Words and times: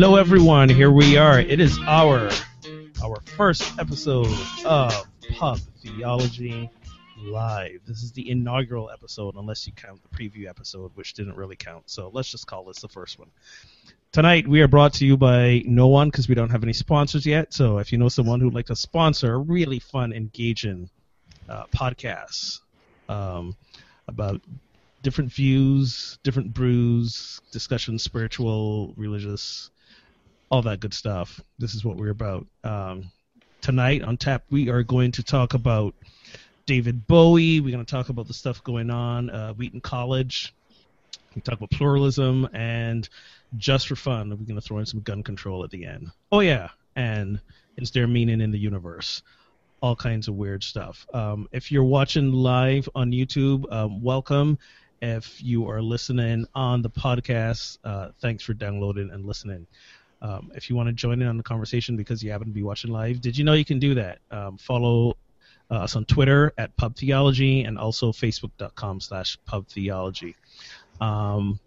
Hello, 0.00 0.14
everyone. 0.14 0.68
Here 0.68 0.92
we 0.92 1.16
are. 1.16 1.40
It 1.40 1.58
is 1.58 1.76
our 1.88 2.30
our 3.02 3.20
first 3.36 3.64
episode 3.80 4.32
of 4.64 4.94
Pub 5.32 5.58
Theology 5.82 6.70
Live. 7.20 7.80
This 7.84 8.04
is 8.04 8.12
the 8.12 8.30
inaugural 8.30 8.90
episode, 8.90 9.34
unless 9.34 9.66
you 9.66 9.72
count 9.72 10.00
the 10.04 10.16
preview 10.16 10.48
episode, 10.48 10.92
which 10.94 11.14
didn't 11.14 11.34
really 11.34 11.56
count. 11.56 11.90
So 11.90 12.12
let's 12.14 12.30
just 12.30 12.46
call 12.46 12.64
this 12.64 12.78
the 12.78 12.86
first 12.86 13.18
one. 13.18 13.28
Tonight 14.12 14.46
we 14.46 14.60
are 14.60 14.68
brought 14.68 14.92
to 14.94 15.04
you 15.04 15.16
by 15.16 15.64
no 15.66 15.88
one 15.88 16.10
because 16.10 16.28
we 16.28 16.36
don't 16.36 16.50
have 16.50 16.62
any 16.62 16.72
sponsors 16.72 17.26
yet. 17.26 17.52
So 17.52 17.78
if 17.78 17.90
you 17.90 17.98
know 17.98 18.08
someone 18.08 18.38
who'd 18.38 18.54
like 18.54 18.66
to 18.66 18.76
sponsor 18.76 19.34
a 19.34 19.38
really 19.38 19.80
fun, 19.80 20.12
engaging 20.12 20.90
uh, 21.48 21.64
podcast 21.74 22.60
um, 23.08 23.56
about 24.06 24.40
different 25.02 25.32
views, 25.32 26.20
different 26.22 26.54
brews, 26.54 27.40
discussion, 27.50 27.98
spiritual, 27.98 28.94
religious, 28.96 29.70
all 30.50 30.62
that 30.62 30.80
good 30.80 30.94
stuff. 30.94 31.40
This 31.58 31.74
is 31.74 31.84
what 31.84 31.96
we're 31.96 32.10
about. 32.10 32.46
Um, 32.64 33.10
tonight 33.60 34.02
on 34.02 34.16
tap, 34.16 34.44
we 34.50 34.70
are 34.70 34.82
going 34.82 35.12
to 35.12 35.22
talk 35.22 35.54
about 35.54 35.94
David 36.66 37.06
Bowie. 37.06 37.60
We're 37.60 37.72
going 37.72 37.84
to 37.84 37.90
talk 37.90 38.08
about 38.08 38.26
the 38.26 38.34
stuff 38.34 38.62
going 38.64 38.90
on 38.90 39.30
uh, 39.30 39.52
Wheaton 39.54 39.80
College. 39.80 40.54
We 41.34 41.42
talk 41.42 41.58
about 41.58 41.70
pluralism 41.70 42.48
and 42.52 43.08
just 43.56 43.88
for 43.88 43.96
fun, 43.96 44.30
we're 44.30 44.36
going 44.36 44.56
to 44.56 44.60
throw 44.60 44.78
in 44.78 44.86
some 44.86 45.00
gun 45.00 45.22
control 45.22 45.64
at 45.64 45.70
the 45.70 45.86
end. 45.86 46.10
Oh 46.30 46.40
yeah, 46.40 46.68
and 46.96 47.40
is 47.76 47.90
there 47.90 48.06
meaning 48.06 48.40
in 48.40 48.50
the 48.50 48.58
universe? 48.58 49.22
All 49.80 49.96
kinds 49.96 50.28
of 50.28 50.34
weird 50.34 50.62
stuff. 50.62 51.06
Um, 51.14 51.48
if 51.52 51.70
you're 51.70 51.84
watching 51.84 52.32
live 52.32 52.88
on 52.94 53.12
YouTube, 53.12 53.70
um, 53.72 54.02
welcome. 54.02 54.58
If 55.00 55.40
you 55.42 55.70
are 55.70 55.80
listening 55.80 56.46
on 56.54 56.82
the 56.82 56.90
podcast, 56.90 57.78
uh, 57.84 58.08
thanks 58.20 58.42
for 58.42 58.52
downloading 58.52 59.10
and 59.10 59.24
listening. 59.24 59.66
Um, 60.20 60.50
if 60.54 60.68
you 60.68 60.76
want 60.76 60.88
to 60.88 60.92
join 60.92 61.22
in 61.22 61.28
on 61.28 61.36
the 61.36 61.42
conversation 61.42 61.96
because 61.96 62.22
you 62.22 62.30
happen 62.30 62.48
to 62.48 62.52
be 62.52 62.62
watching 62.62 62.90
live, 62.90 63.20
did 63.20 63.36
you 63.36 63.44
know 63.44 63.52
you 63.52 63.64
can 63.64 63.78
do 63.78 63.94
that? 63.94 64.18
Um, 64.30 64.58
follow 64.58 65.16
uh, 65.70 65.74
us 65.74 65.96
on 65.96 66.04
Twitter 66.04 66.52
at 66.58 66.76
Pub 66.76 66.96
Theology 66.96 67.62
and 67.62 67.78
also 67.78 68.10
Facebook.com 68.12 69.00
slash 69.00 69.38
Pub 69.44 69.66
Theology. 69.68 70.34
Um, 71.00 71.60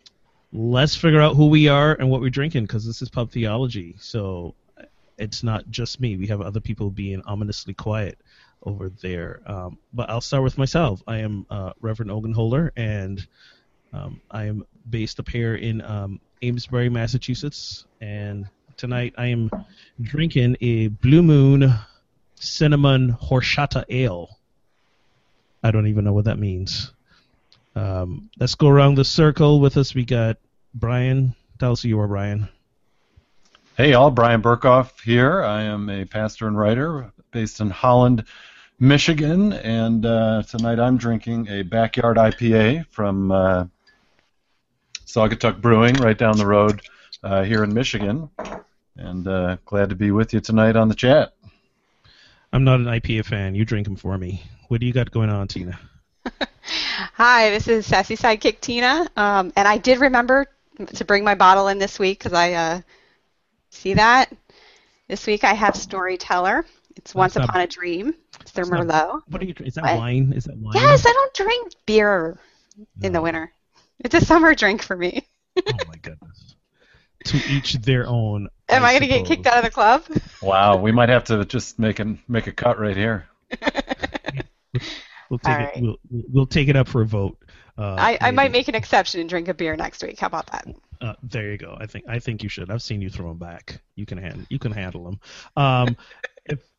let's 0.51 0.95
figure 0.95 1.21
out 1.21 1.35
who 1.35 1.47
we 1.47 1.67
are 1.67 1.93
and 1.93 2.09
what 2.09 2.21
we're 2.21 2.29
drinking 2.29 2.63
because 2.63 2.85
this 2.85 3.01
is 3.01 3.09
Pub 3.09 3.31
Theology. 3.31 3.95
So 3.99 4.53
it's 5.17 5.43
not 5.43 5.69
just 5.69 6.01
me. 6.01 6.17
We 6.17 6.27
have 6.27 6.41
other 6.41 6.59
people 6.59 6.89
being 6.89 7.21
ominously 7.21 7.73
quiet 7.73 8.17
over 8.63 8.89
there. 8.89 9.41
Um, 9.45 9.77
but 9.93 10.09
I'll 10.09 10.21
start 10.21 10.43
with 10.43 10.57
myself. 10.57 11.01
I 11.07 11.17
am 11.19 11.45
uh, 11.49 11.73
Reverend 11.79 12.11
Ogenholder, 12.11 12.71
and 12.75 13.25
um, 13.93 14.21
I 14.29 14.45
am 14.45 14.65
based 14.89 15.19
up 15.19 15.29
here 15.29 15.55
in 15.55 15.81
um, 15.81 16.19
Amesbury, 16.41 16.89
Massachusetts. 16.89 17.85
And 17.99 18.47
tonight 18.77 19.13
I 19.17 19.27
am 19.27 19.49
drinking 20.01 20.57
a 20.61 20.87
Blue 20.87 21.21
Moon 21.21 21.73
Cinnamon 22.35 23.13
Horchata 23.13 23.85
Ale. 23.89 24.29
I 25.63 25.71
don't 25.71 25.87
even 25.87 26.03
know 26.03 26.13
what 26.13 26.25
that 26.25 26.39
means. 26.39 26.91
Um, 27.75 28.29
let's 28.39 28.55
go 28.55 28.67
around 28.67 28.95
the 28.95 29.05
circle. 29.05 29.59
With 29.59 29.77
us, 29.77 29.93
we 29.93 30.05
got 30.05 30.37
Brian. 30.73 31.35
Tell 31.59 31.73
us 31.73 31.83
who 31.83 31.89
you 31.89 31.99
are, 31.99 32.07
Brian. 32.07 32.49
Hey, 33.77 33.93
all. 33.93 34.11
Bryan 34.11 34.41
Berghoef 34.41 34.99
here. 35.01 35.43
I 35.43 35.63
am 35.63 35.89
a 35.89 36.05
pastor 36.05 36.47
and 36.47 36.57
writer 36.57 37.11
based 37.31 37.61
in 37.61 37.69
Holland, 37.69 38.25
Michigan, 38.79 39.53
and 39.53 40.05
uh, 40.05 40.43
tonight 40.43 40.79
I'm 40.79 40.97
drinking 40.97 41.47
a 41.47 41.61
backyard 41.61 42.17
IPA 42.17 42.87
from 42.87 43.31
uh, 43.31 43.65
Saugatuck 45.05 45.61
Brewing, 45.61 45.95
right 45.95 46.17
down 46.17 46.37
the 46.37 46.45
road 46.45 46.81
uh, 47.23 47.43
here 47.43 47.63
in 47.63 47.73
Michigan. 47.73 48.29
And 48.97 49.27
uh, 49.27 49.57
glad 49.65 49.89
to 49.89 49.95
be 49.95 50.11
with 50.11 50.33
you 50.33 50.39
tonight 50.39 50.75
on 50.75 50.89
the 50.89 50.95
chat. 50.95 51.33
I'm 52.53 52.63
not 52.63 52.79
an 52.79 52.85
IPA 52.85 53.25
fan. 53.25 53.55
You 53.55 53.65
drink 53.65 53.85
them 53.85 53.95
for 53.95 54.17
me. 54.17 54.43
What 54.67 54.81
do 54.81 54.85
you 54.85 54.93
got 54.93 55.11
going 55.11 55.29
on, 55.29 55.47
Tina? 55.47 55.79
Hi, 57.13 57.49
this 57.49 57.67
is 57.67 57.85
Sassy 57.85 58.15
Sidekick 58.15 58.59
Tina, 58.59 59.07
um, 59.15 59.51
and 59.55 59.67
I 59.67 59.77
did 59.77 59.99
remember 59.99 60.47
to 60.95 61.05
bring 61.05 61.23
my 61.23 61.35
bottle 61.35 61.67
in 61.67 61.79
this 61.79 61.97
week 61.97 62.19
because 62.19 62.33
I 62.33 62.53
uh, 62.53 62.81
see 63.69 63.95
that 63.95 64.31
this 65.07 65.27
week 65.27 65.43
I 65.43 65.53
have 65.53 65.75
Storyteller. 65.75 66.65
It's 66.95 67.13
Once 67.13 67.35
Upon 67.35 67.61
a 67.61 67.67
Dream. 67.67 68.13
It's 68.39 68.51
their 68.51 68.65
Merlot. 68.65 68.87
Not, 68.87 69.29
what 69.29 69.41
are 69.41 69.45
you? 69.45 69.53
Is 69.59 69.75
that 69.75 69.83
but, 69.83 69.97
wine? 69.97 70.33
Is 70.33 70.45
that 70.45 70.57
wine? 70.57 70.73
Yes, 70.75 71.05
I 71.05 71.11
don't 71.11 71.33
drink 71.33 71.73
beer 71.85 72.39
no. 72.77 72.85
in 73.07 73.13
the 73.13 73.21
winter. 73.21 73.51
It's 74.03 74.15
a 74.15 74.21
summer 74.21 74.53
drink 74.55 74.81
for 74.81 74.95
me. 74.95 75.25
oh 75.57 75.73
my 75.87 75.95
goodness. 76.01 76.55
To 77.25 77.37
each 77.49 77.73
their 77.75 78.07
own. 78.07 78.47
Am 78.69 78.83
I, 78.83 78.89
I 78.89 78.99
going 78.99 79.11
to 79.11 79.17
get 79.19 79.25
kicked 79.25 79.45
out 79.45 79.57
of 79.57 79.63
the 79.63 79.69
club? 79.69 80.03
Wow, 80.41 80.77
we 80.77 80.91
might 80.91 81.09
have 81.09 81.25
to 81.25 81.45
just 81.45 81.77
make 81.77 81.99
a 81.99 82.17
make 82.27 82.47
a 82.47 82.51
cut 82.51 82.79
right 82.79 82.97
here. 82.97 83.25
we'll 85.29 85.37
take 85.37 85.45
right. 85.45 85.77
it. 85.77 85.81
We'll, 85.83 85.97
we'll 86.09 86.45
take 86.47 86.67
it 86.67 86.75
up 86.75 86.87
for 86.87 87.01
a 87.01 87.05
vote. 87.05 87.37
Uh, 87.77 87.95
I, 87.97 88.17
I 88.19 88.31
might 88.31 88.51
make 88.51 88.67
an 88.67 88.75
exception 88.75 89.21
and 89.21 89.29
drink 89.29 89.47
a 89.47 89.53
beer 89.53 89.75
next 89.75 90.03
week. 90.03 90.19
How 90.19 90.27
about 90.27 90.47
that? 90.47 90.67
Uh, 90.99 91.13
there 91.23 91.51
you 91.51 91.57
go. 91.57 91.75
I 91.79 91.85
think 91.87 92.05
I 92.07 92.19
think 92.19 92.43
you 92.43 92.49
should. 92.49 92.69
I've 92.69 92.81
seen 92.81 93.01
you 93.01 93.09
throw 93.09 93.29
them 93.29 93.37
back. 93.37 93.81
You 93.95 94.05
can 94.05 94.17
handle 94.17 94.45
you 94.49 94.59
can 94.59 94.71
handle 94.71 95.03
them. 95.03 95.19
Um, 95.55 95.97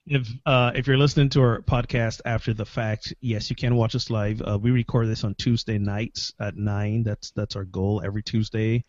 if 0.07 0.29
uh, 0.47 0.73
if 0.75 0.87
you're 0.87 0.99
listening 0.99 1.29
to 1.31 1.43
our 1.43 1.63
podcast 1.63 2.21
after 2.25 2.53
the 2.53 2.67
fact, 2.67 3.15
yes, 3.21 3.51
you 3.51 3.57
can 3.57 3.77
watch 3.77 3.95
us 3.95 4.11
live. 4.11 4.43
Uh, 4.43 4.59
we 4.61 4.71
record 4.71 5.09
this 5.09 5.25
on 5.25 5.35
Tuesday 5.35 5.79
nights 5.79 6.33
at 6.41 6.57
nine. 6.57 7.03
That's 7.03 7.31
that's 7.33 7.57
our 7.57 7.65
goal 7.65 8.03
every 8.05 8.23
Tuesday, 8.23 8.85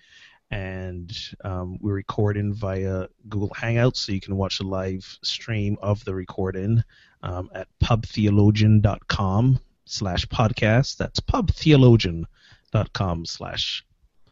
and 0.49 1.11
um, 1.43 1.77
we're 1.79 1.93
recording 1.93 2.53
via 2.53 3.07
Google 3.29 3.49
Hangouts, 3.49 3.97
so 3.97 4.11
you 4.11 4.21
can 4.21 4.35
watch 4.35 4.57
the 4.57 4.65
live 4.65 5.05
stream 5.23 5.77
of 5.81 6.03
the 6.03 6.15
recording 6.15 6.83
um, 7.21 7.49
at 7.53 7.67
pubtheologian.com 7.83 9.59
slash 9.85 10.25
podcast. 10.27 10.97
That's 10.97 11.19
pubtheologian.com 11.19 13.25
slash 13.25 13.85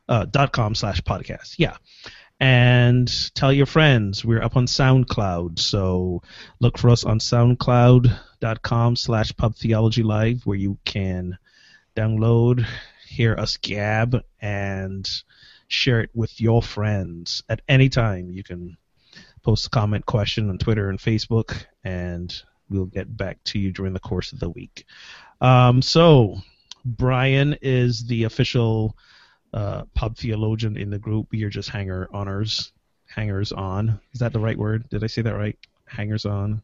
uh, 0.09 0.25
dot 0.25 0.52
com 0.52 0.75
slash 0.75 1.02
podcast. 1.02 1.56
Yeah. 1.58 1.78
And 2.41 3.07
tell 3.35 3.53
your 3.53 3.68
friends. 3.68 4.25
We're 4.25 4.41
up 4.41 4.57
on 4.57 4.66
SoundCloud. 4.66 5.59
So 5.59 6.24
look 6.59 6.79
for 6.79 6.90
us 6.90 7.03
on 7.03 7.19
soundcloud.com 7.19 8.96
slash 8.96 9.31
pubtheologylive 9.34 10.44
where 10.44 10.57
you 10.57 10.79
can 10.84 11.38
download, 11.96 12.66
hear 13.07 13.35
us 13.35 13.57
gab, 13.57 14.24
and 14.41 15.07
share 15.68 16.02
it 16.02 16.09
with 16.16 16.41
your 16.41 16.63
friends 16.63 17.44
at 17.47 17.62
any 17.69 17.90
time. 17.90 18.31
You 18.31 18.44
can 18.44 18.75
post 19.44 19.68
a 19.68 19.69
comment 19.69 20.08
question 20.08 20.50
on 20.50 20.58
Twitter 20.58 20.90
and 20.90 20.97
Facebook, 20.97 21.66
and 21.84 22.34
we'll 22.72 22.85
get 22.85 23.16
back 23.16 23.38
to 23.44 23.59
you 23.59 23.72
during 23.72 23.94
the 23.94 24.00
course 24.00 24.34
of 24.34 24.40
the 24.40 24.50
week. 24.50 24.85
Um, 25.41 25.84
so, 25.84 26.38
Brian 26.84 27.56
is 27.62 28.08
the 28.08 28.23
official 28.23 28.97
uh, 29.54 29.84
pub 29.94 30.18
theologian 30.18 30.78
in 30.78 30.90
the 30.90 31.00
group. 31.00 31.28
We 31.32 31.44
are 31.44 31.50
just 31.50 31.70
hanger 31.70 32.08
honors, 32.14 32.72
hangers 33.08 33.52
on. 33.52 34.00
Is 34.14 34.20
that 34.20 34.34
the 34.34 34.40
right 34.40 34.58
word? 34.58 34.90
Did 34.90 35.04
I 35.04 35.08
say 35.08 35.22
that 35.22 35.36
right? 35.36 35.58
Hangers 35.86 36.26
on. 36.26 36.62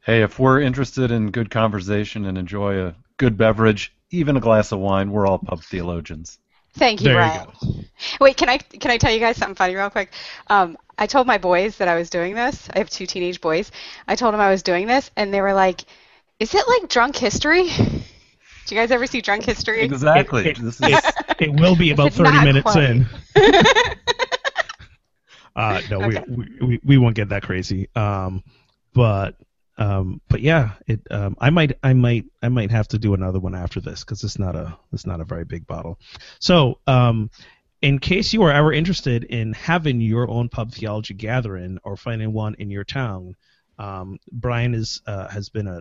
Hey, 0.00 0.22
if 0.22 0.38
we're 0.38 0.60
interested 0.60 1.10
in 1.10 1.30
good 1.30 1.50
conversation 1.50 2.24
and 2.24 2.38
enjoy 2.38 2.86
a 2.86 2.94
good 3.16 3.36
beverage, 3.36 3.92
even 4.10 4.36
a 4.36 4.40
glass 4.40 4.72
of 4.72 4.78
wine, 4.78 5.10
we're 5.10 5.26
all 5.26 5.38
pub 5.38 5.62
theologians. 5.62 6.38
Thank 6.74 7.00
you, 7.00 7.06
there 7.06 7.16
Brian. 7.16 7.48
You 7.62 7.84
Wait, 8.20 8.36
can 8.36 8.48
I 8.48 8.58
can 8.58 8.90
I 8.90 8.98
tell 8.98 9.12
you 9.12 9.18
guys 9.18 9.36
something 9.36 9.56
funny 9.56 9.74
real 9.74 9.90
quick? 9.90 10.12
Um, 10.46 10.78
I 10.96 11.06
told 11.06 11.26
my 11.26 11.38
boys 11.38 11.76
that 11.78 11.88
I 11.88 11.96
was 11.96 12.10
doing 12.10 12.34
this. 12.34 12.68
I 12.72 12.78
have 12.78 12.90
two 12.90 13.06
teenage 13.06 13.40
boys. 13.40 13.70
I 14.06 14.14
told 14.14 14.34
them 14.34 14.40
I 14.40 14.50
was 14.50 14.62
doing 14.62 14.86
this, 14.86 15.10
and 15.16 15.34
they 15.34 15.40
were 15.40 15.54
like, 15.54 15.84
"Is 16.38 16.54
it 16.54 16.68
like 16.68 16.88
drunk 16.88 17.16
history?" 17.16 17.68
Do 18.68 18.74
you 18.74 18.82
guys 18.82 18.90
ever 18.90 19.06
see 19.06 19.22
Drunk 19.22 19.44
History? 19.44 19.80
Exactly. 19.80 20.46
It, 20.46 20.58
it, 20.58 20.76
it, 20.82 21.04
it 21.40 21.58
will 21.58 21.74
be 21.74 21.90
about 21.90 22.12
30 22.12 22.44
minutes 22.44 22.70
quite. 22.70 22.90
in. 22.90 23.06
uh, 25.56 25.80
no, 25.90 26.02
okay. 26.02 26.22
we, 26.28 26.58
we, 26.60 26.80
we 26.84 26.98
won't 26.98 27.14
get 27.16 27.30
that 27.30 27.42
crazy. 27.42 27.88
Um, 27.96 28.44
but 28.92 29.36
um, 29.78 30.20
but 30.28 30.42
yeah, 30.42 30.72
it. 30.86 31.00
Um, 31.10 31.34
I 31.40 31.48
might 31.48 31.78
I 31.82 31.94
might 31.94 32.26
I 32.42 32.50
might 32.50 32.70
have 32.70 32.88
to 32.88 32.98
do 32.98 33.14
another 33.14 33.38
one 33.38 33.54
after 33.54 33.80
this 33.80 34.04
because 34.04 34.22
it's 34.22 34.38
not 34.38 34.54
a 34.54 34.76
it's 34.92 35.06
not 35.06 35.22
a 35.22 35.24
very 35.24 35.44
big 35.46 35.66
bottle. 35.66 35.98
So 36.38 36.78
um, 36.86 37.30
in 37.80 37.98
case 37.98 38.34
you 38.34 38.42
are 38.42 38.52
ever 38.52 38.70
interested 38.70 39.24
in 39.24 39.54
having 39.54 40.02
your 40.02 40.28
own 40.28 40.50
pub 40.50 40.72
theology 40.72 41.14
gathering 41.14 41.78
or 41.84 41.96
finding 41.96 42.34
one 42.34 42.54
in 42.58 42.70
your 42.70 42.84
town, 42.84 43.34
um, 43.78 44.18
Brian 44.30 44.74
is 44.74 45.00
uh, 45.06 45.28
has 45.28 45.48
been 45.48 45.68
a 45.68 45.80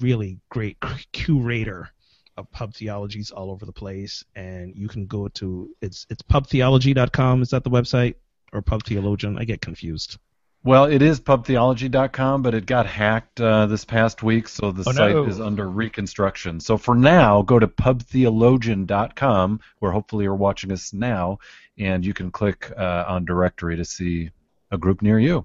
really 0.00 0.38
great 0.48 0.78
curator 1.12 1.90
of 2.36 2.50
pub 2.50 2.74
theologies 2.74 3.30
all 3.30 3.50
over 3.50 3.66
the 3.66 3.72
place, 3.72 4.24
and 4.34 4.74
you 4.76 4.88
can 4.88 5.06
go 5.06 5.28
to 5.28 5.74
it's 5.80 6.06
it's 6.10 6.22
pubtheology.com. 6.22 7.42
Is 7.42 7.50
that 7.50 7.64
the 7.64 7.70
website 7.70 8.16
or 8.52 8.62
pub 8.62 8.84
theologian? 8.84 9.38
I 9.38 9.44
get 9.44 9.60
confused. 9.60 10.18
Well, 10.64 10.86
it 10.86 11.02
is 11.02 11.20
pubtheology.com, 11.20 12.40
but 12.40 12.54
it 12.54 12.64
got 12.64 12.86
hacked 12.86 13.38
uh, 13.38 13.66
this 13.66 13.84
past 13.84 14.22
week, 14.22 14.48
so 14.48 14.72
the 14.72 14.82
oh, 14.86 14.92
site 14.92 15.14
no. 15.14 15.24
is 15.26 15.38
under 15.38 15.68
reconstruction. 15.68 16.58
So 16.58 16.78
for 16.78 16.94
now, 16.94 17.42
go 17.42 17.58
to 17.58 17.68
pubtheologian.com, 17.68 19.60
where 19.80 19.92
hopefully 19.92 20.24
you're 20.24 20.34
watching 20.34 20.72
us 20.72 20.94
now, 20.94 21.38
and 21.78 22.04
you 22.04 22.14
can 22.14 22.30
click 22.30 22.72
uh, 22.74 23.04
on 23.06 23.26
directory 23.26 23.76
to 23.76 23.84
see 23.84 24.30
a 24.70 24.78
group 24.78 25.02
near 25.02 25.18
you. 25.18 25.44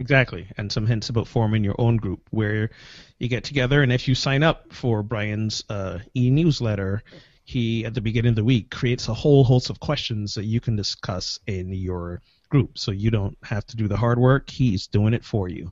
Exactly, 0.00 0.48
and 0.56 0.72
some 0.72 0.86
hints 0.86 1.10
about 1.10 1.28
forming 1.28 1.62
your 1.62 1.74
own 1.78 1.98
group 1.98 2.26
where 2.30 2.70
you 3.18 3.28
get 3.28 3.44
together, 3.44 3.82
and 3.82 3.92
if 3.92 4.08
you 4.08 4.14
sign 4.14 4.42
up 4.42 4.72
for 4.72 5.02
Brian's 5.02 5.62
uh, 5.68 5.98
e-newsletter, 6.16 7.02
he 7.44 7.84
at 7.84 7.92
the 7.92 8.00
beginning 8.00 8.30
of 8.30 8.36
the 8.36 8.44
week 8.44 8.70
creates 8.70 9.08
a 9.08 9.14
whole 9.14 9.44
host 9.44 9.68
of 9.68 9.78
questions 9.78 10.34
that 10.34 10.46
you 10.46 10.58
can 10.58 10.74
discuss 10.74 11.38
in 11.46 11.70
your 11.74 12.22
group, 12.48 12.78
so 12.78 12.92
you 12.92 13.10
don't 13.10 13.36
have 13.42 13.66
to 13.66 13.76
do 13.76 13.88
the 13.88 13.96
hard 13.96 14.18
work. 14.18 14.48
He's 14.48 14.86
doing 14.86 15.12
it 15.12 15.22
for 15.22 15.50
you. 15.50 15.70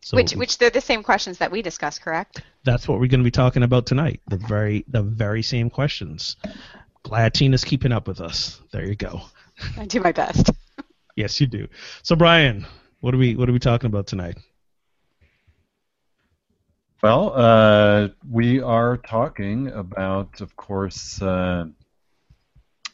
So 0.00 0.16
which 0.16 0.32
which 0.32 0.58
they're 0.58 0.70
the 0.70 0.80
same 0.80 1.04
questions 1.04 1.38
that 1.38 1.52
we 1.52 1.62
discussed, 1.62 2.02
correct? 2.02 2.42
That's 2.64 2.88
what 2.88 2.98
we're 2.98 3.06
going 3.06 3.20
to 3.20 3.24
be 3.24 3.30
talking 3.30 3.62
about 3.62 3.86
tonight. 3.86 4.22
The 4.26 4.38
very 4.38 4.84
the 4.88 5.02
very 5.02 5.42
same 5.42 5.70
questions. 5.70 6.36
Glad 7.04 7.32
Tina's 7.32 7.64
keeping 7.64 7.92
up 7.92 8.08
with 8.08 8.20
us. 8.20 8.60
There 8.72 8.84
you 8.84 8.96
go. 8.96 9.20
I 9.76 9.86
do 9.86 10.00
my 10.00 10.12
best. 10.12 10.50
yes, 11.16 11.40
you 11.40 11.46
do. 11.46 11.68
So 12.02 12.16
Brian, 12.16 12.66
what 13.00 13.14
are 13.14 13.18
we 13.18 13.36
What 13.36 13.48
are 13.48 13.52
we 13.52 13.58
talking 13.58 13.86
about 13.86 14.06
tonight? 14.06 14.38
Well, 17.00 17.32
uh, 17.32 18.08
we 18.28 18.60
are 18.60 18.96
talking 18.96 19.68
about, 19.68 20.40
of 20.40 20.56
course, 20.56 21.22
uh, 21.22 21.66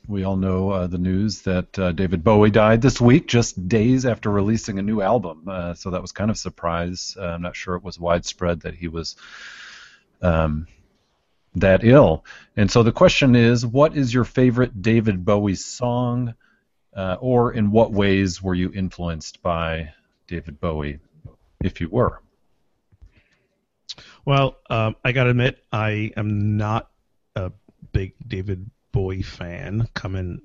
we 0.06 0.24
all 0.24 0.36
know 0.36 0.68
uh, 0.70 0.86
the 0.86 0.98
news 0.98 1.40
that 1.42 1.78
uh, 1.78 1.92
David 1.92 2.22
Bowie 2.22 2.50
died 2.50 2.82
this 2.82 3.00
week, 3.00 3.26
just 3.26 3.66
days 3.66 4.04
after 4.04 4.30
releasing 4.30 4.78
a 4.78 4.82
new 4.82 5.00
album. 5.00 5.44
Uh, 5.48 5.72
so 5.72 5.90
that 5.90 6.02
was 6.02 6.12
kind 6.12 6.30
of 6.30 6.36
a 6.36 6.38
surprise. 6.38 7.16
Uh, 7.18 7.28
I'm 7.28 7.40
not 7.40 7.56
sure 7.56 7.76
it 7.76 7.82
was 7.82 7.98
widespread 7.98 8.60
that 8.60 8.74
he 8.74 8.88
was 8.88 9.16
um, 10.20 10.66
that 11.54 11.82
ill. 11.82 12.26
And 12.58 12.70
so 12.70 12.82
the 12.82 12.92
question 12.92 13.34
is, 13.34 13.64
what 13.64 13.96
is 13.96 14.12
your 14.12 14.24
favorite 14.24 14.82
David 14.82 15.24
Bowie 15.24 15.54
song? 15.54 16.34
Uh, 16.94 17.16
or 17.20 17.52
in 17.52 17.70
what 17.70 17.92
ways 17.92 18.42
were 18.42 18.54
you 18.54 18.72
influenced 18.72 19.42
by 19.42 19.92
David 20.26 20.60
Bowie, 20.60 21.00
if 21.60 21.80
you 21.80 21.88
were? 21.88 22.20
Well, 24.24 24.56
um, 24.70 24.96
I 25.04 25.12
gotta 25.12 25.30
admit, 25.30 25.64
I 25.72 26.12
am 26.16 26.56
not 26.56 26.90
a 27.36 27.52
big 27.92 28.14
David 28.26 28.70
Bowie 28.92 29.22
fan. 29.22 29.88
Coming 29.94 30.40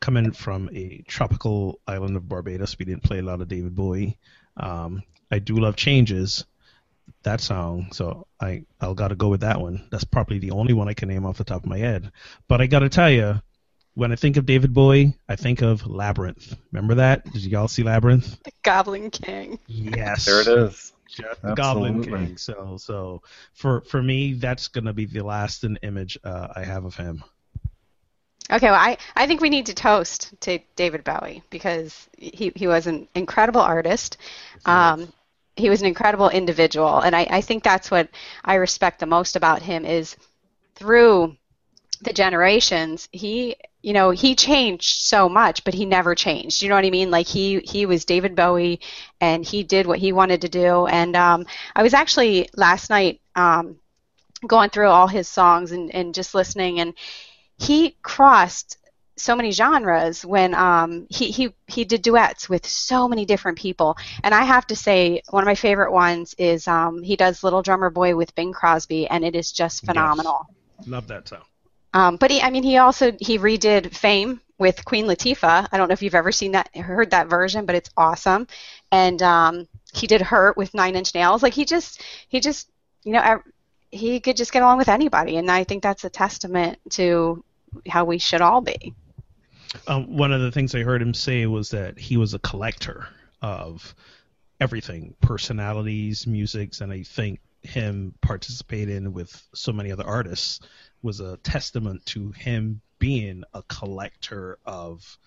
coming 0.00 0.32
from 0.32 0.70
a 0.72 1.02
tropical 1.06 1.80
island 1.86 2.16
of 2.16 2.28
Barbados, 2.28 2.78
we 2.78 2.86
didn't 2.86 3.02
play 3.02 3.18
a 3.18 3.22
lot 3.22 3.40
of 3.40 3.48
David 3.48 3.74
Bowie. 3.74 4.18
Um, 4.56 5.02
I 5.30 5.38
do 5.38 5.56
love 5.56 5.76
Changes, 5.76 6.44
that 7.22 7.40
song, 7.40 7.92
so 7.92 8.26
I 8.40 8.64
I'll 8.80 8.94
gotta 8.94 9.14
go 9.14 9.28
with 9.28 9.40
that 9.40 9.60
one. 9.60 9.86
That's 9.90 10.04
probably 10.04 10.38
the 10.38 10.52
only 10.52 10.72
one 10.72 10.88
I 10.88 10.94
can 10.94 11.08
name 11.08 11.26
off 11.26 11.38
the 11.38 11.44
top 11.44 11.62
of 11.62 11.68
my 11.68 11.78
head. 11.78 12.10
But 12.48 12.60
I 12.60 12.66
gotta 12.66 12.88
tell 12.88 13.10
you, 13.10 13.40
when 14.00 14.12
I 14.12 14.16
think 14.16 14.38
of 14.38 14.46
David 14.46 14.72
Bowie, 14.72 15.12
I 15.28 15.36
think 15.36 15.60
of 15.60 15.86
Labyrinth. 15.86 16.56
Remember 16.72 16.94
that? 16.94 17.30
Did 17.34 17.44
you 17.44 17.58
all 17.58 17.68
see 17.68 17.82
Labyrinth? 17.82 18.42
The 18.44 18.52
Goblin 18.62 19.10
King. 19.10 19.58
Yes. 19.66 20.24
There 20.24 20.40
it 20.40 20.46
is. 20.46 20.94
The 21.42 21.52
Goblin 21.54 22.02
King. 22.02 22.38
So, 22.38 22.78
so 22.80 23.20
for 23.52 23.82
for 23.82 24.02
me, 24.02 24.32
that's 24.32 24.68
gonna 24.68 24.94
be 24.94 25.04
the 25.04 25.22
lasting 25.22 25.76
image 25.82 26.18
uh, 26.24 26.48
I 26.56 26.64
have 26.64 26.86
of 26.86 26.96
him. 26.96 27.22
Okay, 28.50 28.70
well, 28.70 28.80
I, 28.80 28.96
I 29.14 29.26
think 29.26 29.42
we 29.42 29.50
need 29.50 29.66
to 29.66 29.74
toast 29.74 30.32
to 30.40 30.60
David 30.76 31.04
Bowie 31.04 31.42
because 31.50 32.08
he, 32.16 32.52
he 32.56 32.66
was 32.66 32.86
an 32.86 33.06
incredible 33.14 33.60
artist. 33.60 34.16
Um, 34.64 35.12
he 35.56 35.68
was 35.68 35.82
an 35.82 35.86
incredible 35.86 36.30
individual, 36.30 37.00
and 37.00 37.14
I, 37.14 37.26
I 37.30 37.40
think 37.42 37.62
that's 37.62 37.90
what 37.90 38.08
I 38.46 38.54
respect 38.54 38.98
the 38.98 39.06
most 39.06 39.36
about 39.36 39.60
him 39.60 39.84
is 39.84 40.16
through 40.74 41.36
the 42.02 42.12
generations, 42.12 43.08
he 43.12 43.56
you 43.82 43.92
know 43.92 44.10
he 44.10 44.34
changed 44.34 45.00
so 45.00 45.26
much 45.26 45.64
but 45.64 45.72
he 45.72 45.86
never 45.86 46.14
changed 46.14 46.60
you 46.60 46.68
know 46.68 46.74
what 46.74 46.84
i 46.84 46.90
mean 46.90 47.10
like 47.10 47.26
he 47.26 47.60
he 47.60 47.86
was 47.86 48.04
david 48.04 48.36
bowie 48.36 48.78
and 49.22 49.42
he 49.42 49.62
did 49.62 49.86
what 49.86 49.98
he 49.98 50.12
wanted 50.12 50.42
to 50.42 50.50
do 50.50 50.86
and 50.86 51.16
um 51.16 51.46
i 51.74 51.82
was 51.82 51.94
actually 51.94 52.46
last 52.54 52.90
night 52.90 53.22
um 53.36 53.76
going 54.46 54.68
through 54.68 54.88
all 54.88 55.06
his 55.06 55.28
songs 55.28 55.72
and 55.72 55.94
and 55.94 56.14
just 56.14 56.34
listening 56.34 56.78
and 56.78 56.92
he 57.58 57.96
crossed 58.02 58.76
so 59.16 59.36
many 59.36 59.50
genres 59.50 60.24
when 60.24 60.54
um, 60.54 61.06
he, 61.10 61.30
he 61.30 61.54
he 61.66 61.84
did 61.84 62.00
duets 62.02 62.48
with 62.48 62.66
so 62.66 63.06
many 63.06 63.26
different 63.26 63.58
people. 63.58 63.96
And 64.24 64.34
I 64.34 64.44
have 64.44 64.66
to 64.68 64.76
say, 64.76 65.20
one 65.28 65.42
of 65.42 65.46
my 65.46 65.54
favorite 65.54 65.92
ones 65.92 66.34
is 66.38 66.66
um, 66.66 67.02
he 67.02 67.16
does 67.16 67.44
Little 67.44 67.62
Drummer 67.62 67.90
Boy 67.90 68.16
with 68.16 68.34
Bing 68.34 68.52
Crosby, 68.52 69.06
and 69.08 69.24
it 69.24 69.36
is 69.36 69.52
just 69.52 69.84
phenomenal. 69.84 70.46
Yes. 70.78 70.88
Love 70.88 71.06
that 71.08 71.28
song. 71.28 71.42
Um, 71.92 72.16
but 72.16 72.30
he, 72.30 72.40
I 72.40 72.50
mean, 72.50 72.62
he 72.62 72.76
also 72.78 73.12
he 73.20 73.38
redid 73.38 73.94
Fame 73.94 74.40
with 74.58 74.84
Queen 74.84 75.06
Latifah. 75.06 75.68
I 75.72 75.76
don't 75.76 75.88
know 75.88 75.92
if 75.94 76.02
you've 76.02 76.14
ever 76.14 76.32
seen 76.32 76.52
that, 76.52 76.74
heard 76.76 77.10
that 77.10 77.28
version, 77.28 77.64
but 77.64 77.74
it's 77.74 77.90
awesome. 77.96 78.46
And 78.92 79.20
um, 79.22 79.68
he 79.92 80.06
did 80.06 80.20
Hurt 80.20 80.56
with 80.56 80.74
Nine 80.74 80.96
Inch 80.96 81.14
Nails. 81.14 81.42
Like 81.42 81.54
he 81.54 81.64
just, 81.64 82.02
he 82.28 82.40
just, 82.40 82.68
you 83.02 83.12
know, 83.12 83.42
he 83.90 84.20
could 84.20 84.36
just 84.36 84.52
get 84.52 84.62
along 84.62 84.78
with 84.78 84.88
anybody, 84.88 85.36
and 85.36 85.50
I 85.50 85.64
think 85.64 85.82
that's 85.82 86.04
a 86.04 86.10
testament 86.10 86.78
to 86.90 87.42
how 87.88 88.04
we 88.04 88.18
should 88.18 88.40
all 88.40 88.60
be. 88.60 88.94
Um, 89.86 90.16
one 90.16 90.32
of 90.32 90.40
the 90.40 90.50
things 90.50 90.74
I 90.74 90.82
heard 90.82 91.00
him 91.00 91.14
say 91.14 91.46
was 91.46 91.70
that 91.70 91.98
he 91.98 92.16
was 92.16 92.34
a 92.34 92.38
collector 92.40 93.08
of 93.42 93.94
everything, 94.60 95.14
personalities, 95.20 96.26
musics, 96.26 96.80
and 96.80 96.92
I 96.92 97.02
think 97.02 97.40
him 97.62 98.14
participating 98.20 99.12
with 99.12 99.42
so 99.54 99.72
many 99.72 99.92
other 99.92 100.06
artists 100.06 100.60
was 101.02 101.20
a 101.20 101.36
testament 101.38 102.04
to 102.06 102.30
him 102.32 102.80
being 102.98 103.44
a 103.54 103.62
collector 103.62 104.58
of 104.64 105.18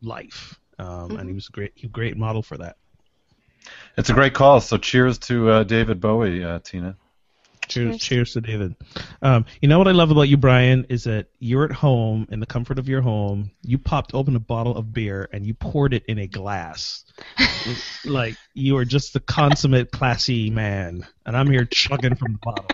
life, 0.00 0.58
um, 0.78 0.86
mm-hmm. 0.86 1.16
and 1.18 1.28
he 1.28 1.34
was 1.34 1.48
a 1.48 1.52
great, 1.52 1.72
a 1.82 1.88
great 1.88 2.16
model 2.16 2.42
for 2.42 2.56
that. 2.58 2.76
It's 3.96 4.10
a 4.10 4.14
great 4.14 4.34
call. 4.34 4.60
So 4.60 4.76
cheers 4.76 5.18
to 5.18 5.50
uh, 5.50 5.62
David 5.64 6.00
Bowie, 6.00 6.42
uh, 6.42 6.58
Tina. 6.60 6.96
Cheers, 7.68 7.98
cheers 7.98 8.32
to 8.32 8.40
David. 8.40 8.74
Um, 9.22 9.46
you 9.60 9.68
know 9.68 9.78
what 9.78 9.86
I 9.86 9.92
love 9.92 10.10
about 10.10 10.22
you, 10.22 10.36
Brian, 10.36 10.84
is 10.88 11.04
that 11.04 11.28
you're 11.38 11.64
at 11.64 11.72
home 11.72 12.26
in 12.30 12.40
the 12.40 12.46
comfort 12.46 12.78
of 12.78 12.88
your 12.88 13.00
home. 13.00 13.52
You 13.62 13.78
popped 13.78 14.14
open 14.14 14.34
a 14.34 14.40
bottle 14.40 14.76
of 14.76 14.92
beer 14.92 15.28
and 15.32 15.46
you 15.46 15.54
poured 15.54 15.94
it 15.94 16.04
in 16.06 16.18
a 16.18 16.26
glass. 16.26 17.04
like 18.04 18.36
you 18.52 18.76
are 18.78 18.84
just 18.84 19.12
the 19.12 19.20
consummate 19.20 19.92
classy 19.92 20.50
man, 20.50 21.06
and 21.24 21.36
I'm 21.36 21.50
here 21.50 21.64
chugging 21.64 22.16
from 22.16 22.32
the 22.32 22.38
bottle. 22.42 22.66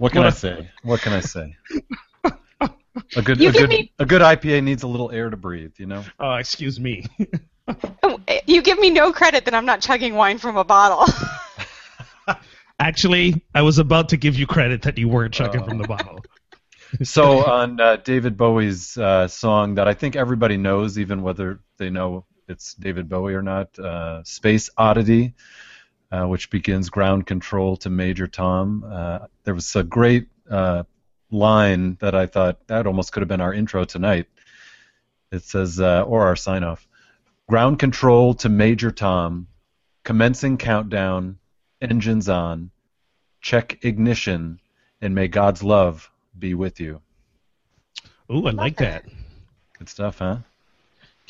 What 0.00 0.12
can 0.12 0.22
what? 0.22 0.28
I 0.28 0.30
say? 0.30 0.70
What 0.82 1.02
can 1.02 1.12
I 1.12 1.20
say? 1.20 1.56
A 3.16 3.22
good, 3.22 3.40
a 3.40 3.52
good, 3.52 3.68
me... 3.68 3.92
a 3.98 4.06
good 4.06 4.20
IPA 4.20 4.64
needs 4.64 4.82
a 4.82 4.88
little 4.88 5.10
air 5.10 5.30
to 5.30 5.36
breathe, 5.36 5.74
you 5.76 5.86
know. 5.86 6.04
Oh, 6.18 6.34
excuse 6.34 6.80
me. 6.80 7.06
Oh, 8.02 8.18
you 8.48 8.62
give 8.62 8.80
me 8.80 8.90
no 8.90 9.12
credit 9.12 9.44
that 9.44 9.54
I'm 9.54 9.64
not 9.64 9.80
chugging 9.80 10.14
wine 10.14 10.38
from 10.38 10.56
a 10.56 10.64
bottle. 10.64 11.06
Actually, 12.80 13.44
I 13.54 13.62
was 13.62 13.78
about 13.78 14.08
to 14.08 14.16
give 14.16 14.36
you 14.36 14.44
credit 14.44 14.82
that 14.82 14.98
you 14.98 15.08
weren't 15.08 15.32
chugging 15.32 15.62
uh, 15.62 15.66
from 15.66 15.78
the 15.78 15.86
bottle. 15.86 16.24
so 17.04 17.44
on 17.44 17.78
uh, 17.78 17.94
David 17.96 18.36
Bowie's 18.36 18.98
uh, 18.98 19.28
song 19.28 19.76
that 19.76 19.86
I 19.86 19.94
think 19.94 20.16
everybody 20.16 20.56
knows, 20.56 20.98
even 20.98 21.22
whether 21.22 21.60
they 21.76 21.90
know 21.90 22.24
it's 22.48 22.74
David 22.74 23.08
Bowie 23.08 23.34
or 23.34 23.42
not, 23.42 23.78
uh, 23.78 24.24
"Space 24.24 24.68
Oddity." 24.76 25.34
Uh, 26.12 26.26
which 26.26 26.50
begins 26.50 26.90
ground 26.90 27.24
control 27.24 27.76
to 27.76 27.88
Major 27.88 28.26
Tom. 28.26 28.84
Uh, 28.84 29.20
there 29.44 29.54
was 29.54 29.76
a 29.76 29.84
great 29.84 30.26
uh, 30.50 30.82
line 31.30 31.96
that 32.00 32.16
I 32.16 32.26
thought 32.26 32.66
that 32.66 32.88
almost 32.88 33.12
could 33.12 33.20
have 33.20 33.28
been 33.28 33.40
our 33.40 33.54
intro 33.54 33.84
tonight. 33.84 34.26
It 35.30 35.44
says, 35.44 35.78
uh, 35.78 36.02
or 36.02 36.26
our 36.26 36.34
sign 36.34 36.64
off 36.64 36.88
ground 37.48 37.78
control 37.78 38.34
to 38.34 38.48
Major 38.48 38.90
Tom, 38.90 39.48
commencing 40.04 40.56
countdown, 40.56 41.38
engines 41.80 42.28
on, 42.28 42.70
check 43.40 43.84
ignition, 43.84 44.60
and 45.00 45.14
may 45.14 45.28
God's 45.28 45.62
love 45.62 46.10
be 46.38 46.54
with 46.54 46.80
you. 46.80 47.00
Ooh, 48.32 48.46
I 48.46 48.50
like 48.50 48.76
that. 48.76 49.04
Good 49.78 49.88
stuff, 49.88 50.18
huh? 50.18 50.38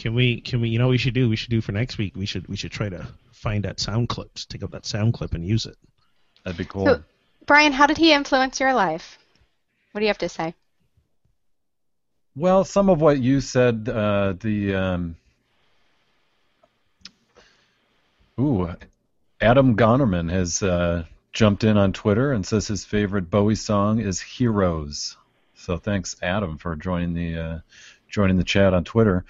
Can 0.01 0.15
we? 0.15 0.41
Can 0.41 0.63
we? 0.63 0.71
You 0.71 0.79
know, 0.79 0.87
what 0.87 0.93
we 0.93 0.99
should 0.99 1.13
do. 1.13 1.29
We 1.29 1.37
should 1.37 1.51
do 1.51 1.61
for 1.61 1.73
next 1.73 1.99
week. 1.99 2.17
We 2.17 2.25
should. 2.25 2.49
We 2.49 2.57
should 2.57 2.73
try 2.73 2.89
to 2.89 3.07
find 3.33 3.65
that 3.65 3.79
sound 3.79 4.09
clip, 4.09 4.31
take 4.49 4.63
up 4.63 4.71
that 4.71 4.87
sound 4.87 5.13
clip, 5.13 5.35
and 5.35 5.47
use 5.47 5.67
it. 5.67 5.77
That'd 6.43 6.57
be 6.57 6.65
cool. 6.65 6.87
So, 6.87 7.03
Brian, 7.45 7.75
how 7.75 7.87
did 7.87 7.99
he 7.99 8.11
influence 8.11 8.61
your 8.61 8.73
life? 8.73 9.19
What 9.93 9.99
do 9.99 10.07
you 10.07 10.09
have 10.09 10.17
to 10.19 10.31
say? 10.31 10.55
Well, 12.35 12.65
some 12.65 12.89
of 12.89 13.03
what 13.03 13.21
you 13.21 13.43
said. 13.43 13.91
Uh, 13.91 14.33
the 14.41 14.75
um, 14.75 15.17
ooh, 18.41 18.75
Adam 19.39 19.77
Gonerman 19.77 20.31
has 20.31 20.63
uh, 20.63 21.05
jumped 21.35 21.63
in 21.63 21.77
on 21.77 21.93
Twitter 21.93 22.33
and 22.33 22.47
says 22.47 22.67
his 22.67 22.87
favorite 22.87 23.29
Bowie 23.29 23.55
song 23.55 24.01
is 24.01 24.19
"Heroes." 24.19 25.19
So 25.57 25.77
thanks, 25.77 26.17
Adam, 26.23 26.57
for 26.57 26.75
joining 26.75 27.13
the 27.13 27.39
uh, 27.39 27.59
joining 28.09 28.39
the 28.39 28.45
chat 28.45 28.73
on 28.73 28.85
Twitter. 28.85 29.27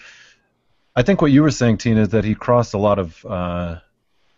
I 0.95 1.03
think 1.03 1.23
what 1.23 1.31
you 1.31 1.43
were 1.43 1.53
saying, 1.53 1.79
Tina, 1.79 2.03
is 2.03 2.09
that 2.11 2.25
he 2.25 2.35
crossed 2.35 2.75
a 2.75 2.79
lot 2.79 2.99
of 2.99 3.25
uh, 3.25 3.79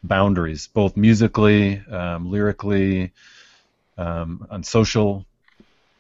boundaries, 0.02 0.68
both 0.68 0.97
musically, 0.97 1.78
um, 1.90 2.30
lyrically, 2.30 3.12
um, 3.97 4.47
on 4.50 4.62
social 4.62 5.25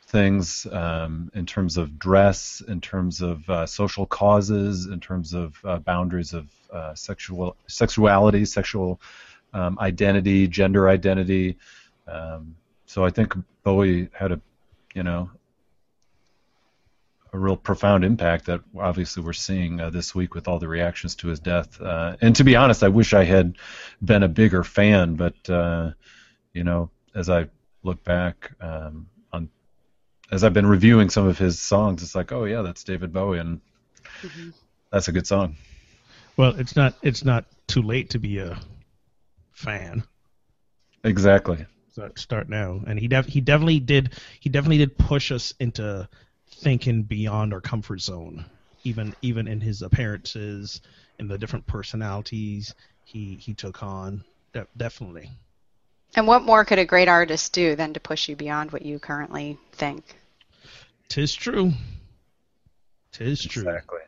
things 0.08 0.66
um, 0.70 1.30
in 1.34 1.46
terms 1.46 1.78
of 1.78 1.98
dress, 1.98 2.62
in 2.68 2.82
terms 2.82 3.22
of 3.22 3.48
uh, 3.48 3.64
social 3.64 4.04
causes, 4.04 4.86
in 4.86 5.00
terms 5.00 5.32
of 5.32 5.54
uh, 5.64 5.78
boundaries 5.78 6.34
of 6.34 6.48
uh, 6.70 6.94
sexual 6.94 7.56
sexuality, 7.66 8.44
sexual 8.44 9.00
um, 9.54 9.78
identity, 9.78 10.46
gender 10.46 10.86
identity. 10.88 11.56
Um, 12.06 12.56
so 12.84 13.06
I 13.06 13.10
think 13.10 13.34
Bowie 13.62 14.10
had 14.12 14.32
a, 14.32 14.40
you 14.94 15.02
know, 15.02 15.30
a 17.32 17.38
real 17.38 17.56
profound 17.56 18.04
impact 18.04 18.46
that 18.46 18.60
obviously 18.78 19.22
we're 19.22 19.32
seeing 19.32 19.80
uh, 19.80 19.90
this 19.90 20.14
week 20.14 20.34
with 20.34 20.48
all 20.48 20.58
the 20.58 20.68
reactions 20.68 21.14
to 21.16 21.28
his 21.28 21.40
death. 21.40 21.80
Uh, 21.80 22.16
and 22.20 22.36
to 22.36 22.44
be 22.44 22.56
honest, 22.56 22.82
I 22.82 22.88
wish 22.88 23.14
I 23.14 23.24
had 23.24 23.56
been 24.02 24.22
a 24.22 24.28
bigger 24.28 24.62
fan, 24.62 25.14
but 25.14 25.48
uh, 25.48 25.92
you 26.52 26.64
know, 26.64 26.90
as 27.14 27.30
I 27.30 27.48
look 27.82 28.04
back 28.04 28.52
um, 28.60 29.08
on, 29.32 29.48
as 30.30 30.44
I've 30.44 30.52
been 30.52 30.66
reviewing 30.66 31.08
some 31.08 31.26
of 31.26 31.38
his 31.38 31.58
songs, 31.58 32.02
it's 32.02 32.14
like, 32.14 32.32
oh 32.32 32.44
yeah, 32.44 32.60
that's 32.60 32.84
David 32.84 33.12
Bowie, 33.14 33.38
and 33.38 33.60
mm-hmm. 34.20 34.50
that's 34.90 35.08
a 35.08 35.12
good 35.12 35.26
song. 35.26 35.56
Well, 36.36 36.54
it's 36.58 36.76
not 36.76 36.94
it's 37.02 37.24
not 37.24 37.46
too 37.66 37.82
late 37.82 38.10
to 38.10 38.18
be 38.18 38.38
a 38.38 38.58
fan. 39.52 40.04
Exactly. 41.02 41.64
So 41.92 42.10
start 42.16 42.48
now, 42.48 42.80
and 42.86 42.98
he 42.98 43.08
def- 43.08 43.26
he 43.26 43.40
definitely 43.40 43.80
did 43.80 44.12
he 44.40 44.50
definitely 44.50 44.78
did 44.78 44.98
push 44.98 45.32
us 45.32 45.54
into 45.58 46.08
thinking 46.62 47.02
beyond 47.02 47.52
our 47.52 47.60
comfort 47.60 48.00
zone, 48.00 48.44
even 48.84 49.14
even 49.20 49.48
in 49.48 49.60
his 49.60 49.82
appearances 49.82 50.80
and 51.18 51.28
the 51.28 51.38
different 51.38 51.66
personalities 51.66 52.74
he 53.04 53.36
he 53.36 53.52
took 53.54 53.82
on. 53.82 54.24
De- 54.52 54.66
definitely. 54.76 55.30
And 56.14 56.26
what 56.26 56.42
more 56.42 56.64
could 56.64 56.78
a 56.78 56.84
great 56.84 57.08
artist 57.08 57.52
do 57.52 57.74
than 57.74 57.94
to 57.94 58.00
push 58.00 58.28
you 58.28 58.36
beyond 58.36 58.70
what 58.70 58.82
you 58.82 58.98
currently 58.98 59.58
think? 59.72 60.04
Tis 61.08 61.34
true. 61.34 61.72
Tis 63.12 63.42
true. 63.42 63.62
Exactly. 63.62 64.00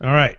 All 0.00 0.12
right. 0.12 0.38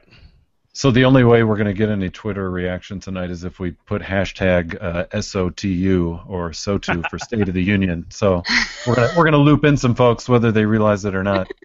So 0.73 0.89
the 0.89 1.03
only 1.03 1.23
way 1.23 1.43
we're 1.43 1.57
going 1.57 1.67
to 1.67 1.73
get 1.73 1.89
any 1.89 2.09
Twitter 2.09 2.49
reaction 2.49 2.99
tonight 2.99 3.29
is 3.29 3.43
if 3.43 3.59
we 3.59 3.71
put 3.71 4.01
hashtag 4.01 4.81
uh, 4.81 5.05
SOTU 5.11 6.23
or 6.29 6.51
SOTU 6.51 7.09
for 7.09 7.19
State 7.19 7.49
of 7.49 7.53
the 7.53 7.63
Union. 7.63 8.05
So 8.09 8.41
we're 8.87 8.95
gonna, 8.95 9.09
we're 9.17 9.23
going 9.23 9.33
to 9.33 9.37
loop 9.37 9.65
in 9.65 9.75
some 9.75 9.95
folks 9.95 10.29
whether 10.29 10.51
they 10.51 10.65
realize 10.65 11.03
it 11.05 11.13
or 11.15 11.23
not. 11.23 11.51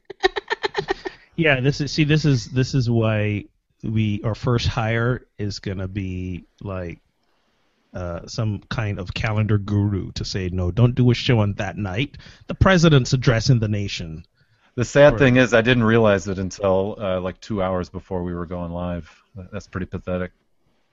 Yeah, 1.36 1.60
this 1.60 1.82
is 1.82 1.92
see 1.92 2.04
this 2.04 2.25
is 2.25 2.46
this 2.46 2.75
is 2.75 2.88
why 2.88 3.44
we 3.82 4.22
our 4.25 4.34
first 4.34 4.66
hire 4.66 5.26
is 5.38 5.58
going 5.58 5.78
to 5.78 5.88
be 5.88 6.46
like 6.62 7.00
uh, 7.92 8.26
some 8.26 8.60
kind 8.70 8.98
of 8.98 9.12
calendar 9.12 9.58
guru 9.58 10.12
to 10.12 10.25
say 10.25 10.48
no, 10.50 10.70
don't 10.70 10.94
do 10.94 11.10
a 11.10 11.14
show 11.14 11.40
on 11.40 11.52
that 11.54 11.76
night. 11.76 12.16
The 12.46 12.54
president's 12.54 13.12
addressing 13.12 13.58
the 13.58 13.68
nation. 13.68 14.25
The 14.76 14.85
sad 14.85 15.16
thing 15.18 15.37
is, 15.37 15.54
I 15.54 15.62
didn't 15.62 15.85
realize 15.85 16.28
it 16.28 16.38
until 16.38 16.97
uh, 17.00 17.21
like 17.21 17.40
two 17.40 17.62
hours 17.62 17.88
before 17.88 18.23
we 18.23 18.35
were 18.35 18.47
going 18.47 18.73
live. 18.73 19.11
That's 19.50 19.66
pretty 19.66 19.87
pathetic. 19.87 20.33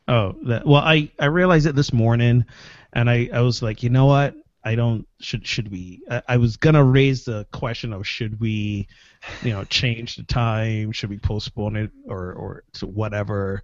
Oh, 0.08 0.36
that, 0.44 0.66
well, 0.66 0.82
I 0.82 1.12
I 1.20 1.25
realized 1.25 1.66
it 1.66 1.75
this 1.75 1.94
morning, 1.94 2.46
and 2.94 3.10
I 3.10 3.30
I 3.34 3.42
was 3.42 3.62
like, 3.62 3.84
you 3.84 3.90
know 3.90 4.06
what? 4.06 4.36
I 4.63 4.75
don't 4.75 5.06
should 5.20 5.46
should 5.46 5.70
we? 5.70 6.02
I, 6.10 6.22
I 6.30 6.38
was 6.38 6.56
gonna 6.56 6.84
raise 6.84 7.25
the 7.25 7.46
question 7.52 7.92
of 7.92 8.08
should 8.08 8.40
we, 8.40 8.88
you 9.44 9.52
know, 9.52 9.66
change 9.66 10.16
the 10.16 10.24
time? 10.24 10.94
Should 10.94 11.10
we 11.10 11.18
postpone 11.18 11.75
it 11.75 11.92
or 12.08 12.34
or 12.34 12.63
to 12.74 12.88
whatever? 12.88 13.63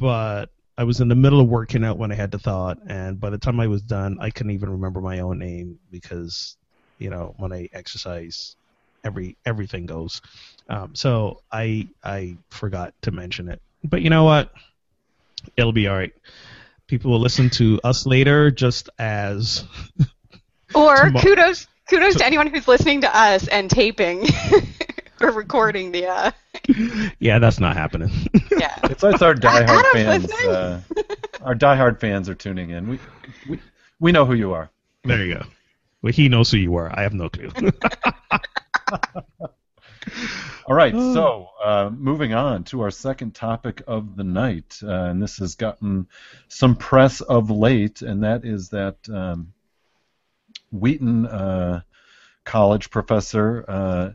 But 0.00 0.50
I 0.76 0.84
was 0.84 1.00
in 1.00 1.08
the 1.08 1.14
middle 1.14 1.40
of 1.40 1.48
working 1.48 1.84
out 1.84 1.98
when 1.98 2.10
I 2.10 2.16
had 2.16 2.32
the 2.32 2.38
thought, 2.38 2.78
and 2.88 3.20
by 3.20 3.30
the 3.30 3.38
time 3.38 3.60
I 3.60 3.68
was 3.68 3.82
done, 3.82 4.18
I 4.20 4.30
couldn't 4.30 4.52
even 4.52 4.70
remember 4.70 5.00
my 5.00 5.20
own 5.20 5.38
name 5.38 5.78
because, 5.90 6.56
you 6.98 7.10
know, 7.10 7.34
when 7.38 7.52
I 7.52 7.68
exercise, 7.72 8.56
every 9.04 9.36
everything 9.44 9.86
goes. 9.86 10.20
Um, 10.68 10.94
so 10.94 11.42
I 11.50 11.88
I 12.02 12.36
forgot 12.50 12.94
to 13.02 13.10
mention 13.10 13.48
it, 13.48 13.60
but 13.84 14.02
you 14.02 14.10
know 14.10 14.24
what? 14.24 14.52
It'll 15.56 15.72
be 15.72 15.88
all 15.88 15.96
right. 15.96 16.12
People 16.86 17.10
will 17.12 17.20
listen 17.20 17.50
to 17.50 17.80
us 17.82 18.06
later, 18.06 18.50
just 18.50 18.90
as. 18.98 19.64
or 20.74 21.10
kudos 21.10 21.66
kudos 21.88 22.16
to 22.16 22.26
anyone 22.26 22.48
who's 22.48 22.68
listening 22.68 23.00
to 23.02 23.16
us 23.16 23.48
and 23.48 23.70
taping 23.70 24.26
or 25.20 25.30
recording 25.30 25.92
the. 25.92 26.06
Uh... 26.06 26.30
Yeah, 27.18 27.38
that's 27.38 27.60
not 27.60 27.76
happening. 27.76 28.10
yeah, 28.58 28.78
it's, 28.84 29.04
it's 29.04 29.22
our 29.22 29.34
diehard 29.34 29.92
fans. 29.92 30.32
Uh, 30.32 30.80
our 31.42 31.54
diehard 31.54 32.00
fans 32.00 32.28
are 32.28 32.34
tuning 32.34 32.70
in. 32.70 32.88
We, 32.88 32.98
we 33.48 33.60
we 34.00 34.12
know 34.12 34.24
who 34.24 34.34
you 34.34 34.52
are. 34.52 34.70
There 35.04 35.24
you 35.24 35.34
go. 35.34 35.42
Well, 36.02 36.12
he 36.12 36.28
knows 36.28 36.50
who 36.50 36.58
you 36.58 36.76
are. 36.76 36.90
I 36.96 37.02
have 37.02 37.14
no 37.14 37.28
clue. 37.28 37.50
All 40.66 40.74
right, 40.74 40.92
so 41.14 41.48
uh, 41.62 41.90
moving 41.92 42.34
on 42.34 42.64
to 42.64 42.82
our 42.82 42.90
second 42.90 43.34
topic 43.34 43.82
of 43.86 44.16
the 44.16 44.24
night, 44.24 44.78
uh, 44.82 44.88
and 44.88 45.22
this 45.22 45.38
has 45.38 45.54
gotten 45.54 46.08
some 46.48 46.76
press 46.76 47.20
of 47.20 47.50
late, 47.50 48.02
and 48.02 48.24
that 48.24 48.44
is 48.44 48.70
that 48.70 48.96
um, 49.08 49.52
Wheaton 50.70 51.26
uh, 51.26 51.82
College 52.44 52.90
professor 52.90 53.64
uh, 53.68 54.10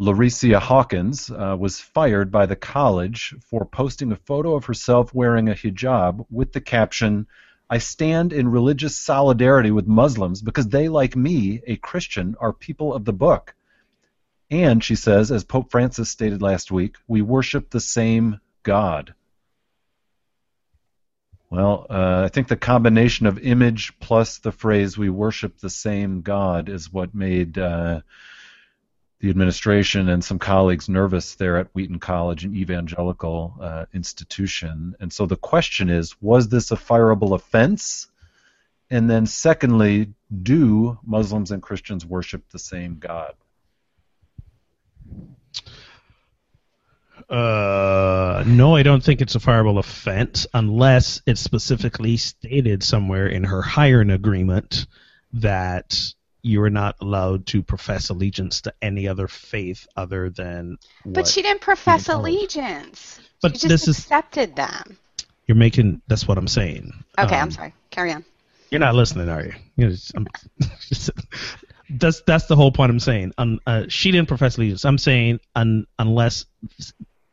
Hawkins 0.00 1.30
uh, 1.30 1.56
was 1.58 1.80
fired 1.80 2.30
by 2.30 2.46
the 2.46 2.56
college 2.56 3.34
for 3.50 3.64
posting 3.64 4.12
a 4.12 4.16
photo 4.16 4.54
of 4.54 4.64
herself 4.64 5.12
wearing 5.12 5.48
a 5.48 5.54
hijab 5.54 6.24
with 6.30 6.52
the 6.52 6.60
caption, 6.60 7.26
I 7.70 7.78
stand 7.78 8.32
in 8.32 8.48
religious 8.48 8.96
solidarity 8.96 9.70
with 9.70 9.86
Muslims 9.86 10.40
because 10.40 10.68
they, 10.68 10.88
like 10.88 11.16
me, 11.16 11.60
a 11.66 11.76
Christian, 11.76 12.34
are 12.40 12.52
people 12.52 12.94
of 12.94 13.04
the 13.04 13.12
book. 13.12 13.54
And, 14.50 14.82
she 14.82 14.94
says, 14.94 15.30
as 15.30 15.44
Pope 15.44 15.70
Francis 15.70 16.08
stated 16.10 16.40
last 16.40 16.70
week, 16.70 16.96
we 17.06 17.20
worship 17.20 17.70
the 17.70 17.80
same 17.80 18.40
God. 18.62 19.14
Well, 21.50 21.86
uh, 21.88 22.22
I 22.24 22.28
think 22.28 22.48
the 22.48 22.56
combination 22.56 23.26
of 23.26 23.38
image 23.38 23.98
plus 24.00 24.38
the 24.38 24.52
phrase 24.52 24.98
we 24.98 25.08
worship 25.08 25.58
the 25.58 25.70
same 25.70 26.20
God 26.20 26.68
is 26.68 26.92
what 26.92 27.14
made 27.14 27.56
uh, 27.56 28.00
the 29.20 29.30
administration 29.30 30.08
and 30.08 30.22
some 30.22 30.38
colleagues 30.38 30.88
nervous 30.88 31.34
there 31.36 31.56
at 31.56 31.68
Wheaton 31.74 32.00
College, 32.00 32.44
an 32.44 32.54
evangelical 32.54 33.54
uh, 33.60 33.86
institution. 33.94 34.94
And 35.00 35.12
so 35.12 35.26
the 35.26 35.36
question 35.36 35.88
is 35.88 36.20
was 36.20 36.48
this 36.48 36.70
a 36.70 36.76
fireable 36.76 37.34
offense? 37.34 38.08
And 38.90 39.08
then, 39.08 39.26
secondly, 39.26 40.14
do 40.42 40.98
Muslims 41.04 41.50
and 41.50 41.62
Christians 41.62 42.06
worship 42.06 42.48
the 42.50 42.58
same 42.58 42.98
God? 42.98 43.34
Uh, 47.28 48.42
no, 48.46 48.74
I 48.74 48.82
don't 48.82 49.04
think 49.04 49.20
it's 49.20 49.34
a 49.34 49.38
fireable 49.38 49.78
offense 49.78 50.46
unless 50.54 51.20
it's 51.26 51.40
specifically 51.40 52.16
stated 52.16 52.82
somewhere 52.82 53.26
in 53.26 53.44
her 53.44 53.60
hiring 53.60 54.10
agreement 54.10 54.86
that 55.34 55.94
you 56.42 56.62
are 56.62 56.70
not 56.70 56.96
allowed 57.00 57.46
to 57.46 57.62
profess 57.62 58.08
allegiance 58.08 58.62
to 58.62 58.72
any 58.80 59.08
other 59.08 59.28
faith 59.28 59.86
other 59.96 60.30
than. 60.30 60.78
But 61.04 61.28
she 61.28 61.42
didn't 61.42 61.60
profess 61.60 62.08
allegiance. 62.08 63.20
But 63.42 63.58
she 63.58 63.68
just 63.68 63.86
this 63.86 63.98
accepted 63.98 64.50
is, 64.50 64.54
them. 64.54 64.98
You're 65.46 65.56
making. 65.56 66.00
That's 66.08 66.26
what 66.26 66.38
I'm 66.38 66.48
saying. 66.48 66.92
Okay, 67.18 67.36
um, 67.36 67.42
I'm 67.42 67.50
sorry. 67.50 67.74
Carry 67.90 68.12
on. 68.12 68.24
You're 68.70 68.80
not 68.80 68.94
listening, 68.94 69.28
are 69.28 69.44
you? 69.44 69.52
you 69.76 69.88
know, 69.88 70.24
just, 70.88 71.10
that's 71.90 72.20
that's 72.22 72.46
the 72.46 72.56
whole 72.56 72.72
point 72.72 72.90
I'm 72.90 73.00
saying. 73.00 73.32
Um, 73.38 73.60
uh, 73.66 73.84
she 73.88 74.10
didn't 74.10 74.28
profess 74.28 74.56
allegiance. 74.58 74.84
I'm 74.84 74.98
saying 74.98 75.40
un, 75.54 75.86
unless 75.98 76.44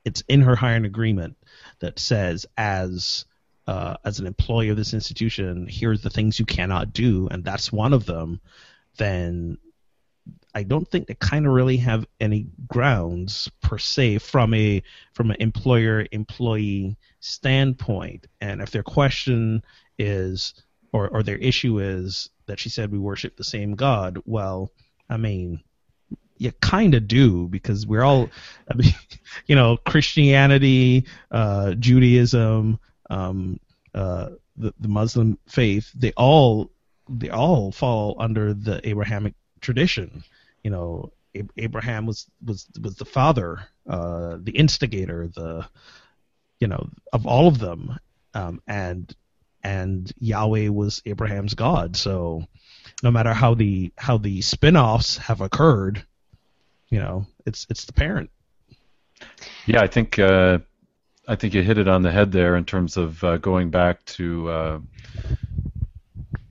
it's 0.05 0.23
in 0.27 0.41
her 0.41 0.55
hiring 0.55 0.85
agreement 0.85 1.35
that 1.79 1.99
says 1.99 2.45
as 2.57 3.25
uh, 3.67 3.97
as 4.05 4.19
an 4.19 4.27
employee 4.27 4.69
of 4.69 4.77
this 4.77 4.93
institution, 4.93 5.67
here's 5.67 6.01
the 6.01 6.09
things 6.09 6.39
you 6.39 6.45
cannot 6.45 6.93
do, 6.93 7.27
and 7.29 7.43
that's 7.43 7.71
one 7.71 7.93
of 7.93 8.05
them 8.05 8.39
then 8.97 9.57
I 10.53 10.63
don't 10.63 10.89
think 10.89 11.07
they 11.07 11.15
kind 11.15 11.45
of 11.45 11.53
really 11.53 11.77
have 11.77 12.07
any 12.19 12.47
grounds 12.67 13.49
per 13.61 13.77
se 13.77 14.19
from 14.19 14.53
a 14.53 14.81
from 15.13 15.31
an 15.31 15.37
employer 15.39 16.05
employee 16.11 16.97
standpoint. 17.19 18.27
And 18.41 18.61
if 18.61 18.71
their 18.71 18.83
question 18.83 19.63
is 19.99 20.53
or 20.91 21.09
or 21.09 21.23
their 21.23 21.37
issue 21.37 21.79
is 21.79 22.29
that 22.47 22.59
she 22.59 22.69
said 22.69 22.91
we 22.91 22.99
worship 22.99 23.35
the 23.35 23.43
same 23.43 23.75
God, 23.75 24.19
well, 24.25 24.71
I 25.09 25.17
mean, 25.17 25.61
you 26.37 26.51
kind 26.61 26.93
of 26.95 27.07
do 27.07 27.47
because 27.47 27.87
we're 27.87 28.03
all, 28.03 28.29
you 29.47 29.55
know, 29.55 29.77
Christianity, 29.77 31.05
uh, 31.31 31.73
Judaism, 31.73 32.79
um, 33.09 33.59
uh, 33.93 34.29
the 34.57 34.73
the 34.79 34.87
Muslim 34.87 35.37
faith, 35.47 35.91
they 35.95 36.11
all 36.13 36.71
they 37.09 37.29
all 37.29 37.71
fall 37.71 38.15
under 38.19 38.53
the 38.53 38.87
Abrahamic 38.87 39.33
tradition. 39.61 40.23
You 40.63 40.71
know, 40.71 41.13
Abraham 41.57 42.05
was 42.05 42.27
was 42.43 42.67
was 42.81 42.95
the 42.95 43.05
father, 43.05 43.59
uh, 43.87 44.37
the 44.41 44.51
instigator, 44.51 45.27
the 45.27 45.67
you 46.59 46.67
know 46.67 46.89
of 47.13 47.25
all 47.25 47.47
of 47.47 47.59
them, 47.59 47.97
um, 48.33 48.61
and 48.67 49.13
and 49.63 50.11
Yahweh 50.19 50.69
was 50.69 51.01
Abraham's 51.05 51.53
God. 51.53 51.95
So 51.95 52.45
no 53.03 53.11
matter 53.11 53.33
how 53.33 53.53
the 53.53 53.91
how 53.97 54.17
the 54.17 54.41
spin-offs 54.41 55.17
have 55.17 55.41
occurred, 55.41 56.05
you 56.89 56.99
know, 56.99 57.25
it's 57.45 57.65
it's 57.69 57.85
the 57.85 57.93
parent. 57.93 58.29
Yeah, 59.65 59.81
I 59.81 59.87
think 59.87 60.19
uh, 60.19 60.59
I 61.27 61.35
think 61.35 61.53
you 61.53 61.63
hit 61.63 61.77
it 61.77 61.87
on 61.87 62.01
the 62.01 62.11
head 62.11 62.31
there 62.31 62.55
in 62.55 62.65
terms 62.65 62.97
of 62.97 63.23
uh, 63.23 63.37
going 63.37 63.71
back 63.71 64.03
to 64.05 64.49
uh, 64.49 64.79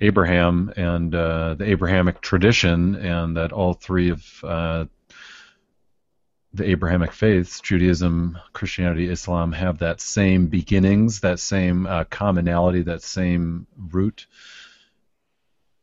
Abraham 0.01 0.73
and 0.77 1.15
uh, 1.15 1.55
the 1.55 1.71
Abrahamic 1.71 2.21
tradition, 2.21 2.97
and 2.97 3.37
that 3.37 3.53
all 3.53 3.75
three 3.75 4.11
of 4.11 4.45
uh, 4.45 4.87
the 6.53 6.71
Abrahamic 6.71 7.13
faiths, 7.13 7.61
Judaism, 7.61 8.39
Christianity, 8.53 9.09
Islam, 9.09 9.53
have 9.53 9.79
that 9.79 10.01
same 10.01 10.47
beginnings, 10.47 11.21
that 11.21 11.41
same 11.41 11.87
uh, 11.87 12.05
commonality, 12.05 12.83
that 12.83 13.03
same 13.03 13.67
root. 13.77 14.27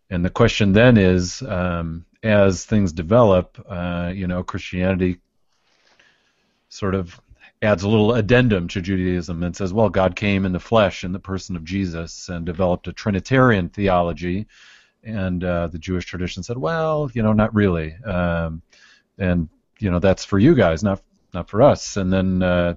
And 0.09 0.23
the 0.23 0.29
question 0.29 0.73
then 0.73 0.97
is, 0.97 1.41
um, 1.41 2.05
as 2.23 2.65
things 2.65 2.91
develop, 2.93 3.63
uh, 3.67 4.11
you 4.13 4.27
know, 4.27 4.43
Christianity 4.43 5.19
sort 6.69 6.95
of 6.95 7.19
adds 7.61 7.83
a 7.83 7.89
little 7.89 8.13
addendum 8.13 8.67
to 8.69 8.81
Judaism 8.81 9.43
and 9.43 9.55
says, 9.55 9.71
well, 9.71 9.89
God 9.89 10.15
came 10.15 10.45
in 10.45 10.51
the 10.51 10.59
flesh 10.59 11.03
in 11.03 11.11
the 11.11 11.19
person 11.19 11.55
of 11.55 11.63
Jesus 11.63 12.29
and 12.29 12.45
developed 12.45 12.87
a 12.87 12.93
Trinitarian 12.93 13.69
theology. 13.69 14.47
And 15.03 15.43
uh, 15.43 15.67
the 15.67 15.79
Jewish 15.79 16.05
tradition 16.05 16.43
said, 16.43 16.57
well, 16.57 17.09
you 17.13 17.23
know, 17.23 17.33
not 17.33 17.53
really. 17.53 17.95
Um, 18.03 18.61
and 19.17 19.49
you 19.79 19.89
know, 19.89 19.99
that's 19.99 20.25
for 20.25 20.39
you 20.39 20.55
guys, 20.55 20.83
not 20.83 21.01
not 21.33 21.49
for 21.49 21.61
us. 21.61 21.97
And 21.97 22.11
then 22.11 22.43
uh, 22.43 22.75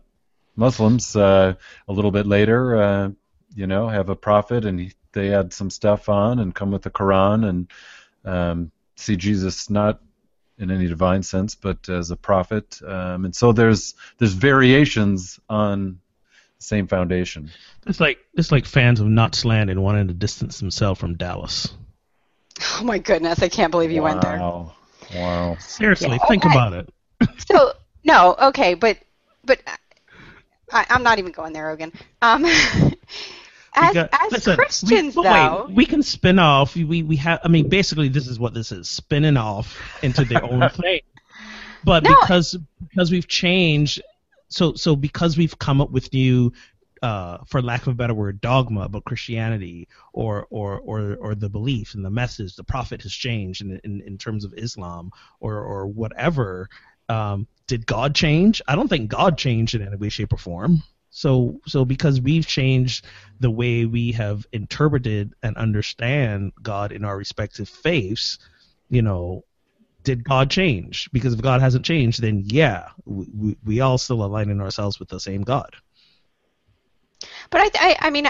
Muslims, 0.56 1.16
uh, 1.16 1.54
a 1.88 1.92
little 1.92 2.10
bit 2.10 2.26
later, 2.26 2.76
uh, 2.76 3.10
you 3.54 3.66
know, 3.66 3.88
have 3.88 4.08
a 4.08 4.16
prophet 4.16 4.64
and 4.64 4.80
he, 4.80 4.92
they 5.12 5.34
add 5.34 5.52
some 5.52 5.70
stuff 5.70 6.08
on 6.08 6.38
and 6.38 6.54
come 6.54 6.70
with 6.70 6.82
the 6.82 6.90
Quran 6.90 7.48
and 7.48 7.70
um, 8.24 8.72
see 8.96 9.16
Jesus 9.16 9.70
not 9.70 10.00
in 10.58 10.70
any 10.70 10.86
divine 10.86 11.22
sense, 11.22 11.54
but 11.54 11.88
as 11.88 12.10
a 12.10 12.16
prophet. 12.16 12.80
Um, 12.82 13.24
and 13.24 13.34
so 13.34 13.52
there's 13.52 13.94
there's 14.18 14.32
variations 14.32 15.40
on 15.48 16.00
the 16.58 16.64
same 16.64 16.86
foundation. 16.86 17.50
It's 17.86 18.00
like 18.00 18.18
it's 18.34 18.52
like 18.52 18.66
fans 18.66 19.00
of 19.00 19.06
Nutsland 19.06 19.70
and 19.70 19.82
wanting 19.82 20.08
to 20.08 20.14
distance 20.14 20.60
themselves 20.60 21.00
from 21.00 21.16
Dallas. 21.16 21.72
Oh 22.74 22.84
my 22.84 22.98
goodness, 22.98 23.42
I 23.42 23.48
can't 23.48 23.70
believe 23.70 23.90
you 23.90 24.02
wow. 24.02 24.08
went 24.08 24.22
there. 24.22 25.20
Wow. 25.20 25.56
Seriously, 25.58 26.10
Yeah, 26.10 26.26
think 26.28 26.44
okay. 26.44 26.54
about 26.54 26.72
it. 26.72 26.88
So 27.48 27.72
no, 28.04 28.34
okay, 28.40 28.74
but 28.74 28.98
but 29.44 29.60
I, 30.72 30.86
I'm 30.88 31.02
not 31.02 31.18
even 31.18 31.32
going 31.32 31.52
there, 31.52 31.66
Rogan. 31.66 31.92
Um, 32.22 32.44
as 33.74 33.92
Because- 33.94 34.08
as 34.12 34.32
listen, 34.32 34.56
Christians, 34.56 35.16
we, 35.16 35.22
though, 35.22 35.64
wait, 35.68 35.74
we 35.74 35.86
can 35.86 36.02
spin 36.02 36.38
off. 36.38 36.74
We 36.76 37.02
we 37.02 37.16
have. 37.16 37.40
I 37.44 37.48
mean, 37.48 37.68
basically, 37.68 38.08
this 38.08 38.26
is 38.28 38.38
what 38.38 38.54
this 38.54 38.72
is: 38.72 38.88
spinning 38.88 39.36
off 39.36 39.78
into 40.02 40.24
their 40.24 40.44
own 40.44 40.68
thing. 40.80 41.00
But 41.84 42.04
No. 42.04 42.16
because 42.20 42.56
because 42.88 43.10
we've 43.10 43.28
changed, 43.28 44.00
so 44.48 44.74
so 44.74 44.96
because 44.96 45.36
we've 45.36 45.58
come 45.58 45.80
up 45.80 45.90
with 45.90 46.12
new, 46.12 46.52
uh, 47.02 47.38
for 47.46 47.60
lack 47.60 47.82
of 47.82 47.88
a 47.88 47.94
better 47.94 48.14
word, 48.14 48.40
dogma 48.40 48.82
about 48.82 49.04
Christianity 49.04 49.88
or 50.12 50.46
or 50.50 50.80
or 50.80 51.16
or 51.16 51.34
the 51.34 51.50
belief 51.50 51.94
and 51.94 52.04
the 52.04 52.10
message, 52.10 52.56
the 52.56 52.64
prophet 52.64 53.02
has 53.02 53.12
changed 53.12 53.60
in 53.60 53.80
in, 53.84 54.00
in 54.06 54.16
terms 54.18 54.44
of 54.44 54.54
Islam 54.56 55.10
or 55.40 55.56
or 55.60 55.86
whatever. 55.86 56.68
Um, 57.10 57.46
did 57.66 57.84
God 57.86 58.14
change? 58.14 58.62
I 58.66 58.76
don't 58.76 58.88
think 58.88 59.10
God 59.10 59.36
changed 59.36 59.74
in 59.74 59.82
any 59.86 59.96
way, 59.96 60.08
shape, 60.08 60.32
or 60.32 60.38
form. 60.38 60.82
So, 61.16 61.60
so 61.64 61.84
because 61.84 62.20
we've 62.20 62.44
changed 62.44 63.06
the 63.38 63.50
way 63.50 63.84
we 63.84 64.10
have 64.12 64.44
interpreted 64.50 65.32
and 65.44 65.56
understand 65.56 66.52
God 66.60 66.90
in 66.90 67.04
our 67.04 67.16
respective 67.16 67.68
faiths, 67.68 68.40
you 68.90 69.00
know, 69.00 69.44
did 70.02 70.24
God 70.24 70.50
change? 70.50 71.08
Because 71.12 71.32
if 71.32 71.40
God 71.40 71.60
hasn't 71.60 71.84
changed, 71.84 72.20
then 72.20 72.42
yeah, 72.44 72.88
we, 73.04 73.56
we, 73.64 73.80
all 73.80 73.96
still 73.96 74.24
aligning 74.24 74.60
ourselves 74.60 74.98
with 74.98 75.08
the 75.08 75.20
same 75.20 75.42
God. 75.42 75.76
But 77.48 77.60
I, 77.60 77.70
I, 77.78 77.96
I 78.00 78.10
mean, 78.10 78.26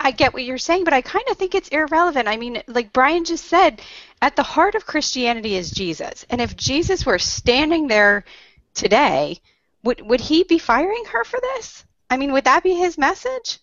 I 0.00 0.10
get 0.10 0.34
what 0.34 0.42
you're 0.42 0.58
saying, 0.58 0.82
but 0.82 0.92
I 0.92 1.02
kind 1.02 1.24
of 1.30 1.36
think 1.36 1.54
it's 1.54 1.68
irrelevant. 1.68 2.26
I 2.26 2.36
mean, 2.36 2.64
like 2.66 2.92
Brian 2.92 3.24
just 3.24 3.44
said, 3.44 3.80
at 4.20 4.34
the 4.34 4.42
heart 4.42 4.74
of 4.74 4.86
Christianity 4.86 5.54
is 5.54 5.70
Jesus, 5.70 6.26
and 6.28 6.40
if 6.40 6.56
Jesus 6.56 7.06
were 7.06 7.20
standing 7.20 7.86
there 7.86 8.24
today, 8.74 9.38
would 9.84 10.00
would 10.00 10.20
he 10.20 10.42
be 10.42 10.58
firing 10.58 11.04
her 11.12 11.22
for 11.22 11.38
this? 11.40 11.84
I 12.10 12.16
mean, 12.16 12.32
would 12.32 12.44
that 12.44 12.62
be 12.62 12.74
his 12.74 12.96
message? 12.98 13.58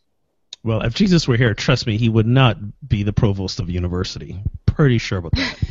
Well, 0.63 0.81
if 0.81 0.93
Jesus 0.93 1.27
were 1.27 1.37
here, 1.37 1.53
trust 1.53 1.87
me, 1.87 1.97
he 1.97 2.09
would 2.09 2.27
not 2.27 2.57
be 2.87 3.03
the 3.03 3.13
provost 3.13 3.59
of 3.59 3.69
university. 3.69 4.39
Pretty 4.65 4.97
sure 4.97 5.17
about 5.19 5.33
that. 5.33 5.57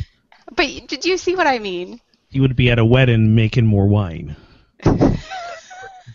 But 0.53 0.87
did 0.87 1.05
you 1.05 1.17
see 1.17 1.35
what 1.37 1.47
I 1.47 1.59
mean? 1.59 2.01
he 2.29 2.39
would 2.41 2.55
be 2.57 2.69
at 2.71 2.79
a 2.79 2.83
wedding 2.85 3.35
making 3.35 3.65
more 3.65 3.87
wine. 3.87 4.35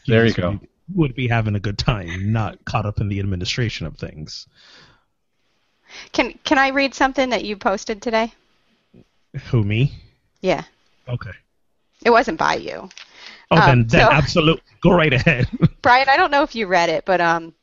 There 0.06 0.24
you 0.24 0.30
Jesus 0.30 0.36
go. 0.36 0.50
Would 0.50 0.60
be, 0.60 0.68
would 0.94 1.14
be 1.16 1.28
having 1.28 1.54
a 1.56 1.60
good 1.60 1.78
time, 1.78 2.32
not 2.32 2.64
caught 2.64 2.86
up 2.86 3.00
in 3.00 3.08
the 3.08 3.18
administration 3.18 3.86
of 3.86 3.96
things. 3.96 4.46
Can 6.12 6.38
can 6.44 6.58
I 6.58 6.68
read 6.68 6.94
something 6.94 7.30
that 7.30 7.44
you 7.44 7.56
posted 7.56 8.00
today? 8.02 8.32
Who 9.50 9.64
me? 9.64 9.92
Yeah, 10.42 10.62
Okay. 11.08 11.32
it 12.04 12.10
wasn't 12.10 12.38
by 12.38 12.54
you. 12.56 12.88
Oh, 13.50 13.56
Um, 13.56 13.66
then, 13.66 13.86
then 13.88 14.00
so- 14.00 14.12
absolute. 14.12 14.62
Go 14.80 14.92
right 14.92 15.12
ahead. 15.12 15.48
Brian, 15.82 16.08
I 16.08 16.16
don't 16.16 16.30
know 16.30 16.42
if 16.42 16.54
you 16.54 16.66
read 16.66 16.88
it, 16.88 17.04
but 17.04 17.20
um, 17.20 17.54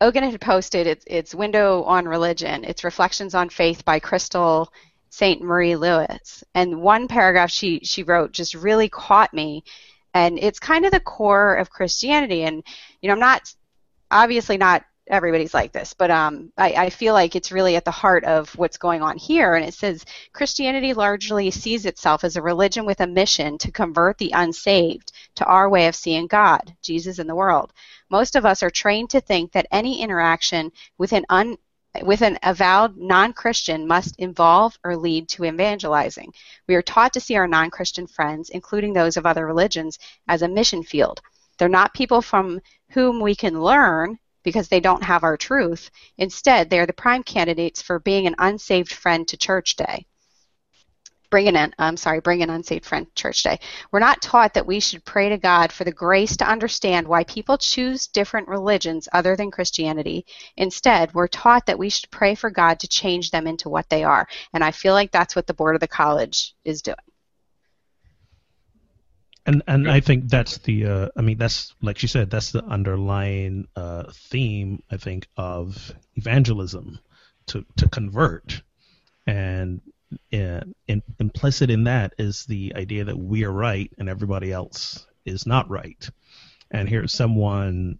Ogan 0.00 0.24
had 0.24 0.40
posted 0.40 0.86
its 0.86 1.04
its 1.06 1.34
window 1.34 1.82
on 1.84 2.06
religion. 2.06 2.64
It's 2.64 2.84
reflections 2.84 3.34
on 3.34 3.48
faith 3.48 3.84
by 3.84 4.00
Crystal 4.00 4.72
Saint 5.10 5.42
Marie 5.42 5.76
Lewis, 5.76 6.42
and 6.54 6.80
one 6.80 7.08
paragraph 7.08 7.50
she 7.50 7.80
she 7.84 8.02
wrote 8.02 8.32
just 8.32 8.54
really 8.54 8.88
caught 8.88 9.32
me, 9.34 9.64
and 10.14 10.38
it's 10.38 10.58
kind 10.58 10.84
of 10.84 10.92
the 10.92 11.00
core 11.00 11.54
of 11.56 11.70
Christianity. 11.70 12.42
And 12.42 12.62
you 13.00 13.08
know, 13.08 13.14
I'm 13.14 13.20
not 13.20 13.52
obviously 14.10 14.56
not 14.56 14.84
everybody's 15.06 15.52
like 15.52 15.70
this, 15.72 15.92
but 15.92 16.10
um, 16.10 16.50
I, 16.56 16.72
I 16.72 16.90
feel 16.90 17.12
like 17.12 17.36
it's 17.36 17.52
really 17.52 17.76
at 17.76 17.84
the 17.84 17.90
heart 17.90 18.24
of 18.24 18.48
what's 18.56 18.78
going 18.78 19.02
on 19.02 19.18
here. 19.18 19.54
And 19.54 19.66
it 19.66 19.74
says 19.74 20.02
Christianity 20.32 20.94
largely 20.94 21.50
sees 21.50 21.84
itself 21.84 22.24
as 22.24 22.36
a 22.36 22.42
religion 22.42 22.86
with 22.86 23.00
a 23.00 23.06
mission 23.06 23.58
to 23.58 23.70
convert 23.70 24.16
the 24.16 24.30
unsaved 24.34 25.12
to 25.36 25.44
our 25.44 25.68
way 25.68 25.86
of 25.86 25.94
seeing 25.94 26.26
God, 26.26 26.74
Jesus, 26.82 27.18
and 27.18 27.28
the 27.28 27.34
world. 27.34 27.72
Most 28.10 28.36
of 28.36 28.46
us 28.46 28.62
are 28.62 28.70
trained 28.70 29.10
to 29.10 29.20
think 29.20 29.52
that 29.52 29.66
any 29.70 30.00
interaction 30.00 30.70
with 30.98 31.12
an 31.12 31.24
un 31.28 31.56
with 32.02 32.22
an 32.22 32.36
avowed 32.42 32.96
non-Christian 32.96 33.86
must 33.86 34.16
involve 34.18 34.76
or 34.82 34.96
lead 34.96 35.28
to 35.28 35.44
evangelizing. 35.44 36.32
We 36.66 36.74
are 36.74 36.82
taught 36.82 37.12
to 37.12 37.20
see 37.20 37.36
our 37.36 37.46
non-Christian 37.46 38.08
friends, 38.08 38.50
including 38.50 38.92
those 38.92 39.16
of 39.16 39.26
other 39.26 39.46
religions, 39.46 40.00
as 40.26 40.42
a 40.42 40.48
mission 40.48 40.82
field. 40.82 41.20
They're 41.56 41.68
not 41.68 41.94
people 41.94 42.20
from 42.20 42.60
whom 42.90 43.20
we 43.20 43.36
can 43.36 43.62
learn 43.62 44.18
because 44.42 44.68
they 44.68 44.80
don't 44.80 45.04
have 45.04 45.22
our 45.22 45.36
truth. 45.36 45.90
Instead, 46.18 46.68
they 46.68 46.80
are 46.80 46.86
the 46.86 46.92
prime 46.92 47.22
candidates 47.22 47.80
for 47.80 48.00
being 48.00 48.26
an 48.26 48.34
unsaved 48.38 48.92
friend 48.92 49.26
to 49.28 49.36
church 49.36 49.76
day. 49.76 50.04
Bring 51.30 51.48
an, 51.48 51.74
I'm 51.78 51.96
sorry, 51.96 52.20
bring 52.20 52.42
an 52.42 52.50
unsaved 52.50 52.84
friend 52.84 53.06
church 53.14 53.42
day. 53.42 53.58
We're 53.90 53.98
not 53.98 54.22
taught 54.22 54.54
that 54.54 54.66
we 54.66 54.80
should 54.80 55.04
pray 55.04 55.28
to 55.30 55.38
God 55.38 55.72
for 55.72 55.84
the 55.84 55.92
grace 55.92 56.36
to 56.38 56.48
understand 56.48 57.08
why 57.08 57.24
people 57.24 57.58
choose 57.58 58.06
different 58.06 58.48
religions 58.48 59.08
other 59.12 59.36
than 59.36 59.50
Christianity. 59.50 60.26
Instead, 60.56 61.14
we're 61.14 61.28
taught 61.28 61.66
that 61.66 61.78
we 61.78 61.90
should 61.90 62.10
pray 62.10 62.34
for 62.34 62.50
God 62.50 62.80
to 62.80 62.88
change 62.88 63.30
them 63.30 63.46
into 63.46 63.68
what 63.68 63.88
they 63.88 64.04
are. 64.04 64.28
And 64.52 64.62
I 64.62 64.70
feel 64.70 64.92
like 64.94 65.10
that's 65.10 65.34
what 65.34 65.46
the 65.46 65.54
board 65.54 65.74
of 65.74 65.80
the 65.80 65.88
college 65.88 66.54
is 66.64 66.82
doing. 66.82 66.96
And 69.46 69.62
and 69.66 69.90
I 69.90 70.00
think 70.00 70.28
that's 70.28 70.58
the 70.58 70.86
uh, 70.86 71.08
I 71.16 71.20
mean 71.20 71.36
that's 71.36 71.74
like 71.82 71.98
she 71.98 72.06
said 72.06 72.30
that's 72.30 72.50
the 72.50 72.64
underlying 72.64 73.68
uh, 73.76 74.04
theme 74.10 74.82
I 74.90 74.96
think 74.96 75.28
of 75.36 75.92
evangelism 76.14 76.98
to 77.48 77.64
to 77.76 77.88
convert 77.88 78.62
and 79.26 79.80
uh, 80.32 80.60
in, 80.86 81.02
implicit 81.18 81.70
in 81.70 81.84
that 81.84 82.14
is 82.18 82.44
the 82.46 82.72
idea 82.76 83.04
that 83.04 83.18
we 83.18 83.44
are 83.44 83.52
right 83.52 83.90
and 83.98 84.08
everybody 84.08 84.52
else 84.52 85.06
is 85.24 85.46
not 85.46 85.68
right 85.70 86.08
and 86.70 86.88
here's 86.88 87.12
someone 87.12 87.98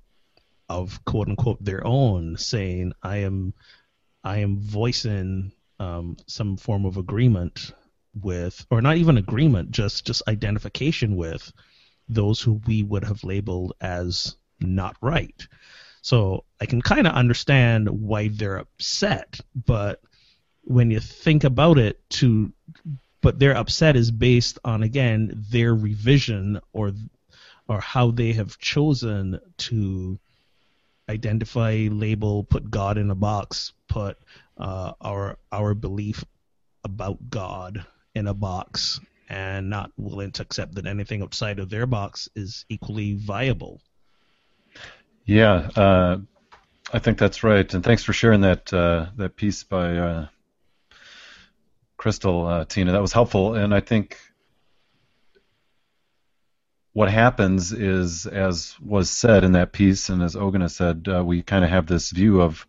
of 0.68 1.04
quote 1.04 1.28
unquote 1.28 1.62
their 1.62 1.86
own 1.86 2.36
saying 2.36 2.92
I 3.02 3.18
am 3.18 3.54
I 4.22 4.38
am 4.38 4.58
voicing 4.58 5.52
um, 5.78 6.16
some 6.26 6.56
form 6.56 6.86
of 6.86 6.96
agreement 6.96 7.72
with, 8.20 8.64
or 8.70 8.80
not 8.80 8.96
even 8.96 9.18
agreement, 9.18 9.70
just 9.70 10.06
just 10.06 10.22
identification 10.28 11.16
with 11.16 11.52
those 12.08 12.40
who 12.40 12.60
we 12.66 12.82
would 12.82 13.04
have 13.04 13.24
labeled 13.24 13.74
as 13.80 14.36
not 14.60 14.96
right. 15.00 15.46
So 16.00 16.44
I 16.60 16.66
can 16.66 16.82
kind 16.82 17.06
of 17.06 17.14
understand 17.14 17.88
why 17.88 18.28
they're 18.28 18.56
upset, 18.56 19.40
but 19.54 20.00
when 20.64 20.90
you 20.90 21.00
think 21.00 21.44
about 21.44 21.79
it, 21.79 21.98
to 22.11 22.53
but 23.20 23.38
their 23.38 23.57
upset 23.57 23.96
is 23.96 24.11
based 24.11 24.59
on 24.64 24.83
again 24.83 25.44
their 25.50 25.74
revision 25.74 26.61
or 26.72 26.92
or 27.68 27.81
how 27.81 28.11
they 28.11 28.33
have 28.33 28.59
chosen 28.59 29.40
to 29.57 30.18
identify, 31.09 31.88
label, 31.90 32.44
put 32.44 32.70
God 32.70 32.98
in 32.98 33.11
a 33.11 33.14
box, 33.14 33.72
put 33.88 34.18
uh, 34.59 34.92
our 35.00 35.38
our 35.53 35.74
belief 35.74 36.24
about 36.85 37.31
God 37.31 37.85
in 38.14 38.27
a 38.27 38.35
box 38.35 39.00
and 39.29 39.70
not 39.70 39.90
willing 39.96 40.33
to 40.33 40.42
accept 40.42 40.74
that 40.74 40.87
anything 40.87 41.22
outside 41.22 41.59
of 41.59 41.70
their 41.70 41.87
box 41.87 42.29
is 42.37 42.66
equally 42.68 43.14
viable. 43.14 43.81
Yeah, 45.24 45.70
uh, 45.74 46.18
I 46.92 46.98
think 46.98 47.16
that's 47.18 47.42
right, 47.42 47.72
and 47.72 47.83
thanks 47.83 48.05
for 48.05 48.12
sharing 48.12 48.42
that 48.42 48.72
uh, 48.72 49.07
that 49.16 49.37
piece 49.37 49.64
by 49.64 49.96
uh, 49.96 50.27
Crystal, 52.04 52.46
uh, 52.46 52.66
Tina. 52.66 52.92
That 52.92 53.00
was 53.00 53.14
helpful, 53.14 53.54
and 53.54 53.74
I 53.74 53.80
think 53.80 54.18
what 56.92 57.10
happens 57.10 57.72
is, 57.72 58.26
as 58.26 58.76
was 58.78 59.08
said 59.08 59.42
in 59.42 59.52
that 59.52 59.72
piece, 59.72 60.10
and 60.10 60.22
as 60.22 60.34
Ogana 60.34 60.70
said, 60.70 61.08
uh, 61.08 61.24
we 61.24 61.40
kind 61.40 61.64
of 61.64 61.70
have 61.70 61.86
this 61.86 62.10
view 62.10 62.42
of 62.42 62.66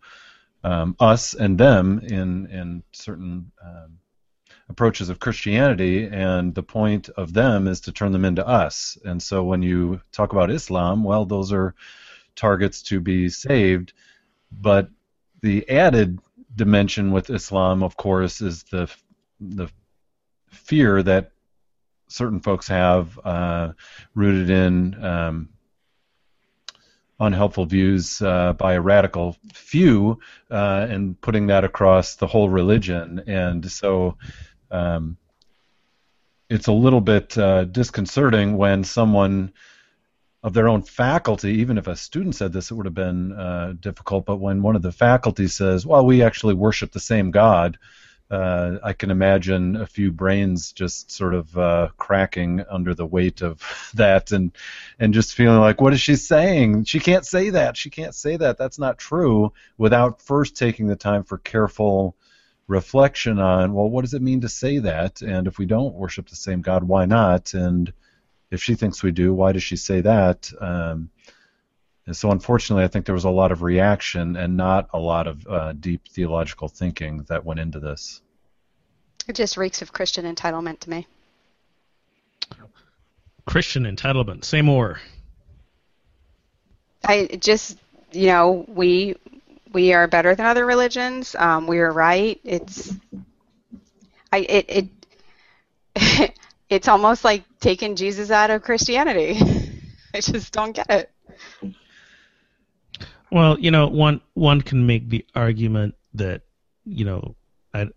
um, 0.64 0.96
us 0.98 1.34
and 1.34 1.58
them 1.58 1.98
in 1.98 2.46
in 2.46 2.82
certain 2.92 3.52
um, 3.62 3.98
approaches 4.70 5.10
of 5.10 5.20
Christianity, 5.20 6.08
and 6.10 6.54
the 6.54 6.62
point 6.62 7.10
of 7.10 7.34
them 7.34 7.68
is 7.68 7.82
to 7.82 7.92
turn 7.92 8.12
them 8.12 8.24
into 8.24 8.48
us. 8.48 8.96
And 9.04 9.22
so 9.22 9.44
when 9.44 9.60
you 9.60 10.00
talk 10.12 10.32
about 10.32 10.50
Islam, 10.50 11.04
well, 11.04 11.26
those 11.26 11.52
are 11.52 11.74
targets 12.36 12.80
to 12.84 13.00
be 13.00 13.28
saved, 13.28 13.92
but 14.50 14.88
the 15.42 15.68
added 15.68 16.20
dimension 16.54 17.12
with 17.12 17.28
Islam, 17.28 17.82
of 17.82 17.98
course, 17.98 18.40
is 18.40 18.62
the 18.62 18.90
the 19.40 19.68
fear 20.48 21.02
that 21.02 21.32
certain 22.08 22.40
folks 22.40 22.68
have 22.68 23.18
uh, 23.24 23.72
rooted 24.14 24.50
in 24.50 25.04
um, 25.04 25.48
unhelpful 27.18 27.66
views 27.66 28.20
uh, 28.22 28.52
by 28.52 28.74
a 28.74 28.80
radical 28.80 29.36
few 29.52 30.18
uh, 30.50 30.86
and 30.88 31.20
putting 31.20 31.48
that 31.48 31.64
across 31.64 32.16
the 32.16 32.26
whole 32.26 32.48
religion. 32.48 33.22
And 33.26 33.70
so 33.70 34.16
um, 34.70 35.16
it's 36.48 36.66
a 36.68 36.72
little 36.72 37.00
bit 37.00 37.36
uh, 37.36 37.64
disconcerting 37.64 38.56
when 38.56 38.84
someone 38.84 39.52
of 40.42 40.52
their 40.52 40.68
own 40.68 40.82
faculty, 40.82 41.54
even 41.54 41.76
if 41.76 41.88
a 41.88 41.96
student 41.96 42.36
said 42.36 42.52
this, 42.52 42.70
it 42.70 42.74
would 42.74 42.86
have 42.86 42.94
been 42.94 43.32
uh, 43.32 43.74
difficult. 43.80 44.26
But 44.26 44.36
when 44.36 44.62
one 44.62 44.76
of 44.76 44.82
the 44.82 44.92
faculty 44.92 45.48
says, 45.48 45.84
"Well, 45.84 46.06
we 46.06 46.22
actually 46.22 46.54
worship 46.54 46.92
the 46.92 47.00
same 47.00 47.32
God," 47.32 47.78
uh, 48.30 48.78
I 48.82 48.92
can 48.92 49.10
imagine 49.10 49.76
a 49.76 49.86
few 49.86 50.10
brains 50.10 50.72
just 50.72 51.10
sort 51.10 51.34
of 51.34 51.56
uh, 51.56 51.88
cracking 51.96 52.64
under 52.68 52.94
the 52.94 53.06
weight 53.06 53.42
of 53.42 53.62
that, 53.94 54.32
and 54.32 54.52
and 54.98 55.14
just 55.14 55.34
feeling 55.34 55.60
like, 55.60 55.80
"What 55.80 55.92
is 55.92 56.00
she 56.00 56.16
saying? 56.16 56.84
She 56.84 57.00
can't 57.00 57.24
say 57.24 57.50
that. 57.50 57.76
She 57.76 57.90
can't 57.90 58.14
say 58.14 58.36
that. 58.36 58.58
That's 58.58 58.78
not 58.78 58.98
true." 58.98 59.52
Without 59.78 60.20
first 60.20 60.56
taking 60.56 60.86
the 60.86 60.96
time 60.96 61.22
for 61.22 61.38
careful 61.38 62.16
reflection 62.68 63.38
on, 63.38 63.72
well, 63.72 63.88
what 63.88 64.02
does 64.02 64.14
it 64.14 64.22
mean 64.22 64.40
to 64.40 64.48
say 64.48 64.78
that? 64.78 65.22
And 65.22 65.46
if 65.46 65.58
we 65.58 65.66
don't 65.66 65.94
worship 65.94 66.28
the 66.28 66.36
same 66.36 66.62
God, 66.62 66.82
why 66.82 67.04
not? 67.04 67.54
And 67.54 67.92
if 68.50 68.62
she 68.62 68.74
thinks 68.74 69.02
we 69.02 69.12
do, 69.12 69.32
why 69.32 69.52
does 69.52 69.62
she 69.62 69.76
say 69.76 70.00
that? 70.00 70.50
Um, 70.60 71.10
and 72.06 72.16
so, 72.16 72.30
unfortunately, 72.30 72.84
I 72.84 72.88
think 72.88 73.04
there 73.04 73.14
was 73.14 73.24
a 73.24 73.30
lot 73.30 73.50
of 73.50 73.62
reaction 73.62 74.36
and 74.36 74.56
not 74.56 74.88
a 74.92 74.98
lot 74.98 75.26
of 75.26 75.46
uh, 75.46 75.72
deep 75.72 76.06
theological 76.08 76.68
thinking 76.68 77.24
that 77.28 77.44
went 77.44 77.58
into 77.58 77.80
this. 77.80 78.22
It 79.26 79.34
just 79.34 79.56
reeks 79.56 79.82
of 79.82 79.92
Christian 79.92 80.32
entitlement 80.32 80.78
to 80.80 80.90
me. 80.90 81.06
Christian 83.44 83.84
entitlement. 83.84 84.44
Say 84.44 84.62
more. 84.62 85.00
I 87.04 87.26
just, 87.40 87.78
you 88.12 88.28
know, 88.28 88.64
we 88.68 89.16
we 89.72 89.92
are 89.92 90.06
better 90.06 90.34
than 90.36 90.46
other 90.46 90.64
religions. 90.64 91.34
Um, 91.34 91.66
we 91.66 91.80
are 91.80 91.92
right. 91.92 92.40
It's, 92.44 92.94
I 94.32 94.38
it 94.38 94.90
it 95.96 96.34
it's 96.70 96.86
almost 96.86 97.24
like 97.24 97.42
taking 97.58 97.96
Jesus 97.96 98.30
out 98.30 98.50
of 98.50 98.62
Christianity. 98.62 99.40
I 100.14 100.20
just 100.20 100.52
don't 100.52 100.72
get 100.72 100.88
it. 100.88 101.10
Well, 103.30 103.58
you 103.58 103.70
know, 103.70 103.88
one 103.88 104.20
one 104.34 104.62
can 104.62 104.86
make 104.86 105.08
the 105.08 105.24
argument 105.34 105.94
that 106.14 106.42
you 106.84 107.04
know, 107.04 107.34
I, 107.74 107.88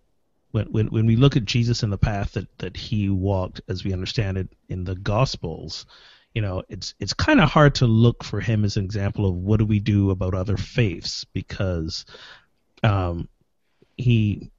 when 0.52 0.72
when 0.72 0.88
when 0.88 1.06
we 1.06 1.16
look 1.16 1.38
at 1.38 1.46
Jesus 1.46 1.84
and 1.84 1.94
the 1.94 1.98
path 1.98 2.34
that 2.34 2.48
that 2.58 2.76
he 2.76 3.10
walked, 3.10 3.62
as 3.68 3.84
we 3.84 3.94
understand 3.94 4.38
it 4.38 4.50
in 4.68 4.84
the 4.84 4.96
Gospels, 4.96 5.86
you 6.34 6.42
know, 6.42 6.64
it's 6.70 6.96
it's 7.00 7.14
kind 7.14 7.40
of 7.40 7.50
hard 7.50 7.76
to 7.76 7.86
look 7.86 8.24
for 8.24 8.40
him 8.40 8.66
as 8.66 8.78
an 8.78 8.86
example 8.86 9.28
of 9.28 9.36
what 9.36 9.60
do 9.60 9.66
we 9.66 9.80
do 9.80 10.10
about 10.10 10.34
other 10.34 10.58
faiths 10.58 11.24
because 11.26 12.06
um, 12.84 13.28
he 13.98 14.52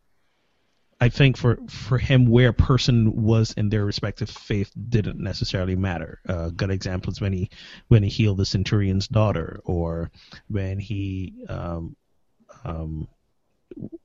I 1.01 1.09
think 1.09 1.37
for 1.37 1.59
for 1.69 1.97
him, 1.97 2.27
where 2.27 2.51
a 2.51 2.55
person 2.55 3.23
was 3.23 3.53
in 3.53 3.71
their 3.71 3.85
respective 3.87 4.29
faith 4.29 4.71
didn't 4.89 5.19
necessarily 5.19 5.75
matter. 5.75 6.21
Uh, 6.29 6.51
good 6.51 6.71
examples 6.71 7.21
when 7.21 7.33
he 7.33 7.51
when 7.89 8.03
he 8.03 8.11
healed 8.11 8.37
the 8.37 8.45
centurion's 8.45 9.09
daughter, 9.09 9.61
or 9.65 10.11
when 10.49 10.79
he 10.79 11.45
um, 11.49 11.97
um, 12.65 13.09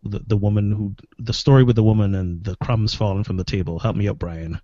the 0.04 0.20
the 0.20 0.38
woman 0.38 0.72
who 0.72 0.96
the 1.20 1.34
story 1.34 1.64
with 1.64 1.76
the 1.76 1.84
woman 1.84 2.16
and 2.16 2.44
the 2.44 2.56
crumbs 2.58 2.94
falling 2.94 3.26
from 3.26 3.38
the 3.38 3.44
table. 3.44 3.78
Help 3.78 3.98
me 3.98 4.08
out, 4.08 4.20
Brian. 4.20 4.62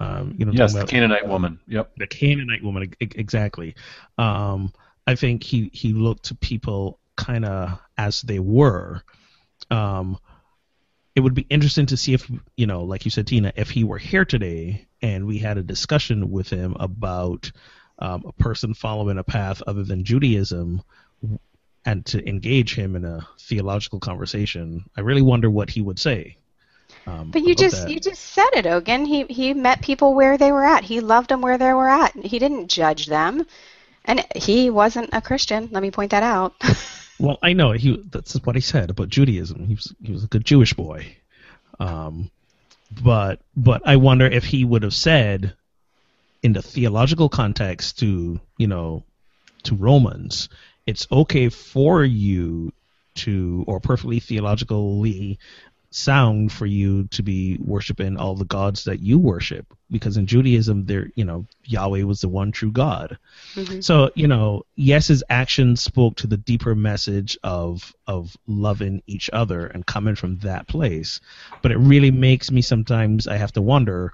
Um, 0.00 0.34
you 0.38 0.44
know, 0.44 0.52
yes, 0.52 0.74
the 0.74 0.84
Canaanite 0.84 1.26
woman. 1.26 1.58
Yep, 1.66 1.92
the 1.96 2.06
Canaanite 2.06 2.62
woman. 2.62 2.92
Exactly. 3.00 3.74
Um, 4.16 4.72
I 5.06 5.16
think 5.16 5.42
he 5.42 5.70
he 5.72 5.92
looked 5.92 6.26
to 6.26 6.34
people 6.36 7.00
kind 7.16 7.44
of 7.44 7.80
as 7.96 8.22
they 8.22 8.38
were. 8.38 9.02
Um, 9.70 10.18
it 11.14 11.20
would 11.20 11.34
be 11.34 11.46
interesting 11.48 11.86
to 11.86 11.96
see 11.96 12.12
if 12.12 12.30
you 12.56 12.66
know, 12.66 12.82
like 12.82 13.04
you 13.04 13.10
said, 13.10 13.26
Tina, 13.26 13.52
if 13.56 13.70
he 13.70 13.84
were 13.84 13.98
here 13.98 14.24
today 14.24 14.86
and 15.00 15.26
we 15.26 15.38
had 15.38 15.58
a 15.58 15.62
discussion 15.62 16.30
with 16.30 16.48
him 16.50 16.76
about 16.78 17.50
um, 17.98 18.24
a 18.26 18.32
person 18.32 18.74
following 18.74 19.18
a 19.18 19.24
path 19.24 19.62
other 19.66 19.84
than 19.84 20.04
Judaism, 20.04 20.82
and 21.86 22.04
to 22.06 22.26
engage 22.28 22.74
him 22.74 22.96
in 22.96 23.04
a 23.04 23.26
theological 23.38 24.00
conversation, 24.00 24.84
I 24.96 25.02
really 25.02 25.22
wonder 25.22 25.50
what 25.50 25.70
he 25.70 25.80
would 25.82 25.98
say. 25.98 26.36
Um, 27.06 27.30
but 27.30 27.42
you 27.42 27.54
just 27.54 27.82
that. 27.82 27.90
you 27.90 28.00
just 28.00 28.20
said 28.20 28.48
it, 28.54 28.66
Ogan. 28.66 29.04
He 29.04 29.24
he 29.24 29.54
met 29.54 29.82
people 29.82 30.14
where 30.14 30.36
they 30.36 30.50
were 30.50 30.64
at. 30.64 30.84
He 30.84 31.00
loved 31.00 31.28
them 31.28 31.42
where 31.42 31.58
they 31.58 31.72
were 31.72 31.88
at. 31.88 32.14
He 32.16 32.38
didn't 32.38 32.68
judge 32.68 33.06
them, 33.06 33.46
and 34.04 34.24
he 34.34 34.70
wasn't 34.70 35.10
a 35.12 35.20
Christian. 35.20 35.68
Let 35.70 35.82
me 35.82 35.90
point 35.90 36.10
that 36.10 36.22
out. 36.22 36.54
Well, 37.24 37.38
I 37.42 37.54
know 37.54 37.72
he. 37.72 38.02
That's 38.10 38.34
what 38.44 38.54
he 38.54 38.60
said 38.60 38.90
about 38.90 39.08
Judaism. 39.08 39.66
He 39.66 39.74
was 39.74 39.94
he 40.02 40.12
was 40.12 40.24
a 40.24 40.28
good 40.28 40.44
Jewish 40.44 40.74
boy. 40.74 41.16
Um, 41.80 42.30
but 43.02 43.40
but 43.56 43.82
I 43.86 43.96
wonder 43.96 44.26
if 44.26 44.44
he 44.44 44.64
would 44.64 44.82
have 44.82 44.94
said, 44.94 45.54
in 46.42 46.52
the 46.52 46.62
theological 46.62 47.28
context, 47.28 47.98
to 48.00 48.40
you 48.58 48.66
know, 48.66 49.04
to 49.64 49.74
Romans, 49.74 50.50
it's 50.86 51.06
okay 51.10 51.48
for 51.48 52.04
you 52.04 52.72
to 53.14 53.64
or 53.66 53.80
perfectly 53.80 54.20
theologically 54.20 55.38
sound 55.94 56.50
for 56.50 56.66
you 56.66 57.04
to 57.04 57.22
be 57.22 57.56
worshiping 57.60 58.16
all 58.16 58.34
the 58.34 58.44
gods 58.44 58.82
that 58.82 58.98
you 58.98 59.16
worship 59.16 59.72
because 59.92 60.16
in 60.16 60.26
Judaism 60.26 60.86
there 60.86 61.08
you 61.14 61.24
know 61.24 61.46
Yahweh 61.66 62.02
was 62.02 62.20
the 62.20 62.28
one 62.28 62.50
true 62.50 62.72
God. 62.72 63.16
Mm-hmm. 63.54 63.80
So, 63.80 64.10
you 64.16 64.26
know, 64.26 64.64
yes 64.74 65.06
his 65.06 65.22
actions 65.30 65.84
spoke 65.84 66.16
to 66.16 66.26
the 66.26 66.36
deeper 66.36 66.74
message 66.74 67.38
of 67.44 67.94
of 68.08 68.36
loving 68.48 69.04
each 69.06 69.30
other 69.32 69.68
and 69.68 69.86
coming 69.86 70.16
from 70.16 70.38
that 70.38 70.66
place, 70.66 71.20
but 71.62 71.70
it 71.70 71.78
really 71.78 72.10
makes 72.10 72.50
me 72.50 72.60
sometimes 72.60 73.28
I 73.28 73.36
have 73.36 73.52
to 73.52 73.62
wonder 73.62 74.12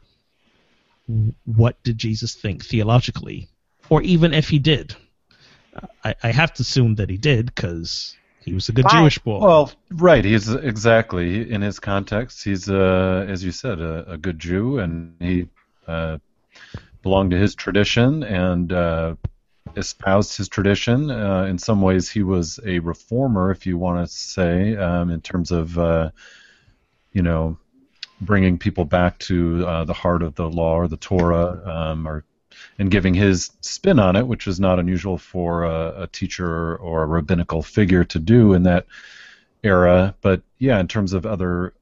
what 1.46 1.82
did 1.82 1.96
Jesus 1.96 2.34
think 2.34 2.62
theologically 2.62 3.48
or 3.88 4.02
even 4.02 4.34
if 4.34 4.50
he 4.50 4.58
did. 4.58 4.94
I, 6.04 6.14
I 6.22 6.32
have 6.32 6.52
to 6.54 6.62
assume 6.62 6.96
that 6.96 7.08
he 7.08 7.16
did 7.16 7.46
because 7.46 8.16
he 8.50 8.54
was 8.54 8.68
a 8.68 8.72
good 8.72 8.86
Jewish 8.90 9.18
boy. 9.20 9.38
Well, 9.38 9.70
right. 9.92 10.24
He's 10.24 10.52
exactly 10.52 11.48
in 11.48 11.62
his 11.62 11.78
context. 11.78 12.42
He's, 12.42 12.68
uh, 12.68 13.24
as 13.28 13.44
you 13.44 13.52
said, 13.52 13.78
a, 13.80 14.12
a 14.12 14.18
good 14.18 14.40
Jew, 14.40 14.80
and 14.80 15.14
he 15.20 15.46
uh, 15.86 16.18
belonged 17.02 17.30
to 17.30 17.36
his 17.36 17.54
tradition 17.54 18.24
and 18.24 18.72
uh, 18.72 19.14
espoused 19.76 20.36
his 20.36 20.48
tradition. 20.48 21.12
Uh, 21.12 21.44
in 21.44 21.58
some 21.58 21.80
ways, 21.80 22.10
he 22.10 22.24
was 22.24 22.58
a 22.66 22.80
reformer, 22.80 23.52
if 23.52 23.66
you 23.66 23.78
want 23.78 24.04
to 24.04 24.12
say, 24.12 24.74
um, 24.74 25.10
in 25.10 25.20
terms 25.20 25.52
of, 25.52 25.78
uh, 25.78 26.10
you 27.12 27.22
know, 27.22 27.56
bringing 28.20 28.58
people 28.58 28.84
back 28.84 29.20
to 29.20 29.64
uh, 29.64 29.84
the 29.84 29.94
heart 29.94 30.22
of 30.24 30.34
the 30.34 30.50
law 30.50 30.74
or 30.74 30.88
the 30.88 30.96
Torah, 30.96 31.62
um, 31.64 32.08
or 32.08 32.24
and 32.78 32.90
giving 32.90 33.14
his 33.14 33.50
spin 33.60 33.98
on 33.98 34.16
it, 34.16 34.26
which 34.26 34.46
is 34.46 34.60
not 34.60 34.78
unusual 34.78 35.18
for 35.18 35.64
a, 35.64 36.02
a 36.02 36.06
teacher 36.06 36.76
or 36.76 37.02
a 37.02 37.06
rabbinical 37.06 37.62
figure 37.62 38.04
to 38.04 38.18
do 38.18 38.52
in 38.54 38.64
that 38.64 38.86
era. 39.62 40.14
But 40.20 40.42
yeah, 40.58 40.80
in 40.80 40.88
terms 40.88 41.12
of 41.12 41.26
other 41.26 41.74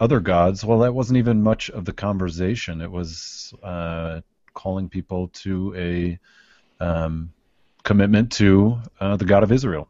other 0.00 0.20
gods, 0.20 0.64
well, 0.64 0.80
that 0.80 0.94
wasn't 0.94 1.18
even 1.18 1.42
much 1.42 1.70
of 1.70 1.84
the 1.84 1.92
conversation. 1.92 2.80
It 2.80 2.90
was 2.90 3.52
uh, 3.62 4.20
calling 4.54 4.88
people 4.88 5.28
to 5.28 5.74
a 5.76 6.18
um, 6.84 7.32
commitment 7.82 8.32
to 8.32 8.78
uh, 9.00 9.16
the 9.16 9.24
God 9.24 9.42
of 9.42 9.50
Israel. 9.50 9.88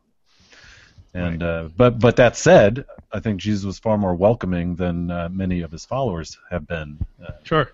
And 1.14 1.42
uh, 1.42 1.68
but 1.76 1.98
but 1.98 2.16
that 2.16 2.36
said, 2.36 2.84
I 3.10 3.20
think 3.20 3.40
Jesus 3.40 3.64
was 3.64 3.78
far 3.78 3.96
more 3.96 4.14
welcoming 4.14 4.76
than 4.76 5.10
uh, 5.10 5.28
many 5.30 5.62
of 5.62 5.72
his 5.72 5.84
followers 5.84 6.38
have 6.50 6.66
been. 6.66 6.98
Uh, 7.22 7.32
Sure. 7.44 7.70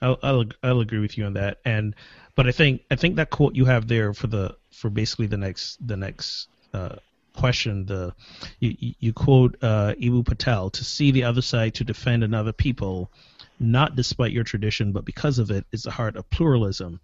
I'll, 0.00 0.18
I'll 0.22 0.44
I'll 0.62 0.80
agree 0.80 1.00
with 1.00 1.18
you 1.18 1.24
on 1.24 1.34
that. 1.34 1.58
And 1.64 1.94
but 2.34 2.46
I 2.46 2.52
think 2.52 2.82
I 2.90 2.96
think 2.96 3.16
that 3.16 3.30
quote 3.30 3.54
you 3.54 3.64
have 3.64 3.88
there 3.88 4.14
for 4.14 4.26
the 4.26 4.56
for 4.72 4.90
basically 4.90 5.26
the 5.26 5.36
next 5.36 5.84
the 5.86 5.96
next 5.96 6.48
uh, 6.72 6.96
question 7.34 7.86
the 7.86 8.14
you 8.60 8.94
you- 9.00 9.12
quote 9.12 9.56
uh, 9.62 9.94
Eboo 10.00 10.24
Patel 10.24 10.70
to 10.70 10.84
see 10.84 11.10
the 11.10 11.24
other 11.24 11.42
side 11.42 11.74
to 11.74 11.84
defend 11.84 12.22
another 12.24 12.52
people, 12.52 13.10
not 13.58 13.96
despite 13.96 14.32
your 14.32 14.44
tradition 14.44 14.92
but 14.92 15.04
because 15.04 15.38
of 15.38 15.50
it 15.50 15.66
is 15.72 15.82
the 15.82 15.90
heart 15.90 16.16
of 16.16 16.28
pluralism. 16.30 17.00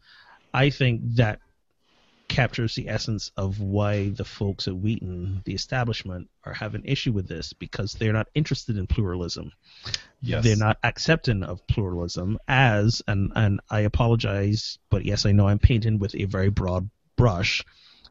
I 0.52 0.70
think 0.70 1.00
that 1.16 1.40
captures 2.28 2.74
the 2.74 2.88
essence 2.88 3.30
of 3.36 3.60
why 3.60 4.08
the 4.10 4.24
folks 4.24 4.66
at 4.66 4.76
Wheaton, 4.76 5.42
the 5.44 5.54
establishment, 5.54 6.28
are 6.44 6.54
having 6.54 6.84
issue 6.84 7.12
with 7.12 7.28
this 7.28 7.52
because 7.52 7.92
they're 7.92 8.12
not 8.12 8.28
interested 8.34 8.76
in 8.76 8.86
pluralism 8.86 9.52
Yes. 10.20 10.42
they're 10.44 10.56
not 10.56 10.78
accepting 10.82 11.42
of 11.42 11.66
pluralism 11.66 12.38
as 12.48 13.02
and 13.06 13.30
and 13.36 13.60
I 13.68 13.80
apologize, 13.80 14.78
but 14.90 15.04
yes, 15.04 15.26
I 15.26 15.32
know 15.32 15.48
I'm 15.48 15.58
painting 15.58 15.98
with 15.98 16.14
a 16.14 16.24
very 16.24 16.48
broad 16.48 16.88
brush. 17.16 17.62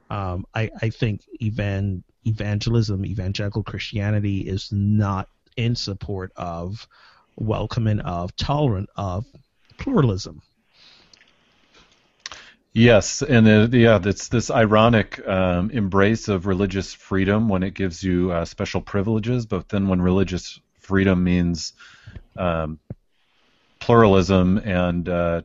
Um, 0.09 0.45
I 0.53 0.69
I 0.79 0.89
think 0.91 1.21
evan 1.41 2.03
evangelism, 2.25 3.05
evangelical 3.05 3.63
Christianity 3.63 4.41
is 4.41 4.71
not 4.71 5.27
in 5.57 5.75
support 5.75 6.31
of 6.35 6.87
welcoming 7.35 7.99
of 7.99 8.35
tolerant 8.35 8.89
of 8.95 9.25
pluralism. 9.79 10.41
Yes, 12.75 13.21
and 13.21 13.71
yeah, 13.71 13.99
it's 14.03 14.29
this 14.29 14.49
ironic 14.49 15.25
um, 15.27 15.69
embrace 15.69 16.27
of 16.27 16.47
religious 16.47 16.91
freedom 16.91 17.47
when 17.47 17.61
it 17.61 17.75
gives 17.75 18.03
you 18.03 18.31
uh, 18.31 18.45
special 18.45 18.81
privileges, 18.81 19.45
but 19.45 19.69
then 19.69 19.87
when 19.87 20.01
religious 20.01 20.59
freedom 20.79 21.23
means 21.23 21.73
um, 22.35 22.79
pluralism 23.79 24.57
and 24.57 25.07
uh, 25.07 25.43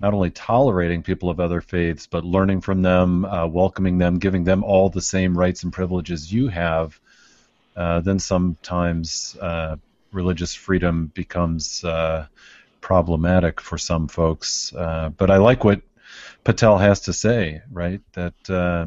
not 0.00 0.12
only 0.12 0.30
tolerating 0.30 1.04
people 1.04 1.30
of 1.30 1.38
other 1.38 1.60
faiths, 1.60 2.08
but 2.08 2.24
learning 2.24 2.62
from 2.62 2.82
them, 2.82 3.24
uh, 3.24 3.46
welcoming 3.46 3.98
them, 3.98 4.18
giving 4.18 4.42
them 4.42 4.64
all 4.64 4.88
the 4.88 5.00
same 5.00 5.38
rights 5.38 5.62
and 5.62 5.72
privileges 5.72 6.32
you 6.32 6.48
have, 6.48 6.98
uh, 7.76 8.00
then 8.00 8.18
sometimes 8.18 9.36
uh, 9.40 9.76
religious 10.10 10.52
freedom 10.52 11.12
becomes 11.14 11.84
problematic 12.80 13.60
for 13.60 13.78
some 13.78 14.08
folks. 14.08 14.72
But 14.74 15.30
I 15.30 15.36
like 15.36 15.62
what 15.62 15.80
Patel 16.46 16.78
has 16.78 17.00
to 17.00 17.12
say, 17.12 17.60
right? 17.72 18.00
That 18.12 18.48
uh, 18.48 18.86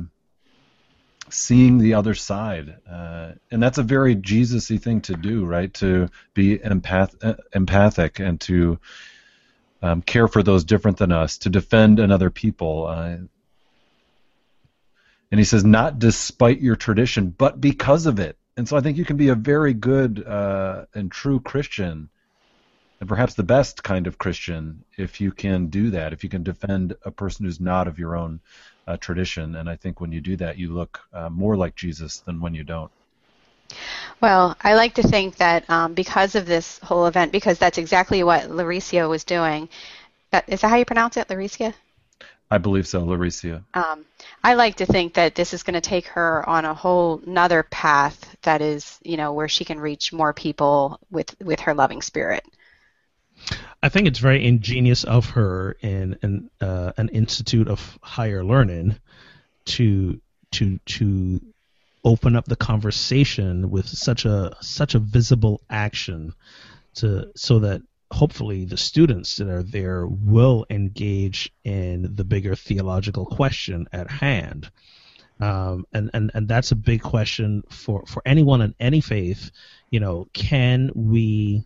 seeing 1.29 1.77
the 1.77 1.95
other 1.95 2.15
side, 2.15 2.77
uh, 2.89 3.33
and 3.51 3.61
that's 3.61 3.77
a 3.77 3.83
very 3.83 4.15
Jesus-y 4.15 4.77
thing 4.77 5.01
to 5.01 5.15
do, 5.17 5.45
right? 5.45 5.73
To 5.73 6.07
be 6.33 6.57
empath- 6.57 7.21
uh, 7.21 7.35
empathic 7.53 8.19
and 8.19 8.39
to 8.41 8.79
um, 9.81 10.01
care 10.01 10.29
for 10.29 10.41
those 10.41 10.63
different 10.63 10.99
than 10.99 11.11
us, 11.11 11.39
to 11.39 11.49
defend 11.49 11.99
another 11.99 12.29
people. 12.29 12.87
Uh, 12.87 13.17
and 15.29 15.37
he 15.37 15.43
says, 15.43 15.65
not 15.65 15.99
despite 15.99 16.61
your 16.61 16.77
tradition, 16.77 17.29
but 17.29 17.59
because 17.59 18.05
of 18.05 18.19
it. 18.19 18.37
And 18.55 18.69
so 18.69 18.77
I 18.77 18.79
think 18.79 18.97
you 18.97 19.03
can 19.03 19.17
be 19.17 19.27
a 19.27 19.35
very 19.35 19.73
good 19.73 20.25
uh, 20.25 20.85
and 20.93 21.11
true 21.11 21.41
Christian 21.41 22.09
and 22.99 23.07
perhaps 23.07 23.33
the 23.33 23.43
best 23.43 23.83
kind 23.83 24.07
of 24.07 24.17
Christian 24.17 24.83
if 24.97 25.21
you 25.21 25.31
can 25.31 25.67
do 25.67 25.89
that, 25.91 26.13
if 26.13 26.23
you 26.23 26.29
can 26.29 26.43
defend 26.43 26.95
a 27.03 27.11
person 27.11 27.45
who's 27.45 27.59
not 27.59 27.87
of 27.87 27.97
your 27.97 28.15
own 28.15 28.39
uh, 28.87 28.97
tradition. 28.97 29.55
And 29.55 29.69
I 29.69 29.75
think 29.75 30.01
when 30.01 30.11
you 30.11 30.19
do 30.19 30.35
that, 30.37 30.57
you 30.57 30.73
look 30.73 30.99
uh, 31.13 31.29
more 31.29 31.55
like 31.55 31.75
Jesus 31.75 32.19
than 32.19 32.41
when 32.41 32.53
you 32.53 32.63
don't. 32.63 32.91
Well, 34.19 34.57
I 34.61 34.73
like 34.73 34.95
to 34.95 35.03
think 35.03 35.37
that 35.37 35.69
um, 35.69 35.93
because 35.93 36.35
of 36.35 36.45
this 36.45 36.79
whole 36.79 37.05
event, 37.05 37.31
because 37.31 37.59
that's 37.59 37.77
exactly 37.77 38.23
what 38.23 38.49
Larycia 38.49 39.07
was 39.07 39.23
doing. 39.23 39.69
That, 40.31 40.45
is 40.47 40.61
that 40.61 40.69
how 40.69 40.75
you 40.75 40.85
pronounce 40.85 41.17
it, 41.17 41.27
Larycia? 41.27 41.73
I 42.51 42.57
believe 42.57 42.87
so, 42.87 43.03
Larycia. 43.03 43.63
Um, 43.75 44.05
I 44.43 44.55
like 44.55 44.77
to 44.77 44.85
think 44.87 45.13
that 45.13 45.35
this 45.35 45.53
is 45.53 45.61
going 45.61 45.75
to 45.75 45.81
take 45.81 46.07
her 46.07 46.47
on 46.49 46.65
a 46.65 46.73
whole 46.73 47.21
another 47.25 47.61
path 47.63 48.35
that 48.41 48.61
is, 48.61 48.99
you 49.03 49.17
know, 49.17 49.33
where 49.33 49.47
she 49.47 49.65
can 49.65 49.79
reach 49.79 50.11
more 50.11 50.33
people 50.33 50.99
with 51.11 51.35
with 51.39 51.59
her 51.61 51.75
loving 51.75 52.01
spirit. 52.01 52.43
I 53.81 53.89
think 53.89 54.07
it's 54.07 54.19
very 54.19 54.45
ingenious 54.45 55.03
of 55.03 55.29
her 55.31 55.77
in, 55.81 56.17
in 56.21 56.49
uh, 56.59 56.91
an 56.97 57.09
institute 57.09 57.67
of 57.67 57.97
higher 58.01 58.43
learning 58.43 58.97
to 59.65 60.19
to 60.51 60.79
to 60.79 61.41
open 62.03 62.35
up 62.35 62.45
the 62.45 62.55
conversation 62.55 63.69
with 63.69 63.87
such 63.87 64.25
a 64.25 64.55
such 64.61 64.95
a 64.95 64.99
visible 64.99 65.61
action 65.69 66.33
to 66.95 67.31
so 67.35 67.59
that 67.59 67.81
hopefully 68.11 68.65
the 68.65 68.77
students 68.77 69.35
that 69.37 69.47
are 69.47 69.63
there 69.63 70.07
will 70.07 70.65
engage 70.69 71.51
in 71.63 72.15
the 72.15 72.23
bigger 72.23 72.55
theological 72.55 73.25
question 73.25 73.87
at 73.93 74.09
hand. 74.09 74.71
Um, 75.39 75.85
and, 75.93 76.09
and, 76.13 76.31
and 76.33 76.47
that's 76.47 76.71
a 76.71 76.75
big 76.75 77.01
question 77.01 77.63
for, 77.69 78.03
for 78.07 78.21
anyone 78.25 78.61
in 78.61 78.75
any 78.79 78.99
faith. 78.99 79.51
You 79.89 80.01
know, 80.01 80.27
can 80.33 80.91
we 80.93 81.65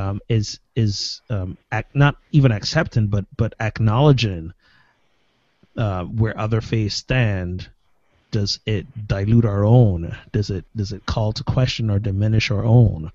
um, 0.00 0.20
is 0.28 0.60
is 0.74 1.20
um, 1.30 1.58
not 1.94 2.16
even 2.32 2.52
accepting, 2.52 3.08
but 3.08 3.26
but 3.36 3.54
acknowledging 3.60 4.52
uh, 5.76 6.04
where 6.04 6.38
other 6.38 6.60
faiths 6.60 6.96
stand. 6.96 7.68
Does 8.30 8.60
it 8.64 8.86
dilute 9.08 9.44
our 9.44 9.64
own? 9.64 10.16
Does 10.30 10.50
it 10.50 10.64
does 10.76 10.92
it 10.92 11.04
call 11.04 11.32
to 11.32 11.44
question 11.44 11.90
or 11.90 11.98
diminish 11.98 12.50
our 12.50 12.64
own? 12.64 13.10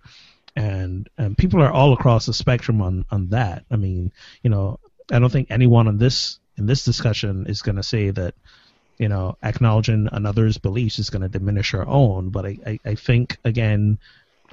And 0.55 1.09
and 1.17 1.37
people 1.37 1.61
are 1.61 1.71
all 1.71 1.93
across 1.93 2.25
the 2.25 2.33
spectrum 2.33 2.81
on 2.81 3.05
on 3.09 3.29
that. 3.29 3.63
I 3.71 3.77
mean, 3.77 4.11
you 4.43 4.49
know, 4.49 4.79
I 5.11 5.19
don't 5.19 5.31
think 5.31 5.47
anyone 5.49 5.87
on 5.87 5.97
this 5.97 6.39
in 6.57 6.65
this 6.65 6.83
discussion 6.83 7.47
is 7.47 7.61
going 7.61 7.77
to 7.77 7.83
say 7.83 8.09
that 8.11 8.35
you 8.97 9.07
know 9.07 9.37
acknowledging 9.41 10.09
another's 10.11 10.57
beliefs 10.57 10.99
is 10.99 11.09
going 11.09 11.21
to 11.21 11.29
diminish 11.29 11.73
our 11.73 11.87
own. 11.87 12.29
But 12.29 12.45
I, 12.45 12.57
I, 12.65 12.79
I 12.85 12.95
think 12.95 13.37
again 13.45 13.99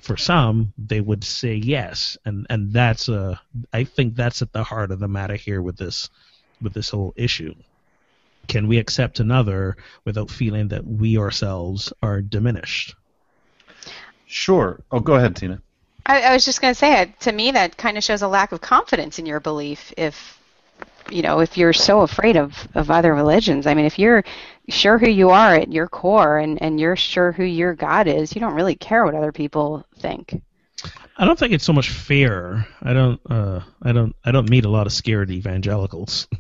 for 0.03 0.17
some 0.17 0.73
they 0.77 1.01
would 1.01 1.25
say 1.25 1.55
yes 1.55 2.17
and 2.25 2.47
and 2.51 2.73
that's 2.73 3.09
a 3.09 3.41
i 3.73 3.85
think 3.85 4.15
that's 4.15 4.43
at 4.43 4.53
the 4.53 4.63
heart 4.63 4.91
of 4.91 4.99
the 4.99 5.09
matter 5.09 5.37
here 5.37 5.63
with 5.63 5.77
this 5.77 6.11
with 6.61 6.75
this 6.75 6.91
whole 6.91 7.15
issue 7.17 7.55
can 8.49 8.69
we 8.69 8.79
accept 8.79 9.21
another 9.21 9.77
without 10.05 10.31
feeling 10.31 10.69
that 10.69 10.85
we 10.85 11.17
ourselves 11.17 11.93
are 12.03 12.21
diminished 12.21 12.95
Sure. 14.33 14.81
Oh, 14.91 14.99
go 14.99 15.17
ahead, 15.17 15.37
Tina. 15.37 15.61
I, 16.07 16.23
I 16.23 16.33
was 16.33 16.47
just 16.47 16.63
going 16.63 16.73
to 16.73 16.79
say, 16.79 17.03
it, 17.03 17.21
to 17.21 17.33
me, 17.33 17.51
that 17.51 17.77
kind 17.77 17.99
of 17.99 18.03
shows 18.03 18.23
a 18.23 18.29
lack 18.29 18.53
of 18.53 18.63
confidence 18.63 19.19
in 19.19 19.27
your 19.27 19.41
belief. 19.41 19.93
If 19.99 20.39
you 21.11 21.21
know, 21.21 21.41
if 21.41 21.59
you're 21.59 21.75
so 21.75 22.01
afraid 22.01 22.39
of 22.39 22.67
of 22.75 22.91
other 22.91 23.15
religions, 23.15 23.67
I 23.67 23.75
mean, 23.75 23.85
if 23.85 23.99
you're 23.99 24.25
sure 24.69 24.99
who 24.99 25.11
you 25.11 25.31
are 25.31 25.55
at 25.55 25.73
your 25.73 25.89
core 25.89 26.39
and 26.39 26.61
and 26.63 26.81
you're 26.81 26.97
sure 26.97 27.33
who 27.33 27.45
your 27.45 27.75
God 27.75 28.07
is, 28.07 28.35
you 28.35 28.41
don't 28.41 28.55
really 28.55 28.77
care 28.77 29.05
what 29.05 29.15
other 29.15 29.33
people 29.33 29.85
think. 29.99 30.41
i 31.17 31.25
don't 31.25 31.39
think 31.39 31.53
it's 31.53 31.65
so 31.65 31.73
much 31.73 31.91
fear. 31.91 32.67
I 32.83 32.93
don't 32.93 33.21
uh 33.31 33.61
i 33.83 33.93
don't 33.93 34.15
i 34.25 34.33
don't 34.33 34.49
meet 34.49 34.65
a 34.65 34.71
lot 34.71 34.87
of 34.87 34.93
scared 34.93 35.31
evangelicals. 35.31 36.29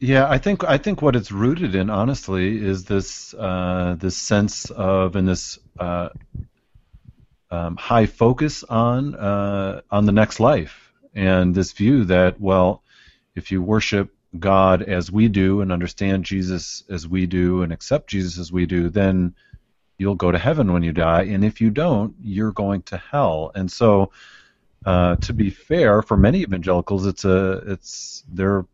Yeah, 0.00 0.28
I 0.28 0.38
think 0.38 0.62
I 0.62 0.78
think 0.78 1.02
what 1.02 1.16
it's 1.16 1.32
rooted 1.32 1.74
in, 1.74 1.90
honestly, 1.90 2.64
is 2.64 2.84
this 2.84 3.34
uh, 3.34 3.96
this 3.98 4.16
sense 4.16 4.70
of 4.70 5.16
and 5.16 5.26
this 5.26 5.58
uh, 5.78 6.10
um, 7.50 7.76
high 7.76 8.06
focus 8.06 8.62
on 8.62 9.16
uh, 9.16 9.80
on 9.90 10.06
the 10.06 10.12
next 10.12 10.38
life, 10.38 10.92
and 11.14 11.52
this 11.52 11.72
view 11.72 12.04
that 12.04 12.40
well, 12.40 12.84
if 13.34 13.50
you 13.50 13.60
worship 13.60 14.14
God 14.38 14.82
as 14.82 15.10
we 15.10 15.28
do 15.28 15.60
and 15.60 15.72
understand 15.72 16.24
Jesus 16.24 16.84
as 16.88 17.08
we 17.08 17.26
do 17.26 17.62
and 17.62 17.72
accept 17.72 18.10
Jesus 18.10 18.38
as 18.38 18.52
we 18.52 18.66
do, 18.66 18.88
then 18.88 19.34
you'll 19.96 20.14
go 20.14 20.30
to 20.30 20.38
heaven 20.38 20.72
when 20.72 20.82
you 20.82 20.92
die, 20.92 21.22
and 21.22 21.44
if 21.44 21.60
you 21.60 21.70
don't, 21.70 22.14
you're 22.22 22.52
going 22.52 22.82
to 22.82 22.96
hell. 22.96 23.50
And 23.54 23.70
so, 23.70 24.12
uh, 24.86 25.16
to 25.16 25.32
be 25.32 25.50
fair, 25.50 26.02
for 26.02 26.16
many 26.16 26.42
evangelicals, 26.42 27.06
it's 27.06 27.24
a 27.24 27.62
it's 27.66 28.24
they're 28.32 28.64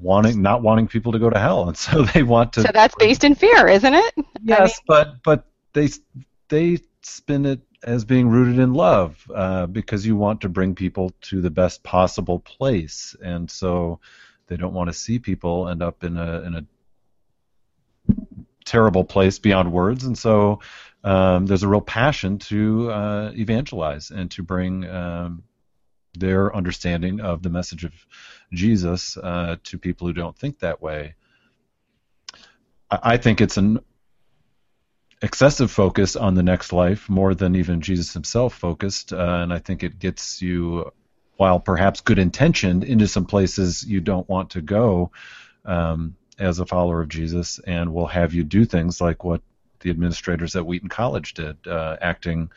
wanting 0.00 0.42
not 0.42 0.62
wanting 0.62 0.88
people 0.88 1.12
to 1.12 1.18
go 1.18 1.30
to 1.30 1.38
hell, 1.38 1.68
and 1.68 1.76
so 1.76 2.02
they 2.14 2.22
want 2.22 2.54
to. 2.54 2.62
So 2.62 2.70
that's 2.72 2.94
based 2.94 3.24
in 3.24 3.34
fear, 3.34 3.68
isn't 3.68 3.94
it? 3.94 4.14
I 4.18 4.22
yes, 4.42 4.78
mean- 4.78 4.84
but 4.86 5.22
but 5.22 5.44
they 5.72 5.88
they 6.48 6.78
spin 7.02 7.46
it 7.46 7.60
as 7.82 8.04
being 8.04 8.28
rooted 8.28 8.58
in 8.58 8.74
love 8.74 9.30
uh, 9.34 9.66
because 9.66 10.06
you 10.06 10.14
want 10.14 10.42
to 10.42 10.50
bring 10.50 10.74
people 10.74 11.12
to 11.22 11.40
the 11.40 11.50
best 11.50 11.82
possible 11.82 12.38
place, 12.38 13.14
and 13.22 13.50
so 13.50 14.00
they 14.50 14.58
don't 14.58 14.74
want 14.74 14.88
to 14.88 14.92
see 14.92 15.18
people 15.18 15.68
end 15.68 15.82
up 15.82 16.04
in 16.04 16.18
a 16.18 16.42
in 16.42 16.54
a 16.54 16.66
terrible 18.66 19.04
place 19.04 19.38
beyond 19.38 19.72
words, 19.72 20.04
and 20.04 20.18
so 20.18 20.60
um, 21.02 21.46
there's 21.46 21.62
a 21.62 21.68
real 21.68 21.80
passion 21.80 22.38
to 22.38 22.90
uh, 22.90 23.32
evangelize 23.34 24.10
and 24.10 24.30
to 24.32 24.42
bring 24.42 24.84
um, 24.86 25.44
their 26.18 26.54
understanding 26.54 27.20
of 27.20 27.42
the 27.42 27.48
message 27.48 27.84
of 27.84 27.94
Jesus 28.52 29.16
uh, 29.16 29.56
to 29.64 29.78
people 29.78 30.06
who 30.08 30.12
don't 30.12 30.36
think 30.36 30.58
that 30.58 30.82
way. 30.82 31.14
I, 32.90 32.98
I 33.02 33.16
think 33.16 33.40
it's 33.40 33.56
an 33.56 33.78
excessive 35.22 35.70
focus 35.70 36.16
on 36.16 36.34
the 36.34 36.42
next 36.42 36.72
life, 36.72 37.08
more 37.08 37.34
than 37.34 37.54
even 37.54 37.80
Jesus 37.80 38.12
himself 38.12 38.54
focused, 38.54 39.12
uh, 39.12 39.40
and 39.42 39.52
I 39.52 39.58
think 39.58 39.82
it 39.82 39.98
gets 39.98 40.42
you, 40.42 40.90
while 41.40 41.58
perhaps 41.58 42.02
good 42.02 42.18
intentioned, 42.18 42.84
into 42.84 43.08
some 43.08 43.24
places 43.24 43.82
you 43.82 43.98
don't 43.98 44.28
want 44.28 44.50
to 44.50 44.60
go 44.60 45.10
um, 45.64 46.14
as 46.38 46.58
a 46.58 46.66
follower 46.66 47.00
of 47.00 47.08
Jesus, 47.08 47.58
and 47.66 47.94
will 47.94 48.08
have 48.08 48.34
you 48.34 48.44
do 48.44 48.66
things 48.66 49.00
like 49.00 49.24
what 49.24 49.40
the 49.80 49.88
administrators 49.88 50.54
at 50.54 50.66
Wheaton 50.66 50.90
College 50.90 51.32
did, 51.32 51.56
uh, 51.66 51.96
acting 52.02 52.50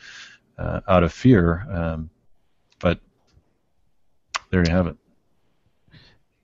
uh, 0.58 0.82
out 0.86 1.02
of 1.02 1.14
fear. 1.14 1.66
Um, 1.66 2.10
but 2.78 3.00
there 4.50 4.62
you 4.62 4.70
have 4.70 4.88
it. 4.88 4.96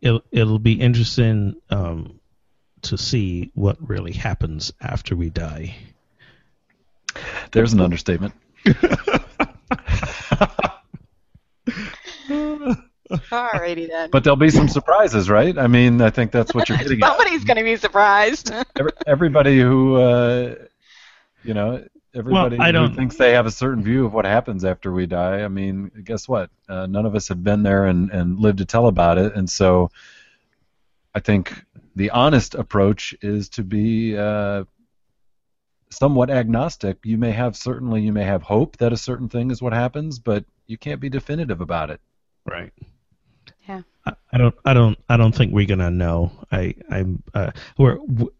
It'll, 0.00 0.22
it'll 0.32 0.58
be 0.58 0.80
interesting 0.80 1.56
um, 1.68 2.20
to 2.80 2.96
see 2.96 3.50
what 3.52 3.76
really 3.86 4.12
happens 4.12 4.72
after 4.80 5.14
we 5.14 5.28
die. 5.28 5.76
There's 7.52 7.74
an 7.74 7.82
understatement. 7.82 8.32
Alrighty 13.10 13.88
then. 13.88 14.10
But 14.10 14.24
there'll 14.24 14.36
be 14.36 14.50
some 14.50 14.68
surprises, 14.68 15.28
right? 15.28 15.56
I 15.58 15.66
mean, 15.66 16.00
I 16.00 16.10
think 16.10 16.30
that's 16.32 16.54
what 16.54 16.68
you're 16.68 16.78
getting 16.78 17.02
at. 17.02 17.08
Somebody's 17.08 17.44
going 17.44 17.56
to 17.58 17.64
be 17.64 17.76
surprised. 17.76 18.52
Every- 18.78 18.92
Everybody 19.06 19.58
who, 19.60 19.96
uh, 19.96 20.54
you 21.44 21.54
know, 21.54 21.84
everybody 22.14 22.58
I 22.58 22.66
who 22.66 22.72
don't- 22.72 22.94
thinks 22.94 23.16
they 23.16 23.32
have 23.32 23.46
a 23.46 23.50
certain 23.50 23.82
view 23.82 24.06
of 24.06 24.12
what 24.12 24.24
happens 24.24 24.64
after 24.64 24.92
we 24.92 25.06
die. 25.06 25.42
I 25.42 25.48
mean, 25.48 25.90
guess 26.04 26.28
what? 26.28 26.50
Uh, 26.68 26.86
none 26.86 27.06
of 27.06 27.14
us 27.14 27.28
have 27.28 27.42
been 27.42 27.62
there 27.62 27.86
and, 27.86 28.10
and 28.10 28.38
lived 28.38 28.58
to 28.58 28.64
tell 28.64 28.86
about 28.86 29.18
it, 29.18 29.34
and 29.34 29.48
so 29.50 29.90
I 31.14 31.20
think 31.20 31.64
the 31.96 32.10
honest 32.10 32.54
approach 32.54 33.14
is 33.20 33.48
to 33.50 33.64
be 33.64 34.16
uh, 34.16 34.64
somewhat 35.90 36.30
agnostic. 36.30 36.98
You 37.04 37.18
may 37.18 37.32
have 37.32 37.56
certainly 37.56 38.02
you 38.02 38.12
may 38.12 38.22
have 38.24 38.42
hope 38.42 38.76
that 38.76 38.92
a 38.92 38.96
certain 38.96 39.28
thing 39.28 39.50
is 39.50 39.60
what 39.60 39.72
happens, 39.72 40.18
but 40.20 40.44
you 40.68 40.78
can't 40.78 41.00
be 41.00 41.08
definitive 41.08 41.60
about 41.60 41.90
it. 41.90 42.00
Right. 42.46 42.72
Yeah. 43.68 43.82
I, 44.06 44.12
I 44.32 44.38
don't. 44.38 44.54
I 44.64 44.74
don't. 44.74 44.98
I 45.08 45.16
don't 45.16 45.34
think 45.34 45.52
we're 45.52 45.66
gonna 45.66 45.90
know. 45.90 46.32
I. 46.50 46.74
I'm. 46.90 47.22
Uh, 47.34 47.50
we're. 47.78 47.96
W- 47.96 48.32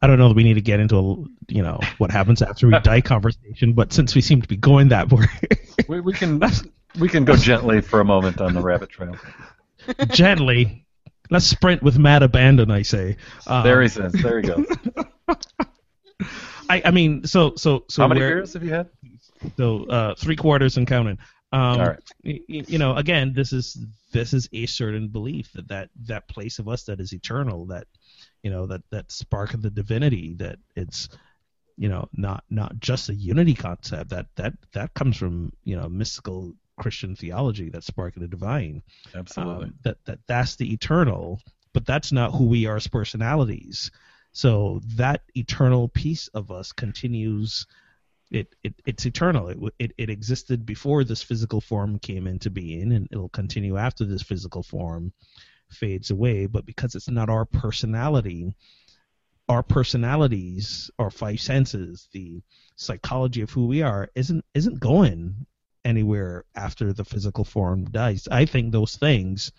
I 0.00 0.06
don't 0.06 0.18
know 0.18 0.28
that 0.28 0.34
we 0.36 0.44
need 0.44 0.54
to 0.54 0.60
get 0.60 0.78
into 0.78 0.96
a, 0.96 1.52
you 1.52 1.62
know 1.62 1.80
what 1.98 2.10
happens 2.10 2.42
after 2.42 2.68
we 2.68 2.78
die 2.82 3.00
conversation, 3.00 3.72
but 3.72 3.92
since 3.92 4.14
we 4.14 4.20
seem 4.20 4.40
to 4.42 4.46
be 4.48 4.56
going 4.56 4.88
that 4.88 5.10
way, 5.10 5.26
We, 5.88 6.00
we 6.00 6.12
can 6.12 6.40
we 6.98 7.08
can 7.08 7.24
go 7.24 7.36
gently 7.36 7.80
for 7.80 8.00
a 8.00 8.04
moment 8.04 8.40
on 8.40 8.54
the 8.54 8.60
rabbit 8.60 8.90
trail. 8.90 9.16
gently, 10.10 10.86
let's 11.30 11.46
sprint 11.46 11.82
with 11.82 11.98
mad 11.98 12.22
abandon. 12.22 12.70
I 12.70 12.82
say. 12.82 13.16
Um, 13.46 13.64
There 13.64 13.82
he 13.82 13.88
says. 13.88 14.12
There 14.12 14.40
he 14.40 14.46
goes. 14.48 14.66
I. 16.68 16.82
I 16.84 16.90
mean, 16.90 17.26
so 17.26 17.54
so 17.56 17.84
so 17.88 18.02
How 18.02 18.08
many 18.08 18.20
beers 18.20 18.52
have 18.54 18.62
you 18.62 18.70
had? 18.70 18.88
So 19.56 19.84
uh, 19.86 20.14
three 20.14 20.36
quarters 20.36 20.76
and 20.76 20.86
counting. 20.86 21.18
Um, 21.54 21.80
All 21.80 21.86
right. 21.88 22.00
y- 22.24 22.40
y- 22.48 22.64
You 22.68 22.78
know, 22.78 22.96
again, 22.96 23.32
this 23.32 23.52
is 23.52 23.78
this 24.12 24.32
is 24.34 24.48
a 24.52 24.66
certain 24.66 25.08
belief 25.08 25.52
that 25.52 25.68
that 25.68 25.90
that 26.06 26.28
place 26.28 26.58
of 26.58 26.68
us 26.68 26.84
that 26.84 27.00
is 27.00 27.12
eternal, 27.12 27.66
that 27.66 27.86
you 28.42 28.50
know, 28.50 28.66
that 28.66 28.82
that 28.90 29.12
spark 29.12 29.54
of 29.54 29.62
the 29.62 29.70
divinity, 29.70 30.34
that 30.34 30.58
it's 30.74 31.08
you 31.76 31.88
know 31.88 32.08
not 32.12 32.44
not 32.50 32.78
just 32.80 33.08
a 33.08 33.14
unity 33.14 33.54
concept. 33.54 34.10
That 34.10 34.26
that 34.36 34.54
that 34.72 34.94
comes 34.94 35.16
from 35.16 35.52
you 35.62 35.76
know 35.76 35.88
mystical 35.88 36.54
Christian 36.76 37.14
theology. 37.14 37.70
That 37.70 37.84
spark 37.84 38.16
of 38.16 38.22
the 38.22 38.28
divine. 38.28 38.82
Absolutely. 39.14 39.66
Um, 39.66 39.74
that 39.84 39.98
that 40.06 40.18
that's 40.26 40.56
the 40.56 40.72
eternal, 40.72 41.40
but 41.72 41.86
that's 41.86 42.10
not 42.10 42.32
who 42.32 42.46
we 42.46 42.66
are 42.66 42.76
as 42.76 42.88
personalities. 42.88 43.92
So 44.32 44.80
that 44.96 45.22
eternal 45.36 45.88
piece 45.88 46.26
of 46.34 46.50
us 46.50 46.72
continues. 46.72 47.66
It, 48.34 48.54
it 48.64 48.74
it's 48.84 49.06
eternal. 49.06 49.48
It, 49.48 49.58
it 49.78 49.92
it 49.96 50.10
existed 50.10 50.66
before 50.66 51.04
this 51.04 51.22
physical 51.22 51.60
form 51.60 51.98
came 51.98 52.26
into 52.26 52.50
being, 52.50 52.92
and 52.92 53.08
it'll 53.12 53.28
continue 53.28 53.76
after 53.76 54.04
this 54.04 54.22
physical 54.22 54.62
form 54.62 55.12
fades 55.70 56.10
away. 56.10 56.46
But 56.46 56.66
because 56.66 56.94
it's 56.96 57.08
not 57.08 57.30
our 57.30 57.44
personality, 57.44 58.56
our 59.48 59.62
personalities, 59.62 60.90
our 60.98 61.10
five 61.10 61.40
senses, 61.40 62.08
the 62.12 62.42
psychology 62.76 63.42
of 63.42 63.50
who 63.50 63.66
we 63.66 63.82
are, 63.82 64.10
isn't 64.14 64.44
isn't 64.52 64.80
going 64.80 65.46
anywhere 65.84 66.44
after 66.56 66.92
the 66.92 67.04
physical 67.04 67.44
form 67.44 67.84
dies. 67.84 68.26
I 68.30 68.46
think 68.46 68.72
those 68.72 68.96
things 68.96 69.52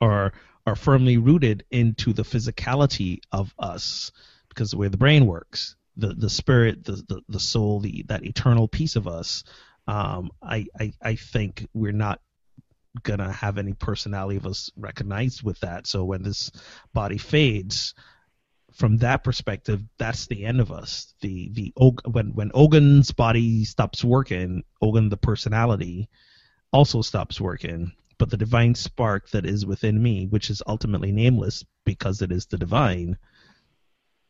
are 0.00 0.32
are 0.66 0.76
firmly 0.76 1.16
rooted 1.16 1.64
into 1.70 2.12
the 2.12 2.24
physicality 2.24 3.20
of 3.32 3.54
us 3.58 4.12
because 4.48 4.72
of 4.72 4.76
the 4.76 4.80
way 4.82 4.88
the 4.88 4.96
brain 4.98 5.26
works, 5.26 5.76
the 5.96 6.14
the 6.14 6.30
spirit, 6.30 6.84
the 6.84 7.02
the, 7.08 7.22
the 7.28 7.40
soul, 7.40 7.80
the 7.80 8.04
that 8.08 8.24
eternal 8.24 8.68
piece 8.68 8.96
of 8.96 9.06
us. 9.06 9.44
Um, 9.86 10.30
I, 10.42 10.66
I 10.78 10.92
I 11.02 11.14
think 11.16 11.66
we're 11.74 11.92
not 11.92 12.20
gonna 13.02 13.32
have 13.32 13.58
any 13.58 13.72
personality 13.72 14.36
of 14.36 14.46
us 14.46 14.70
recognized 14.76 15.42
with 15.42 15.58
that. 15.60 15.86
So 15.86 16.04
when 16.04 16.22
this 16.22 16.50
body 16.92 17.18
fades, 17.18 17.94
from 18.74 18.98
that 18.98 19.24
perspective, 19.24 19.82
that's 19.98 20.26
the 20.26 20.44
end 20.44 20.60
of 20.60 20.72
us. 20.72 21.14
The 21.20 21.50
the 21.52 21.72
when 22.06 22.34
when 22.34 22.50
Ogun's 22.54 23.12
body 23.12 23.64
stops 23.64 24.04
working, 24.04 24.62
Ogun 24.80 25.08
the 25.08 25.16
personality 25.16 26.08
also 26.72 27.02
stops 27.02 27.40
working. 27.40 27.92
But 28.18 28.30
the 28.30 28.36
divine 28.36 28.74
spark 28.74 29.30
that 29.30 29.46
is 29.46 29.64
within 29.64 30.02
me, 30.02 30.26
which 30.26 30.50
is 30.50 30.62
ultimately 30.66 31.10
nameless 31.10 31.64
because 31.84 32.20
it 32.20 32.30
is 32.30 32.46
the 32.46 32.58
divine, 32.58 33.16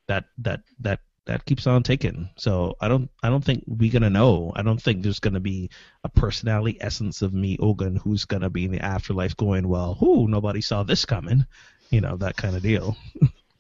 that 0.07 0.27
that 0.39 0.61
that 0.81 1.01
that 1.27 1.45
keeps 1.45 1.67
on 1.67 1.83
ticking. 1.83 2.31
So 2.37 2.77
I 2.81 2.89
don't 2.89 3.11
I 3.23 3.29
don't 3.29 3.45
think 3.45 3.65
we're 3.67 3.93
gonna 3.93 4.11
know. 4.11 4.53
I 4.55 4.63
don't 4.63 4.81
think 4.81 5.03
there's 5.03 5.21
gonna 5.21 5.41
be 5.41 5.71
a 6.05 6.09
personality 6.09 6.79
essence 6.81 7.23
of 7.23 7.33
me, 7.35 7.57
Ogun, 7.59 7.97
who's 7.97 8.25
gonna 8.25 8.51
be 8.51 8.65
in 8.65 8.73
the 8.73 8.85
afterlife 8.85 9.37
going, 9.37 9.69
well, 9.69 9.97
whoo, 10.01 10.29
nobody 10.29 10.61
saw 10.61 10.83
this 10.83 11.05
coming, 11.05 11.47
you 11.91 12.01
know, 12.01 12.17
that 12.17 12.37
kind 12.37 12.57
of 12.57 12.63
deal. 12.63 12.97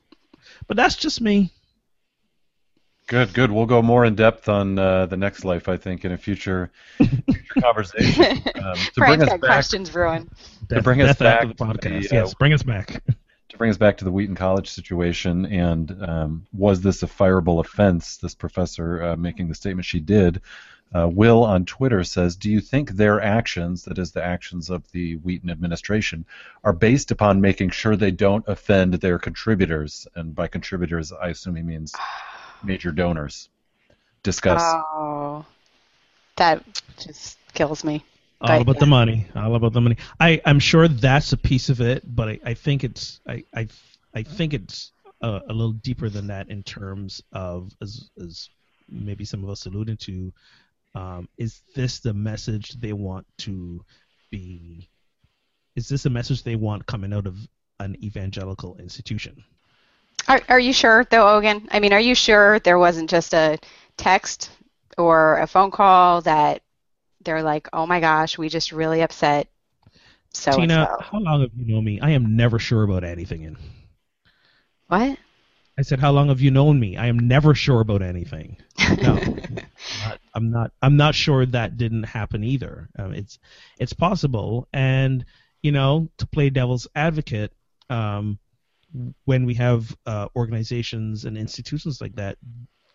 but 0.66 0.76
that's 0.76 0.96
just 0.96 1.20
me. 1.20 1.52
Good, 3.10 3.34
good. 3.34 3.50
We'll 3.50 3.66
go 3.66 3.82
more 3.82 4.04
in 4.04 4.14
depth 4.14 4.48
on 4.48 4.78
uh, 4.78 5.06
the 5.06 5.16
next 5.16 5.44
life, 5.44 5.68
I 5.68 5.76
think, 5.76 6.04
in 6.04 6.12
a 6.12 6.16
future 6.16 6.70
future 6.98 7.44
conversation. 7.60 8.40
Um, 8.54 8.74
to 8.76 8.92
bring 8.96 9.20
us 9.20 9.28
got 9.28 9.40
back 9.40 9.50
questions 9.50 9.90
brewing. 9.90 10.30
To 10.68 10.80
bring 10.80 11.02
us 11.02 11.08
death 11.08 11.18
back 11.18 11.40
the 11.48 11.54
to 11.54 11.54
podcast. 11.54 12.08
the, 12.08 12.16
uh, 12.16 12.20
yes, 12.20 12.34
bring 12.34 12.52
us 12.52 12.62
back. 12.62 13.02
to 13.60 13.62
bring 13.62 13.70
us 13.70 13.76
back 13.76 13.98
to 13.98 14.06
the 14.06 14.10
Wheaton 14.10 14.36
College 14.36 14.70
situation, 14.70 15.44
and 15.44 15.94
um, 16.02 16.46
was 16.50 16.80
this 16.80 17.02
a 17.02 17.06
fireable 17.06 17.60
offense? 17.60 18.16
This 18.16 18.34
professor 18.34 19.02
uh, 19.02 19.16
making 19.16 19.48
the 19.48 19.54
statement 19.54 19.84
she 19.84 20.00
did. 20.00 20.40
Uh, 20.94 21.06
Will 21.06 21.44
on 21.44 21.66
Twitter 21.66 22.02
says, 22.02 22.36
"Do 22.36 22.50
you 22.50 22.62
think 22.62 22.92
their 22.92 23.20
actions, 23.20 23.84
that 23.84 23.98
is, 23.98 24.12
the 24.12 24.24
actions 24.24 24.70
of 24.70 24.90
the 24.92 25.16
Wheaton 25.16 25.50
administration, 25.50 26.24
are 26.64 26.72
based 26.72 27.10
upon 27.10 27.42
making 27.42 27.68
sure 27.68 27.96
they 27.96 28.10
don't 28.10 28.48
offend 28.48 28.94
their 28.94 29.18
contributors? 29.18 30.08
And 30.14 30.34
by 30.34 30.46
contributors, 30.46 31.12
I 31.12 31.28
assume 31.28 31.56
he 31.56 31.62
means 31.62 31.94
major 32.64 32.90
donors. 32.90 33.50
Discuss." 34.22 34.62
Oh, 34.64 35.44
that 36.36 36.64
just 36.96 37.36
kills 37.52 37.84
me. 37.84 38.02
All 38.40 38.48
But, 38.48 38.62
about 38.62 38.76
yeah. 38.76 38.80
the 38.80 38.86
money. 38.86 39.26
All 39.36 39.54
about 39.54 39.72
the 39.72 39.80
money. 39.80 39.96
I, 40.18 40.40
I'm 40.44 40.60
sure 40.60 40.88
that's 40.88 41.32
a 41.32 41.36
piece 41.36 41.68
of 41.68 41.80
it, 41.80 42.02
but 42.06 42.28
I, 42.28 42.40
I 42.44 42.54
think 42.54 42.84
it's 42.84 43.20
I, 43.28 43.44
I, 43.54 43.68
I 44.14 44.22
think 44.22 44.54
it's 44.54 44.92
a, 45.20 45.40
a 45.48 45.52
little 45.52 45.72
deeper 45.72 46.08
than 46.08 46.28
that 46.28 46.48
in 46.48 46.62
terms 46.62 47.22
of 47.32 47.72
as 47.82 48.10
as 48.22 48.48
maybe 48.88 49.24
some 49.24 49.44
of 49.44 49.50
us 49.50 49.66
alluded 49.66 50.00
to. 50.00 50.32
Um, 50.94 51.28
is 51.38 51.62
this 51.74 52.00
the 52.00 52.14
message 52.14 52.72
they 52.80 52.92
want 52.92 53.26
to 53.38 53.84
be? 54.30 54.88
Is 55.76 55.88
this 55.88 56.06
a 56.06 56.10
message 56.10 56.42
they 56.42 56.56
want 56.56 56.86
coming 56.86 57.12
out 57.12 57.26
of 57.26 57.36
an 57.78 57.96
evangelical 58.02 58.76
institution? 58.78 59.44
Are, 60.28 60.40
are 60.48 60.60
you 60.60 60.72
sure, 60.72 61.06
though, 61.10 61.28
Ogun? 61.36 61.68
I 61.70 61.80
mean, 61.80 61.92
are 61.92 62.00
you 62.00 62.14
sure 62.14 62.58
there 62.60 62.78
wasn't 62.78 63.08
just 63.08 63.32
a 63.34 63.58
text 63.96 64.50
or 64.98 65.38
a 65.38 65.46
phone 65.46 65.70
call 65.70 66.20
that 66.22 66.62
they're 67.24 67.42
like, 67.42 67.68
oh 67.72 67.86
my 67.86 68.00
gosh, 68.00 68.38
we 68.38 68.48
just 68.48 68.72
really 68.72 69.02
upset 69.02 69.48
so 70.32 70.52
Tina, 70.52 70.96
how 71.00 71.18
long 71.18 71.40
have 71.40 71.50
you 71.56 71.72
known 71.72 71.84
me? 71.84 72.00
I 72.00 72.10
am 72.10 72.36
never 72.36 72.58
sure 72.58 72.82
about 72.82 73.04
anything. 73.04 73.42
In 73.42 73.56
What? 74.86 75.18
I 75.78 75.82
said, 75.82 75.98
how 75.98 76.12
long 76.12 76.28
have 76.28 76.40
you 76.40 76.50
known 76.50 76.78
me? 76.78 76.96
I 76.96 77.06
am 77.06 77.18
never 77.18 77.54
sure 77.54 77.80
about 77.80 78.02
anything. 78.02 78.58
No. 79.02 79.14
not, 80.04 80.20
I'm 80.34 80.50
not. 80.50 80.72
I'm 80.82 80.96
not 80.96 81.14
sure 81.14 81.46
that 81.46 81.76
didn't 81.76 82.04
happen 82.04 82.44
either. 82.44 82.88
Um, 82.98 83.14
it's 83.14 83.38
it's 83.78 83.92
possible, 83.92 84.68
and 84.72 85.24
you 85.62 85.72
know, 85.72 86.08
to 86.18 86.26
play 86.26 86.50
devil's 86.50 86.86
advocate, 86.94 87.52
um, 87.88 88.38
when 89.24 89.46
we 89.46 89.54
have 89.54 89.96
uh, 90.06 90.28
organizations 90.36 91.24
and 91.24 91.36
institutions 91.36 92.00
like 92.00 92.14
that, 92.16 92.36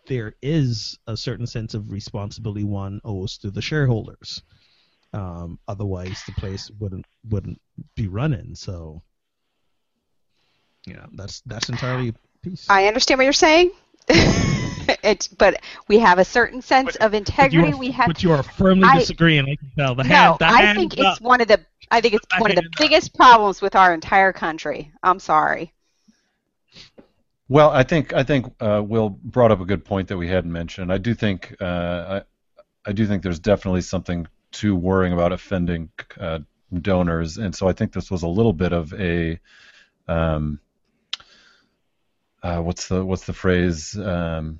there 0.07 0.33
is 0.41 0.97
a 1.07 1.17
certain 1.17 1.47
sense 1.47 1.73
of 1.73 1.91
responsibility 1.91 2.63
one 2.63 3.01
owes 3.03 3.37
to 3.39 3.51
the 3.51 3.61
shareholders. 3.61 4.41
Um, 5.13 5.59
otherwise, 5.67 6.21
the 6.25 6.33
place 6.33 6.69
wouldn't 6.79 7.05
wouldn't 7.29 7.59
be 7.95 8.07
running. 8.07 8.55
So, 8.55 9.01
yeah, 10.85 11.05
that's 11.13 11.41
that's 11.41 11.69
entirely 11.69 12.09
a 12.09 12.13
piece. 12.43 12.65
I 12.69 12.87
understand 12.87 13.19
what 13.19 13.23
you're 13.23 13.33
saying. 13.33 13.71
it's 14.09 15.27
but 15.27 15.61
we 15.87 15.99
have 15.99 16.19
a 16.19 16.25
certain 16.25 16.61
sense 16.61 16.95
of 16.97 17.13
integrity. 17.13 17.73
Are, 17.73 17.77
we 17.77 17.91
have. 17.91 18.07
but 18.07 18.21
you 18.23 18.31
are 18.31 18.43
firmly 18.43 18.87
I- 18.87 18.99
disagreeing. 18.99 19.45
I 19.49 19.55
can 19.55 19.71
tell. 19.77 19.95
The 19.95 20.03
no, 20.03 20.09
hand, 20.15 20.35
the 20.39 20.47
I 20.47 20.73
think 20.75 20.93
is 20.93 20.99
it's 20.99 21.07
up. 21.17 21.21
one 21.21 21.41
of 21.41 21.47
the. 21.47 21.59
I 21.91 22.01
think 22.01 22.15
it's 22.15 22.25
The 22.29 22.41
one 22.41 22.51
of 22.51 22.55
the 22.55 22.61
hand 22.63 22.73
is 22.73 22.77
up. 22.81 22.89
biggest 22.89 23.15
problems 23.15 23.61
with 23.61 23.75
our 23.75 23.93
entire 23.93 24.33
country. 24.33 24.91
I'm 25.01 25.19
sorry. 25.19 25.73
Well, 27.47 27.69
I 27.69 27.83
think 27.83 28.13
I 28.13 28.23
think 28.23 28.51
uh, 28.59 28.81
Will 28.83 29.09
brought 29.09 29.51
up 29.51 29.61
a 29.61 29.65
good 29.65 29.85
point 29.85 30.07
that 30.07 30.17
we 30.17 30.27
hadn't 30.27 30.51
mentioned. 30.51 30.91
I 30.91 30.97
do 30.97 31.13
think 31.13 31.55
uh, 31.61 32.21
I, 32.85 32.89
I 32.89 32.91
do 32.91 33.05
think 33.05 33.21
there's 33.21 33.39
definitely 33.39 33.81
something 33.81 34.27
to 34.53 34.75
worrying 34.75 35.13
about 35.13 35.31
offending 35.31 35.89
uh, 36.19 36.39
donors, 36.73 37.37
and 37.37 37.55
so 37.55 37.67
I 37.67 37.73
think 37.73 37.93
this 37.93 38.09
was 38.09 38.23
a 38.23 38.27
little 38.27 38.53
bit 38.53 38.73
of 38.73 38.93
a 38.93 39.39
um, 40.07 40.59
uh, 42.41 42.61
what's 42.61 42.87
the 42.87 43.05
what's 43.05 43.25
the 43.25 43.33
phrase 43.33 43.97
um, 43.97 44.59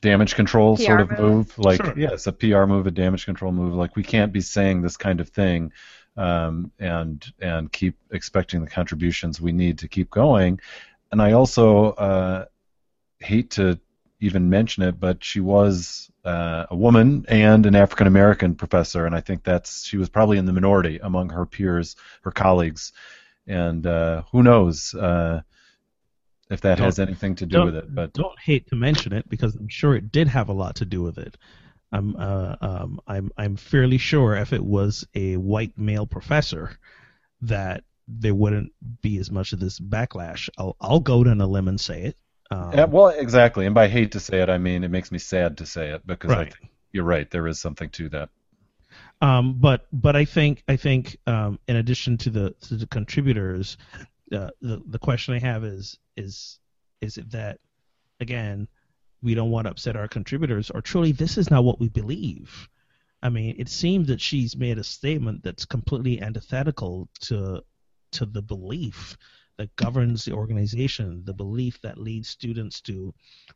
damage 0.00 0.34
control 0.34 0.76
sort 0.76 1.00
of 1.00 1.10
move. 1.10 1.20
move. 1.20 1.58
Like 1.58 1.84
Sure. 1.84 1.94
yes, 1.96 2.26
a 2.26 2.32
PR 2.32 2.64
move, 2.64 2.86
a 2.86 2.90
damage 2.90 3.24
control 3.24 3.52
move. 3.52 3.74
Like 3.74 3.96
we 3.96 4.02
can't 4.02 4.32
be 4.32 4.40
saying 4.40 4.82
this 4.82 4.96
kind 4.96 5.20
of 5.20 5.28
thing. 5.28 5.72
Um, 6.16 6.72
and 6.80 7.24
and 7.40 7.70
keep 7.70 7.96
expecting 8.10 8.60
the 8.64 8.70
contributions 8.70 9.40
we 9.40 9.52
need 9.52 9.78
to 9.78 9.88
keep 9.88 10.10
going, 10.10 10.58
and 11.10 11.22
I 11.22 11.32
also 11.32 11.92
uh, 11.92 12.44
hate 13.18 13.50
to 13.52 13.78
even 14.20 14.50
mention 14.50 14.82
it, 14.82 14.98
but 14.98 15.22
she 15.22 15.40
was 15.40 16.10
uh, 16.24 16.66
a 16.70 16.76
woman 16.76 17.24
and 17.28 17.64
an 17.66 17.76
African 17.76 18.06
American 18.06 18.54
professor, 18.54 19.06
and 19.06 19.14
I 19.14 19.20
think 19.20 19.44
that's 19.44 19.84
she 19.84 19.96
was 19.96 20.08
probably 20.08 20.38
in 20.38 20.46
the 20.46 20.52
minority 20.52 20.98
among 21.02 21.30
her 21.30 21.46
peers, 21.46 21.96
her 22.22 22.30
colleagues, 22.30 22.92
and 23.46 23.86
uh, 23.86 24.22
who 24.32 24.42
knows 24.42 24.94
uh, 24.94 25.42
if 26.50 26.60
that 26.62 26.78
has 26.78 26.96
Don't- 26.96 27.08
anything 27.08 27.34
to 27.36 27.46
do 27.46 27.64
with 27.64 27.76
it. 27.76 27.94
But 27.94 28.12
don't 28.12 28.38
hate 28.38 28.66
to 28.68 28.76
mention 28.76 29.12
it 29.12 29.28
because 29.28 29.54
I'm 29.54 29.68
sure 29.68 29.94
it 29.94 30.10
did 30.12 30.28
have 30.28 30.48
a 30.48 30.52
lot 30.54 30.76
to 30.76 30.84
do 30.84 31.02
with 31.02 31.18
it. 31.18 31.36
I'm 31.92 32.16
uh, 32.16 32.56
um, 32.60 33.00
I'm 33.06 33.30
I'm 33.36 33.56
fairly 33.56 33.98
sure 33.98 34.36
if 34.36 34.52
it 34.52 34.64
was 34.64 35.06
a 35.14 35.36
white 35.36 35.78
male 35.78 36.06
professor 36.06 36.78
that 37.42 37.84
there 38.08 38.34
wouldn't 38.34 38.72
be 39.02 39.18
as 39.18 39.30
much 39.30 39.52
of 39.52 39.60
this 39.60 39.78
backlash. 39.80 40.48
I'll 40.58 40.76
I'll 40.80 41.00
go 41.00 41.24
down 41.24 41.40
a 41.40 41.46
limb 41.46 41.68
and 41.68 41.80
say 41.80 42.02
it. 42.04 42.16
Um, 42.50 42.72
yeah, 42.72 42.84
well, 42.84 43.08
exactly, 43.08 43.66
and 43.66 43.74
by 43.74 43.88
hate 43.88 44.12
to 44.12 44.20
say 44.20 44.40
it, 44.42 44.50
I 44.50 44.58
mean 44.58 44.84
it 44.84 44.90
makes 44.90 45.10
me 45.12 45.18
sad 45.18 45.58
to 45.58 45.66
say 45.66 45.90
it 45.90 46.06
because 46.06 46.36
I 46.36 46.44
Right. 46.44 46.46
think 46.46 46.70
you're 46.92 47.04
right. 47.04 47.30
There 47.30 47.46
is 47.46 47.60
something 47.60 47.90
to 47.90 48.08
that. 48.10 48.30
Um, 49.20 49.58
but 49.58 49.86
but 49.92 50.14
I 50.16 50.24
think 50.24 50.62
I 50.68 50.76
think 50.76 51.16
um, 51.26 51.58
in 51.66 51.76
addition 51.76 52.16
to 52.18 52.30
the 52.30 52.50
to 52.62 52.76
the 52.76 52.86
contributors, 52.86 53.76
uh, 54.32 54.50
the 54.60 54.82
the 54.86 54.98
question 54.98 55.34
I 55.34 55.40
have 55.40 55.64
is 55.64 55.98
is 56.16 56.58
is 57.00 57.18
it 57.18 57.30
that 57.32 57.58
again 58.20 58.68
we 59.22 59.34
don't 59.34 59.50
want 59.50 59.66
to 59.66 59.70
upset 59.72 59.96
our 59.96 60.08
contributors 60.08 60.70
or 60.70 60.80
truly 60.82 61.12
this 61.12 61.38
is 61.38 61.50
not 61.50 61.64
what 61.64 61.80
we 61.80 61.88
believe. 61.88 62.68
I 63.22 63.30
mean, 63.30 63.56
it 63.58 63.68
seems 63.68 64.08
that 64.08 64.20
she's 64.20 64.56
made 64.56 64.78
a 64.78 64.84
statement 64.84 65.42
that's 65.44 65.64
completely 65.66 66.20
antithetical 66.22 67.08
to 67.22 67.62
to 68.12 68.26
the 68.26 68.42
belief 68.42 69.16
that 69.56 69.74
governs 69.76 70.24
the 70.24 70.32
organization, 70.32 71.22
the 71.24 71.34
belief 71.34 71.80
that 71.82 71.98
leads 71.98 72.28
students 72.28 72.80
to 72.82 73.12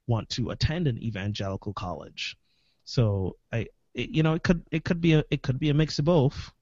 want 0.06 0.28
to 0.30 0.50
attend 0.50 0.88
an 0.88 1.02
evangelical 1.02 1.72
college. 1.72 2.36
So 2.84 3.36
I, 3.52 3.68
it, 3.94 4.10
you 4.10 4.22
know, 4.22 4.34
it 4.34 4.42
could 4.42 4.64
it 4.70 4.84
could 4.84 5.00
be 5.00 5.14
a 5.14 5.24
it 5.30 5.42
could 5.42 5.58
be 5.58 5.70
a 5.70 5.74
mix 5.74 5.98
of 5.98 6.04
both. 6.04 6.52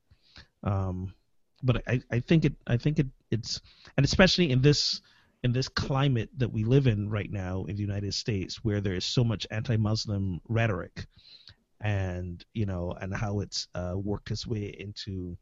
Um, 0.63 1.15
but 1.63 1.83
I, 1.87 2.03
I 2.11 2.21
think 2.21 2.45
it 2.45 2.55
I 2.67 2.77
think 2.77 2.99
it 2.99 3.07
it's 3.31 3.61
and 3.97 4.05
especially 4.05 4.51
in 4.51 4.61
this 4.61 5.01
in 5.43 5.53
this 5.53 5.69
climate 5.69 6.29
that 6.37 6.53
we 6.53 6.65
live 6.65 6.87
in 6.87 7.09
right 7.09 7.31
now 7.31 7.65
in 7.65 7.77
the 7.77 7.83
United 7.83 8.13
States 8.13 8.63
where 8.63 8.81
there 8.81 8.95
is 8.95 9.07
so 9.07 9.25
much 9.25 9.47
anti-Muslim 9.51 10.41
rhetoric 10.49 11.07
and 11.81 12.45
you 12.53 12.67
know 12.67 12.93
and 13.01 13.15
how 13.15 13.41
it's 13.41 13.69
uh, 13.75 13.95
worked 13.97 14.31
its 14.31 14.47
way 14.47 14.65
into 14.79 15.37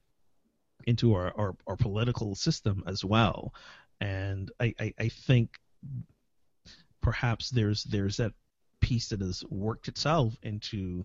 into 0.89 1.15
our, 1.15 1.33
our, 1.37 1.55
our 1.67 1.77
political 1.77 2.35
system 2.35 2.83
as 2.87 3.05
well. 3.05 3.53
And 4.01 4.51
I, 4.59 4.75
I, 4.81 4.95
I 4.99 5.09
think 5.09 5.51
perhaps 7.03 7.51
there's 7.51 7.85
there's 7.85 8.17
that 8.17 8.33
piece 8.81 9.09
that 9.09 9.21
has 9.21 9.45
worked 9.49 9.89
itself 9.89 10.35
into 10.43 11.05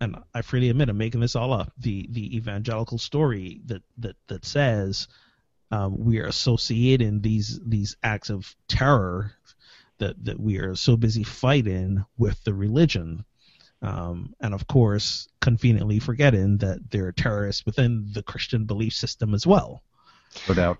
and 0.00 0.16
I 0.32 0.42
freely 0.42 0.68
admit 0.68 0.88
I'm 0.88 0.98
making 0.98 1.20
this 1.20 1.36
all 1.36 1.52
up 1.52 1.72
the 1.78 2.08
the 2.10 2.36
evangelical 2.36 2.98
story 2.98 3.60
that 3.66 3.82
that 3.98 4.16
that 4.28 4.44
says 4.44 5.08
um, 5.70 5.98
we 5.98 6.20
are 6.20 6.26
associating 6.26 7.20
these 7.20 7.60
these 7.64 7.96
acts 8.02 8.30
of 8.30 8.54
terror 8.68 9.32
that 9.98 10.22
that 10.24 10.38
we 10.40 10.58
are 10.58 10.74
so 10.74 10.96
busy 10.96 11.24
fighting 11.24 12.04
with 12.16 12.42
the 12.44 12.54
religion 12.54 13.24
um, 13.82 14.34
and 14.40 14.54
of 14.54 14.66
course 14.66 15.28
conveniently 15.40 15.98
forgetting 15.98 16.58
that 16.58 16.90
there 16.90 17.06
are 17.06 17.12
terrorists 17.12 17.64
within 17.66 18.08
the 18.12 18.22
Christian 18.22 18.64
belief 18.64 18.92
system 18.92 19.34
as 19.34 19.46
well 19.46 19.82
No 20.48 20.54
doubt. 20.54 20.78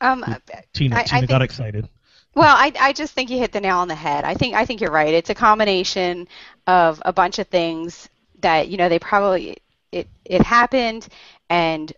Um, 0.00 0.24
Tina 0.72 0.96
I- 0.96 1.00
I 1.00 1.02
Tina 1.04 1.20
think- 1.20 1.30
got 1.30 1.42
excited 1.42 1.88
Well, 2.34 2.54
I, 2.56 2.72
I 2.80 2.92
just 2.92 3.12
think 3.12 3.30
you 3.30 3.38
hit 3.38 3.52
the 3.52 3.60
nail 3.60 3.78
on 3.78 3.88
the 3.88 3.94
head. 3.94 4.24
I 4.24 4.34
think 4.34 4.54
I 4.54 4.64
think 4.64 4.80
you're 4.80 4.90
right. 4.90 5.12
It's 5.12 5.30
a 5.30 5.34
combination 5.34 6.26
of 6.66 7.00
a 7.04 7.12
bunch 7.12 7.38
of 7.38 7.46
things 7.48 8.08
that 8.40 8.68
you 8.68 8.78
know 8.78 8.88
they 8.88 8.98
probably 8.98 9.58
it 9.92 10.08
it 10.24 10.40
happened, 10.42 11.06
and 11.50 11.92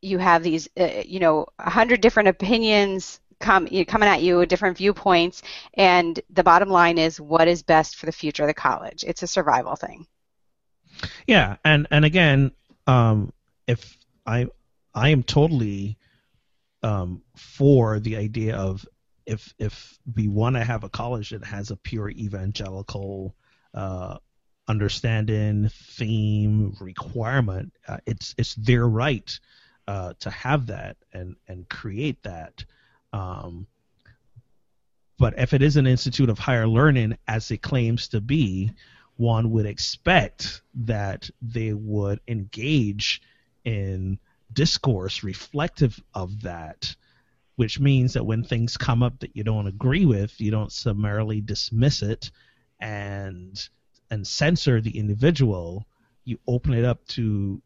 you 0.00 0.16
have 0.18 0.42
these 0.42 0.68
uh, 0.80 1.02
you 1.04 1.20
know 1.20 1.46
a 1.58 1.68
hundred 1.70 2.00
different 2.00 2.28
opinions 2.30 3.20
come 3.44 3.68
you 3.70 3.80
know, 3.80 3.84
coming 3.84 4.08
at 4.08 4.22
you 4.22 4.38
with 4.38 4.48
different 4.48 4.78
viewpoints, 4.78 5.42
and 5.74 6.18
the 6.30 6.42
bottom 6.42 6.68
line 6.68 6.98
is 6.98 7.20
what 7.20 7.46
is 7.46 7.62
best 7.62 7.96
for 7.96 8.06
the 8.06 8.12
future 8.12 8.42
of 8.42 8.48
the 8.48 8.54
college. 8.54 9.04
It's 9.06 9.22
a 9.22 9.26
survival 9.26 9.76
thing. 9.76 10.06
Yeah, 11.26 11.56
and 11.64 11.86
and 11.90 12.04
again, 12.04 12.52
um, 12.86 13.32
if 13.66 13.96
I 14.26 14.46
I 14.94 15.10
am 15.10 15.22
totally 15.22 15.98
um, 16.82 17.22
for 17.36 18.00
the 18.00 18.16
idea 18.16 18.56
of 18.56 18.86
if 19.26 19.54
if 19.58 19.98
we 20.14 20.28
want 20.28 20.56
to 20.56 20.64
have 20.64 20.84
a 20.84 20.88
college 20.88 21.30
that 21.30 21.44
has 21.44 21.70
a 21.70 21.76
pure 21.76 22.10
evangelical 22.10 23.34
uh, 23.74 24.18
understanding, 24.68 25.68
theme, 25.68 26.74
requirement, 26.80 27.72
uh, 27.88 27.98
it's 28.06 28.34
it's 28.38 28.54
their 28.54 28.86
right 28.88 29.38
uh, 29.88 30.14
to 30.20 30.30
have 30.30 30.66
that 30.66 30.96
and 31.12 31.36
and 31.48 31.68
create 31.68 32.22
that. 32.22 32.64
Um, 33.14 33.68
but 35.20 35.38
if 35.38 35.52
it 35.54 35.62
is 35.62 35.76
an 35.76 35.86
institute 35.86 36.28
of 36.28 36.38
higher 36.38 36.66
learning, 36.66 37.16
as 37.28 37.48
it 37.52 37.62
claims 37.62 38.08
to 38.08 38.20
be, 38.20 38.72
one 39.16 39.52
would 39.52 39.66
expect 39.66 40.62
that 40.74 41.30
they 41.40 41.72
would 41.72 42.20
engage 42.26 43.22
in 43.64 44.18
discourse 44.52 45.22
reflective 45.22 46.02
of 46.12 46.42
that, 46.42 46.96
which 47.54 47.78
means 47.78 48.14
that 48.14 48.26
when 48.26 48.42
things 48.42 48.76
come 48.76 49.04
up 49.04 49.20
that 49.20 49.36
you 49.36 49.44
don't 49.44 49.68
agree 49.68 50.04
with, 50.04 50.40
you 50.40 50.50
don't 50.50 50.72
summarily 50.72 51.40
dismiss 51.40 52.02
it 52.02 52.32
and 52.80 53.68
and 54.10 54.26
censor 54.26 54.80
the 54.80 54.98
individual. 54.98 55.86
You 56.24 56.40
open 56.48 56.74
it 56.74 56.84
up 56.84 57.06
to 57.08 57.62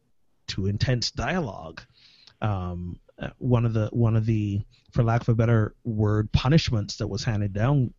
to 0.49 0.67
intense 0.67 1.09
dialogue. 1.09 1.81
Um, 2.39 2.99
uh, 3.21 3.29
one 3.37 3.65
of 3.65 3.73
the 3.73 3.87
one 3.91 4.15
of 4.15 4.25
the, 4.25 4.61
for 4.91 5.03
lack 5.03 5.21
of 5.21 5.29
a 5.29 5.35
better 5.35 5.75
word, 5.83 6.31
punishments 6.31 6.97
that 6.97 7.07
was 7.07 7.23
handed 7.23 7.53
down 7.53 7.93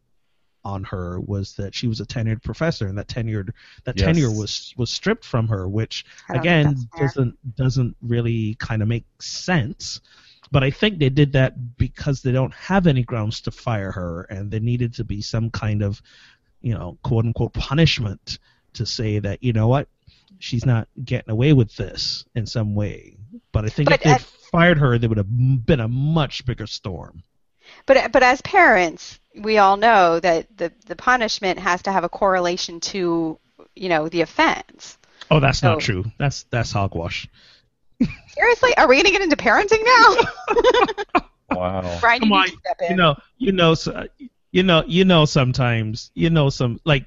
on 0.65 0.85
her 0.85 1.19
was 1.21 1.55
that 1.55 1.75
she 1.75 1.87
was 1.89 2.01
a 2.01 2.07
tenured 2.07 2.43
professor, 2.43 2.87
and 2.87 2.99
that 2.99 3.09
tenured 3.09 3.51
that 3.85 3.97
Yes. 3.99 4.05
tenure 4.07 4.31
was 4.31 4.75
was 4.77 4.91
stripped 4.91 5.25
from 5.25 5.49
her, 5.49 5.69
which 5.69 6.05
I 6.29 6.35
don't 6.35 6.43
think 6.43 6.45
again 6.45 6.89
doesn't 6.99 7.57
doesn't 7.57 7.97
really 8.03 8.55
kind 8.57 8.83
of 8.83 8.89
make 8.89 9.05
sense. 9.21 10.01
But 10.53 10.65
I 10.65 10.71
think 10.71 10.99
they 10.99 11.11
did 11.11 11.33
that 11.35 11.77
because 11.77 12.23
they 12.23 12.33
don't 12.33 12.53
have 12.55 12.87
any 12.89 13.05
grounds 13.05 13.41
to 13.43 13.51
fire 13.51 13.93
her, 13.93 14.23
and 14.23 14.51
there 14.51 14.61
needed 14.61 14.95
to 14.95 15.05
be 15.05 15.23
some 15.23 15.49
kind 15.51 15.83
of, 15.83 16.03
you 16.61 16.75
know, 16.75 16.99
quote 17.05 17.25
unquote 17.25 17.53
punishment 17.53 18.39
to 18.75 18.85
say 18.85 19.19
that 19.21 19.43
you 19.43 19.53
know 19.53 19.69
what, 19.69 19.89
she's 20.41 20.67
not 20.67 20.89
getting 21.05 21.31
away 21.31 21.53
with 21.53 21.75
this 21.77 22.25
in 22.35 22.47
some 22.47 22.75
way. 22.75 23.17
But 23.53 23.65
I 23.65 23.69
think 23.69 23.89
But 23.91 24.01
if 24.01 24.05
they 24.05 24.11
at- 24.11 24.27
fired 24.51 24.79
her, 24.79 24.99
there 24.99 25.09
would 25.09 25.19
have 25.19 25.67
been 25.67 25.81
a 25.81 25.89
much 25.89 26.45
bigger 26.45 26.67
storm. 26.67 27.23
But 27.87 28.13
but 28.13 28.23
as 28.23 28.41
parents, 28.43 29.19
we 29.39 29.59
all 29.59 29.77
know 29.77 30.21
that 30.21 30.47
the 30.57 30.73
the 30.87 30.97
punishment 30.97 31.59
has 31.59 31.83
to 31.83 31.93
have 31.93 32.05
a 32.05 32.09
correlation 32.09 32.81
to 32.81 33.39
you 33.77 33.89
know 33.89 34.09
the 34.09 34.23
offense. 34.23 34.99
Oh, 35.31 35.39
that's 35.41 35.63
not 35.63 35.81
true. 35.81 36.05
That's 36.19 36.45
that's 36.51 36.73
hogwash. 36.73 37.29
Seriously, 38.29 38.77
are 38.77 38.89
we 38.89 38.97
going 38.97 39.05
to 39.07 39.11
get 39.13 39.23
into 39.23 39.37
parenting 39.37 39.85
now? 39.85 41.23
Wow. 41.51 41.99
Bryan, 42.01 42.23
you 42.23 42.29
Come 42.29 42.29
need 42.29 42.35
on, 42.37 42.47
to 42.47 42.57
step 42.59 42.77
in. 42.83 42.91
you 42.91 42.97
know, 42.97 43.17
you 43.39 43.53
know, 43.53 43.75
so, 43.75 44.07
you 44.53 44.63
know, 44.63 44.85
you 44.87 45.05
know. 45.05 45.25
Sometimes, 45.25 46.13
you 46.15 46.31
know, 46.31 46.49
some 46.49 46.81
like 46.85 47.07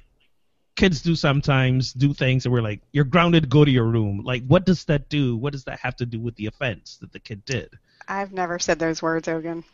kids 0.76 1.02
do 1.02 1.14
sometimes 1.14 1.92
do 1.92 2.12
things 2.12 2.42
that 2.42 2.50
we're 2.50 2.62
like, 2.62 2.80
you're 2.92 3.04
grounded. 3.04 3.48
Go 3.48 3.64
to 3.64 3.70
your 3.70 3.84
room. 3.84 4.22
Like, 4.24 4.44
what 4.46 4.66
does 4.66 4.84
that 4.86 5.08
do? 5.08 5.36
What 5.36 5.52
does 5.52 5.64
that 5.64 5.78
have 5.80 5.96
to 5.96 6.06
do 6.06 6.20
with 6.20 6.34
the 6.36 6.46
offense 6.46 6.96
that 7.00 7.12
the 7.12 7.20
kid 7.20 7.44
did? 7.44 7.70
I've 8.08 8.32
never 8.32 8.58
said 8.58 8.78
those 8.78 9.02
words, 9.02 9.28
Ogun. 9.28 9.64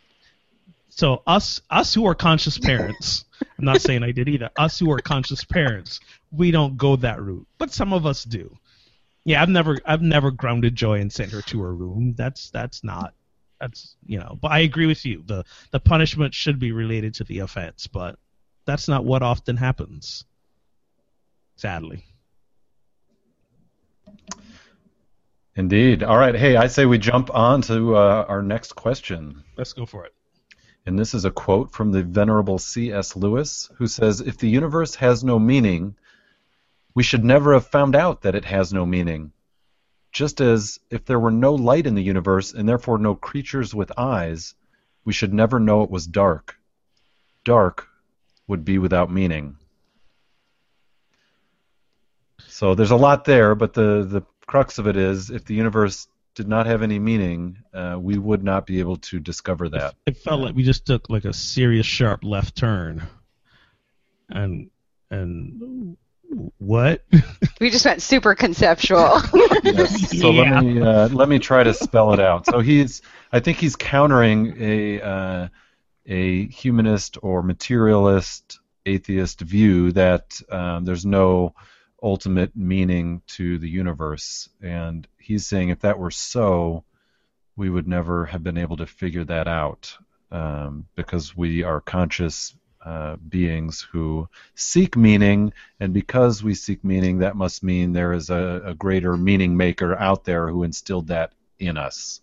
So 0.88 1.22
us, 1.26 1.60
us 1.70 1.94
who 1.94 2.06
are 2.06 2.14
conscious 2.14 2.58
parents, 2.58 3.24
I'm 3.58 3.64
not 3.64 3.80
saying 3.80 4.02
I 4.02 4.12
did 4.12 4.28
either. 4.28 4.50
Us 4.58 4.78
who 4.78 4.90
are 4.92 4.98
conscious 4.98 5.44
parents, 5.44 6.00
we 6.32 6.50
don't 6.50 6.76
go 6.76 6.96
that 6.96 7.20
route, 7.22 7.46
but 7.58 7.72
some 7.72 7.92
of 7.92 8.06
us 8.06 8.24
do. 8.24 8.56
Yeah, 9.24 9.42
I've 9.42 9.48
never 9.48 9.78
I've 9.84 10.02
never 10.02 10.30
grounded 10.30 10.74
Joy 10.74 11.00
and 11.00 11.12
sent 11.12 11.32
her 11.32 11.42
to 11.42 11.60
her 11.62 11.74
room. 11.74 12.14
That's 12.16 12.50
that's 12.50 12.82
not 12.82 13.14
that's 13.60 13.94
you 14.06 14.18
know. 14.18 14.38
But 14.40 14.50
I 14.50 14.60
agree 14.60 14.86
with 14.86 15.04
you. 15.04 15.22
The 15.26 15.44
the 15.70 15.80
punishment 15.80 16.34
should 16.34 16.58
be 16.58 16.72
related 16.72 17.14
to 17.14 17.24
the 17.24 17.40
offense, 17.40 17.86
but 17.86 18.18
that's 18.64 18.88
not 18.88 19.04
what 19.04 19.22
often 19.22 19.56
happens. 19.56 20.24
Sadly. 21.60 22.02
Indeed. 25.54 26.02
All 26.02 26.16
right. 26.16 26.34
Hey, 26.34 26.56
I 26.56 26.68
say 26.68 26.86
we 26.86 26.96
jump 26.96 27.28
on 27.34 27.60
to 27.62 27.96
uh, 27.96 28.24
our 28.26 28.40
next 28.40 28.76
question. 28.76 29.44
Let's 29.58 29.74
go 29.74 29.84
for 29.84 30.06
it. 30.06 30.14
And 30.86 30.98
this 30.98 31.12
is 31.12 31.26
a 31.26 31.30
quote 31.30 31.70
from 31.70 31.92
the 31.92 32.02
Venerable 32.02 32.58
C.S. 32.58 33.14
Lewis, 33.14 33.68
who 33.76 33.86
says 33.86 34.22
If 34.22 34.38
the 34.38 34.48
universe 34.48 34.94
has 34.94 35.22
no 35.22 35.38
meaning, 35.38 35.96
we 36.94 37.02
should 37.02 37.26
never 37.26 37.52
have 37.52 37.66
found 37.66 37.94
out 37.94 38.22
that 38.22 38.34
it 38.34 38.46
has 38.46 38.72
no 38.72 38.86
meaning. 38.86 39.32
Just 40.12 40.40
as 40.40 40.80
if 40.88 41.04
there 41.04 41.20
were 41.20 41.30
no 41.30 41.54
light 41.54 41.86
in 41.86 41.94
the 41.94 42.02
universe 42.02 42.54
and 42.54 42.66
therefore 42.66 42.96
no 42.96 43.14
creatures 43.14 43.74
with 43.74 43.92
eyes, 43.98 44.54
we 45.04 45.12
should 45.12 45.34
never 45.34 45.60
know 45.60 45.82
it 45.82 45.90
was 45.90 46.06
dark. 46.06 46.56
Dark 47.44 47.86
would 48.46 48.64
be 48.64 48.78
without 48.78 49.12
meaning. 49.12 49.58
So 52.60 52.74
there's 52.74 52.90
a 52.90 52.96
lot 52.96 53.24
there, 53.24 53.54
but 53.54 53.72
the, 53.72 54.06
the 54.06 54.22
crux 54.44 54.76
of 54.76 54.86
it 54.86 54.94
is 54.94 55.30
if 55.30 55.46
the 55.46 55.54
universe 55.54 56.08
did 56.34 56.46
not 56.46 56.66
have 56.66 56.82
any 56.82 56.98
meaning, 56.98 57.56
uh, 57.72 57.96
we 57.98 58.18
would 58.18 58.44
not 58.44 58.66
be 58.66 58.80
able 58.80 58.98
to 58.98 59.18
discover 59.18 59.70
that. 59.70 59.94
It 60.04 60.18
felt 60.18 60.42
like 60.42 60.54
we 60.54 60.62
just 60.62 60.84
took 60.84 61.08
like 61.08 61.24
a 61.24 61.32
serious 61.32 61.86
sharp 61.86 62.22
left 62.22 62.56
turn. 62.56 63.02
And 64.28 64.68
and 65.10 65.96
what? 66.58 67.02
We 67.62 67.70
just 67.70 67.86
went 67.86 68.02
super 68.02 68.34
conceptual. 68.34 69.22
yes. 69.64 70.20
So 70.20 70.30
Yeah. 70.30 70.60
let 70.60 70.62
me 70.62 70.82
uh, 70.82 71.08
let 71.08 71.30
me 71.30 71.38
try 71.38 71.62
to 71.62 71.72
spell 71.72 72.12
it 72.12 72.20
out. 72.20 72.44
So 72.44 72.60
he's 72.60 73.00
I 73.32 73.40
think 73.40 73.56
he's 73.56 73.74
countering 73.74 74.54
a 74.60 75.00
uh, 75.00 75.48
a 76.04 76.46
humanist 76.48 77.16
or 77.22 77.42
materialist 77.42 78.58
atheist 78.84 79.40
view 79.40 79.92
that 79.92 80.38
um, 80.50 80.84
there's 80.84 81.06
no 81.06 81.54
ultimate 82.02 82.56
meaning 82.56 83.22
to 83.26 83.58
the 83.58 83.68
universe, 83.68 84.48
and 84.62 85.06
he's 85.18 85.46
saying 85.46 85.68
if 85.68 85.80
that 85.80 85.98
were 85.98 86.10
so, 86.10 86.84
we 87.56 87.70
would 87.70 87.88
never 87.88 88.26
have 88.26 88.42
been 88.42 88.58
able 88.58 88.76
to 88.78 88.86
figure 88.86 89.24
that 89.24 89.48
out 89.48 89.96
um, 90.30 90.86
because 90.94 91.36
we 91.36 91.62
are 91.62 91.80
conscious 91.80 92.54
uh, 92.84 93.16
beings 93.16 93.86
who 93.92 94.28
seek 94.54 94.96
meaning, 94.96 95.52
and 95.80 95.92
because 95.92 96.42
we 96.42 96.54
seek 96.54 96.82
meaning, 96.82 97.18
that 97.18 97.36
must 97.36 97.62
mean 97.62 97.92
there 97.92 98.12
is 98.12 98.30
a, 98.30 98.62
a 98.64 98.74
greater 98.74 99.16
meaning 99.16 99.56
maker 99.56 99.94
out 99.98 100.24
there 100.24 100.48
who 100.48 100.62
instilled 100.62 101.08
that 101.08 101.32
in 101.58 101.76
us. 101.76 102.22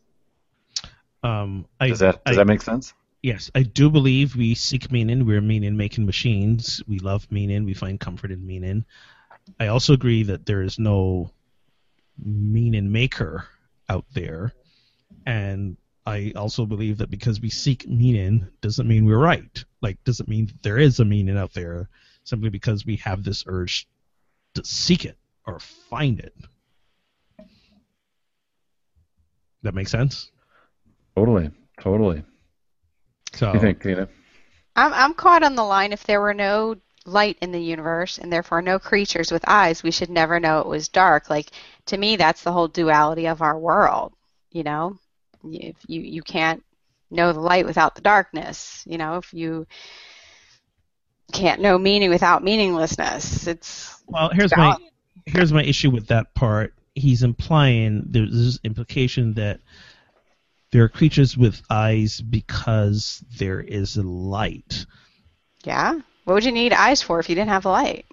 Um, 1.24 1.66
I, 1.80 1.90
Does 1.90 2.00
that 2.00 2.24
does 2.26 2.38
I, 2.38 2.42
that 2.42 2.48
make 2.48 2.62
sense? 2.62 2.94
Yes, 3.22 3.52
I 3.54 3.64
do 3.64 3.90
believe 3.90 4.36
we 4.36 4.56
seek 4.56 4.92
meaning. 4.92 5.26
We're 5.26 5.42
meaning 5.42 5.76
making 5.76 6.06
machines. 6.06 6.82
We 6.88 7.00
love 7.00 7.28
meaning. 7.32 7.66
We 7.66 7.74
find 7.74 8.00
comfort 8.00 8.32
in 8.32 8.46
meaning. 8.46 8.86
I 9.60 9.68
also 9.68 9.94
agree 9.94 10.24
that 10.24 10.46
there 10.46 10.62
is 10.62 10.80
no 10.80 11.32
meaning 12.24 12.92
maker 12.92 13.46
out 13.90 14.06
there. 14.14 14.54
And 15.26 15.78
I 16.06 16.32
also 16.36 16.66
believe 16.66 16.98
that 16.98 17.10
because 17.10 17.42
we 17.42 17.50
seek 17.50 17.88
meaning 17.88 18.48
doesn't 18.62 18.88
mean 18.88 19.06
we're 19.06 19.18
right. 19.18 19.64
Like, 19.82 20.04
doesn't 20.04 20.30
mean 20.30 20.52
there 20.62 20.78
is 20.78 21.00
a 21.00 21.06
meaning 21.06 21.38
out 21.38 21.54
there 21.54 21.90
simply 22.24 22.50
because 22.50 22.86
we 22.86 22.96
have 22.98 23.24
this 23.24 23.44
urge 23.48 23.88
to 24.54 24.64
seek 24.66 25.06
it 25.06 25.18
or 25.46 25.60
find 25.60 26.20
it. 26.20 26.34
That 29.64 29.74
makes 29.74 29.92
sense? 29.92 30.32
Totally, 31.16 31.52
totally. 31.82 32.24
So, 33.34 33.48
What 33.48 33.54
do 33.54 33.58
you 33.58 33.62
think, 33.62 33.84
Tina? 33.84 34.08
I'm 34.76 34.94
I'm 34.94 35.14
caught 35.14 35.44
on 35.44 35.56
the 35.56 35.64
line. 35.64 35.92
If 35.92 36.04
there 36.04 36.22
were 36.22 36.34
no 36.34 36.76
light 37.08 37.38
in 37.42 37.52
the 37.52 37.62
universe 37.62 38.18
and 38.18 38.32
therefore 38.32 38.62
no 38.62 38.80
creatures 38.80 39.32
with 39.32 39.44
eyes, 39.48 39.84
we 39.84 39.92
should 39.92 40.10
never 40.10 40.40
know 40.40 40.60
it 40.60 40.68
was 40.68 40.90
dark. 40.90 41.30
Like 41.30 41.52
to 41.88 41.98
me, 41.98 42.16
that's 42.18 42.44
the 42.44 42.52
whole 42.52 42.68
duality 42.68 43.28
of 43.28 43.42
our 43.42 43.58
world. 43.58 44.14
You 44.52 44.64
know, 44.64 44.98
if 45.44 45.78
you 45.88 46.02
you 46.02 46.22
can't 46.24 46.64
know 47.12 47.34
the 47.34 47.40
light 47.40 47.66
without 47.66 47.96
the 47.96 48.02
darkness. 48.02 48.84
You 48.88 48.98
know, 48.98 49.18
if 49.18 49.34
you 49.34 49.68
can't 51.34 51.62
know 51.62 51.78
meaning 51.78 52.10
without 52.10 52.44
meaninglessness, 52.44 53.48
it's 53.48 54.04
Well, 54.08 54.30
here's 54.34 54.56
my 54.56 54.76
here's 55.26 55.54
my 55.54 55.64
issue 55.64 55.90
with 55.92 56.08
that 56.08 56.34
part. 56.36 56.74
He's 56.96 57.24
implying 57.24 58.04
there's 58.10 58.32
this 58.32 58.60
implication 58.64 59.34
that 59.36 59.62
there 60.72 60.84
are 60.84 60.90
creatures 60.90 61.38
with 61.38 61.62
eyes 61.70 62.22
because 62.22 63.24
there 63.38 63.62
is 63.62 63.98
light. 63.98 64.86
yeah. 65.64 66.00
What 66.28 66.34
would 66.34 66.44
you 66.44 66.52
need 66.52 66.74
eyes 66.74 67.02
for 67.02 67.22
if 67.22 67.30
you 67.30 67.36
didn't 67.36 67.52
have 67.52 67.64
the 67.64 67.70
light? 67.70 68.06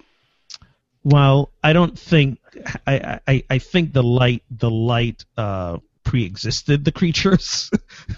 Well, 1.03 1.51
I 1.61 1.73
don't 1.73 1.99
think 1.99 2.39
I 2.87 3.19
I, 3.27 3.43
I 3.49 3.57
think 3.59 3.91
the 3.91 4.03
light 4.03 4.41
the 4.49 4.71
light 4.71 5.25
uh, 5.35 5.79
pre-existed 6.05 6.85
the 6.85 6.93
creatures. 6.93 7.69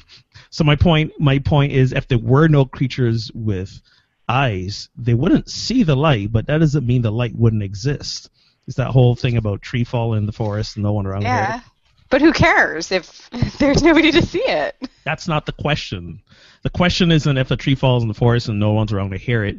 so 0.52 0.64
my 0.64 0.76
point 0.76 1.14
my 1.18 1.40
point 1.40 1.72
is 1.72 1.94
if 1.94 2.08
there 2.08 2.20
were 2.20 2.48
no 2.48 2.64
creatures 2.64 3.32
with 3.34 3.82
eyes, 4.30 4.88
they 4.96 5.16
wouldn't 5.16 5.50
see 5.50 5.82
the 5.82 5.96
light, 5.96 6.32
but 6.32 6.46
that 6.46 6.60
doesn't 6.60 6.86
mean 6.86 7.02
the 7.02 7.12
light 7.12 7.36
wouldn't 7.36 7.64
exist. 7.64 8.30
It's 8.68 8.78
that 8.78 8.92
whole 8.92 9.16
thing 9.16 9.36
about 9.36 9.64
tree 9.64 9.84
fall 9.84 10.14
in 10.14 10.28
the 10.28 10.32
forest 10.32 10.76
and 10.76 10.84
no 10.84 10.94
one 10.94 11.08
around 11.08 11.24
Yeah. 11.24 11.48
there. 11.54 11.64
But 12.12 12.22
who 12.22 12.34
cares 12.34 12.92
if 12.92 13.32
there's 13.58 13.82
nobody 13.82 14.12
to 14.12 14.22
see 14.22 14.44
it? 14.46 14.76
That's 15.06 15.28
not 15.28 15.48
the 15.48 15.54
question. 15.54 16.22
The 16.62 16.70
question 16.70 17.12
isn't 17.12 17.38
if 17.38 17.50
a 17.50 17.58
tree 17.58 17.74
falls 17.74 18.04
in 18.04 18.10
the 18.10 18.14
forest 18.14 18.48
and 18.48 18.60
no 18.60 18.74
one's 18.74 18.94
around 18.94 19.10
to 19.10 19.18
hear 19.18 19.44
it, 19.44 19.58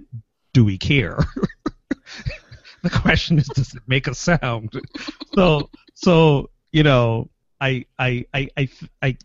do 0.59 0.64
we 0.64 0.76
care? 0.76 1.16
the 2.82 2.90
question 2.90 3.38
is 3.38 3.46
does 3.46 3.72
it 3.76 3.82
make 3.86 4.09
a 4.09 4.14
sound? 4.14 4.72
So 5.36 5.70
so, 5.94 6.50
you 6.72 6.82
know, 6.82 7.30
I 7.61 7.86
I 7.96 8.26
I 8.34 8.48
I 8.56 8.68
I, 9.00 9.16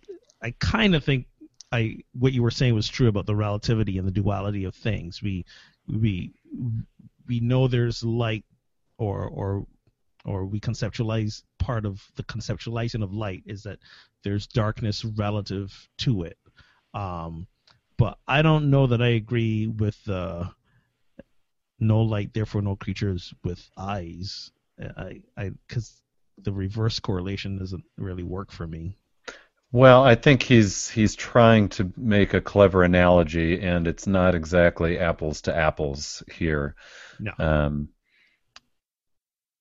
I 0.43 0.53
kind 0.59 0.93
of 0.93 1.03
think 1.03 1.25
I 1.71 1.97
what 2.13 2.33
you 2.33 2.43
were 2.43 2.51
saying 2.51 2.75
was 2.75 2.87
true 2.87 3.07
about 3.07 3.25
the 3.25 3.35
relativity 3.35 3.97
and 3.97 4.07
the 4.07 4.11
duality 4.11 4.65
of 4.65 4.75
things. 4.75 5.23
We 5.23 5.43
we 5.87 6.33
we 7.27 7.39
know 7.39 7.67
there's 7.67 8.03
light 8.03 8.45
or 8.99 9.27
or 9.27 9.65
or 10.25 10.45
we 10.45 10.59
conceptualize 10.59 11.41
part 11.57 11.87
of 11.87 11.99
the 12.15 12.23
conceptualizing 12.25 13.01
of 13.01 13.11
light 13.11 13.41
is 13.47 13.63
that 13.63 13.79
there's 14.23 14.45
darkness 14.45 15.03
relative 15.03 15.89
to 15.97 16.25
it. 16.25 16.37
Um, 16.93 17.47
but 17.97 18.19
I 18.27 18.43
don't 18.43 18.69
know 18.69 18.85
that 18.85 19.01
I 19.01 19.15
agree 19.23 19.65
with 19.65 19.97
uh, 20.07 20.45
no 21.83 22.01
light, 22.01 22.33
therefore 22.33 22.61
no 22.61 22.75
creatures 22.75 23.33
with 23.43 23.69
eyes. 23.77 24.51
I, 24.79 25.21
I, 25.37 25.51
because 25.67 25.93
the 26.41 26.51
reverse 26.51 26.99
correlation 26.99 27.57
doesn't 27.57 27.83
really 27.97 28.23
work 28.23 28.51
for 28.51 28.65
me. 28.65 28.97
Well, 29.71 30.03
I 30.03 30.13
think 30.15 30.43
he's 30.43 30.87
he's 30.89 31.15
trying 31.15 31.69
to 31.69 31.91
make 31.97 32.35
a 32.35 32.41
clever 32.41 32.83
analogy, 32.83 33.59
and 33.59 33.87
it's 33.87 34.05
not 34.05 34.35
exactly 34.35 34.99
apples 34.99 35.41
to 35.41 35.55
apples 35.55 36.21
here. 36.31 36.75
No. 37.19 37.31
Um, 37.39 37.89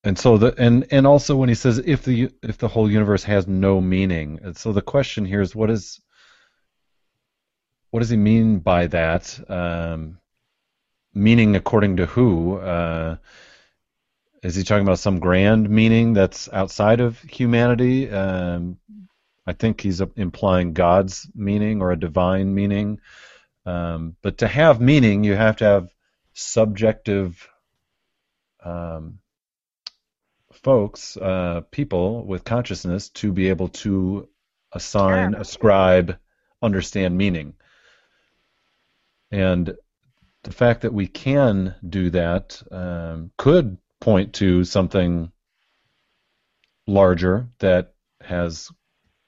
and 0.04 0.18
so 0.18 0.36
the 0.36 0.54
and 0.58 0.86
and 0.90 1.06
also 1.06 1.36
when 1.36 1.48
he 1.48 1.54
says 1.54 1.78
if 1.78 2.02
the 2.02 2.30
if 2.42 2.58
the 2.58 2.68
whole 2.68 2.90
universe 2.90 3.24
has 3.24 3.46
no 3.46 3.80
meaning, 3.80 4.40
and 4.42 4.56
so 4.56 4.72
the 4.72 4.82
question 4.82 5.24
here 5.24 5.40
is 5.40 5.54
what 5.54 5.70
is 5.70 6.00
what 7.90 8.00
does 8.00 8.10
he 8.10 8.16
mean 8.16 8.58
by 8.58 8.88
that? 8.88 9.38
Um, 9.48 10.18
meaning 11.14 11.56
according 11.56 11.96
to 11.96 12.06
who? 12.06 12.56
Uh, 12.58 13.16
is 14.42 14.54
he 14.56 14.64
talking 14.64 14.86
about 14.86 14.98
some 14.98 15.20
grand 15.20 15.70
meaning 15.70 16.14
that's 16.14 16.48
outside 16.52 17.00
of 17.00 17.20
humanity? 17.20 18.10
Um, 18.10 18.78
I 19.46 19.52
think 19.52 19.80
he's 19.80 20.00
implying 20.16 20.72
God's 20.72 21.28
meaning 21.34 21.80
or 21.80 21.92
a 21.92 21.98
divine 21.98 22.54
meaning. 22.54 23.00
Um, 23.64 24.16
but 24.22 24.38
to 24.38 24.48
have 24.48 24.80
meaning, 24.80 25.24
you 25.24 25.34
have 25.34 25.56
to 25.58 25.64
have 25.64 25.94
subjective 26.32 27.48
um, 28.64 29.18
folks, 30.52 31.16
uh, 31.16 31.62
people 31.70 32.24
with 32.24 32.44
consciousness 32.44 33.08
to 33.10 33.32
be 33.32 33.48
able 33.48 33.68
to 33.68 34.28
assign, 34.72 35.32
Sure. 35.32 35.40
ascribe, 35.40 36.18
understand 36.60 37.16
meaning. 37.16 37.54
And 39.30 39.76
the 40.44 40.52
fact 40.52 40.82
that 40.82 40.92
we 40.92 41.06
can 41.06 41.74
do 41.88 42.10
that 42.10 42.62
um, 42.70 43.30
could 43.36 43.78
point 44.00 44.34
to 44.34 44.64
something 44.64 45.30
larger 46.86 47.48
that 47.60 47.94
has 48.20 48.70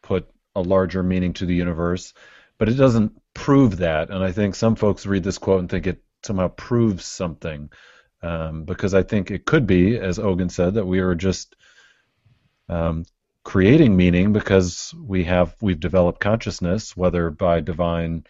put 0.02 0.28
a 0.54 0.60
larger 0.60 1.02
meaning 1.02 1.32
to 1.34 1.46
the 1.46 1.54
universe, 1.54 2.14
but 2.58 2.68
it 2.68 2.74
doesn't 2.74 3.12
prove 3.32 3.78
that. 3.78 4.10
And 4.10 4.22
I 4.22 4.32
think 4.32 4.54
some 4.54 4.76
folks 4.76 5.06
read 5.06 5.24
this 5.24 5.38
quote 5.38 5.60
and 5.60 5.68
think 5.68 5.86
it 5.86 6.02
somehow 6.24 6.48
proves 6.48 7.04
something. 7.04 7.70
Um, 8.22 8.64
because 8.64 8.94
I 8.94 9.02
think 9.02 9.30
it 9.30 9.44
could 9.44 9.66
be, 9.66 9.98
as 9.98 10.18
Ogun 10.18 10.48
said, 10.48 10.74
that 10.74 10.86
we 10.86 11.00
are 11.00 11.14
just 11.14 11.56
um, 12.70 13.04
creating 13.44 13.96
meaning 13.96 14.32
because 14.32 14.94
we 14.98 15.24
have 15.24 15.54
we've 15.60 15.78
developed 15.78 16.20
consciousness, 16.20 16.96
whether 16.96 17.30
by 17.30 17.60
divine 17.60 18.24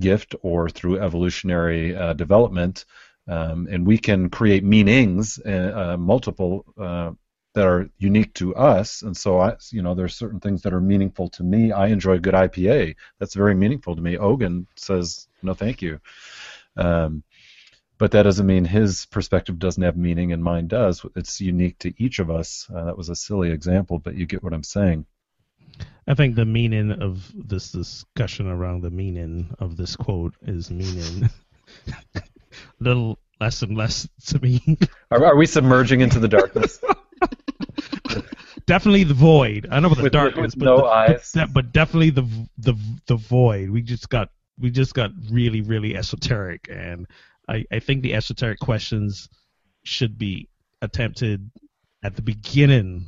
gift 0.00 0.34
or 0.42 0.68
through 0.68 1.00
evolutionary 1.00 1.94
uh, 1.94 2.12
development, 2.14 2.84
um, 3.28 3.68
and 3.70 3.86
we 3.86 3.98
can 3.98 4.30
create 4.30 4.64
meanings, 4.64 5.38
uh, 5.46 5.92
uh, 5.92 5.96
multiple 5.96 6.64
uh, 6.78 7.12
that 7.54 7.66
are 7.66 7.88
unique 7.98 8.32
to 8.34 8.54
us. 8.54 9.02
And 9.02 9.16
so, 9.16 9.40
I, 9.40 9.56
you 9.70 9.82
know, 9.82 9.94
there's 9.94 10.14
certain 10.14 10.40
things 10.40 10.62
that 10.62 10.72
are 10.72 10.80
meaningful 10.80 11.28
to 11.30 11.42
me. 11.42 11.72
I 11.72 11.88
enjoy 11.88 12.18
good 12.18 12.34
IPA. 12.34 12.94
That's 13.18 13.34
very 13.34 13.54
meaningful 13.54 13.96
to 13.96 14.02
me. 14.02 14.16
Ogun 14.16 14.66
says, 14.76 15.28
no, 15.42 15.54
thank 15.54 15.82
you. 15.82 16.00
Um, 16.76 17.22
but 17.98 18.12
that 18.12 18.22
doesn't 18.22 18.46
mean 18.46 18.64
his 18.64 19.06
perspective 19.06 19.58
doesn't 19.58 19.82
have 19.82 19.96
meaning 19.96 20.32
and 20.32 20.42
mine 20.42 20.68
does. 20.68 21.04
It's 21.16 21.40
unique 21.40 21.78
to 21.80 21.92
each 22.02 22.18
of 22.18 22.30
us. 22.30 22.66
Uh, 22.74 22.84
that 22.84 22.96
was 22.96 23.10
a 23.10 23.16
silly 23.16 23.50
example, 23.50 23.98
but 23.98 24.14
you 24.14 24.26
get 24.26 24.42
what 24.42 24.54
I'm 24.54 24.62
saying. 24.62 25.04
I 26.10 26.14
think 26.14 26.34
the 26.34 26.44
meaning 26.44 26.90
of 26.90 27.30
this 27.32 27.70
discussion 27.70 28.48
around 28.48 28.82
the 28.82 28.90
meaning 28.90 29.54
of 29.60 29.76
this 29.76 29.94
quote 29.94 30.34
is 30.42 30.68
meaning 30.68 31.30
a 32.14 32.22
little 32.80 33.20
less 33.40 33.62
and 33.62 33.76
less 33.76 34.08
to 34.26 34.40
me. 34.40 34.60
Are, 35.12 35.24
are 35.24 35.36
we 35.36 35.46
submerging 35.46 36.00
into 36.00 36.18
the 36.18 36.26
darkness? 36.26 36.80
definitely 38.66 39.04
the 39.04 39.14
void. 39.14 39.68
I 39.70 39.78
know 39.78 39.86
about 39.86 39.98
the 39.98 40.02
With- 40.02 40.12
darkness, 40.12 40.56
with 40.56 40.58
but, 40.58 40.64
no 40.64 40.76
the- 40.78 40.84
eyes. 40.86 41.30
But, 41.32 41.52
but 41.52 41.72
definitely 41.72 42.10
the 42.10 42.28
the 42.58 42.74
the 43.06 43.14
void. 43.16 43.70
We 43.70 43.80
just 43.80 44.08
got 44.08 44.30
we 44.58 44.72
just 44.72 44.94
got 44.94 45.12
really 45.30 45.60
really 45.60 45.96
esoteric, 45.96 46.68
and 46.72 47.06
I 47.48 47.66
I 47.70 47.78
think 47.78 48.02
the 48.02 48.14
esoteric 48.14 48.58
questions 48.58 49.28
should 49.84 50.18
be 50.18 50.48
attempted 50.82 51.52
at 52.02 52.16
the 52.16 52.22
beginning 52.22 53.06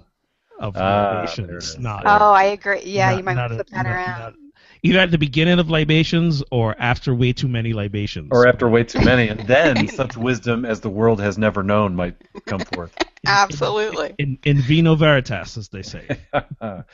of 0.63 0.77
Ah, 0.77 1.13
libations, 1.13 1.51
is. 1.65 1.79
not 1.79 2.05
Oh, 2.07 2.33
I 2.33 2.45
agree. 2.45 2.83
Yeah, 2.85 3.11
not- 3.11 3.19
you 3.19 3.25
might 3.25 3.35
not 3.35 3.51
flip 3.53 3.69
that 3.71 3.87
around. 3.87 4.21
not- 4.21 4.35
either 4.83 4.99
at 4.99 5.11
the 5.11 5.19
beginning 5.19 5.59
of 5.59 5.71
libations 5.71 6.43
or 6.51 6.75
after 6.79 7.15
way 7.15 7.33
too 7.33 7.49
many 7.49 7.73
libations. 7.73 8.29
or 8.33 8.47
after 8.49 8.69
way 8.69 8.85
too 8.85 9.01
many, 9.05 9.29
and 9.29 9.41
then 9.47 9.87
such 10.01 10.17
wisdom 10.17 10.65
as 10.65 10.81
the 10.81 10.91
world 10.91 11.21
has 11.21 11.37
never 11.39 11.63
known 11.63 11.95
might 11.95 12.17
come 12.47 12.61
forth. 12.61 12.97
Absolutely. 13.27 14.15
in, 14.19 14.39
in 14.45 14.61
vino 14.61 14.95
veritas, 14.97 15.57
as 15.57 15.69
they 15.69 15.83
say. 15.83 16.07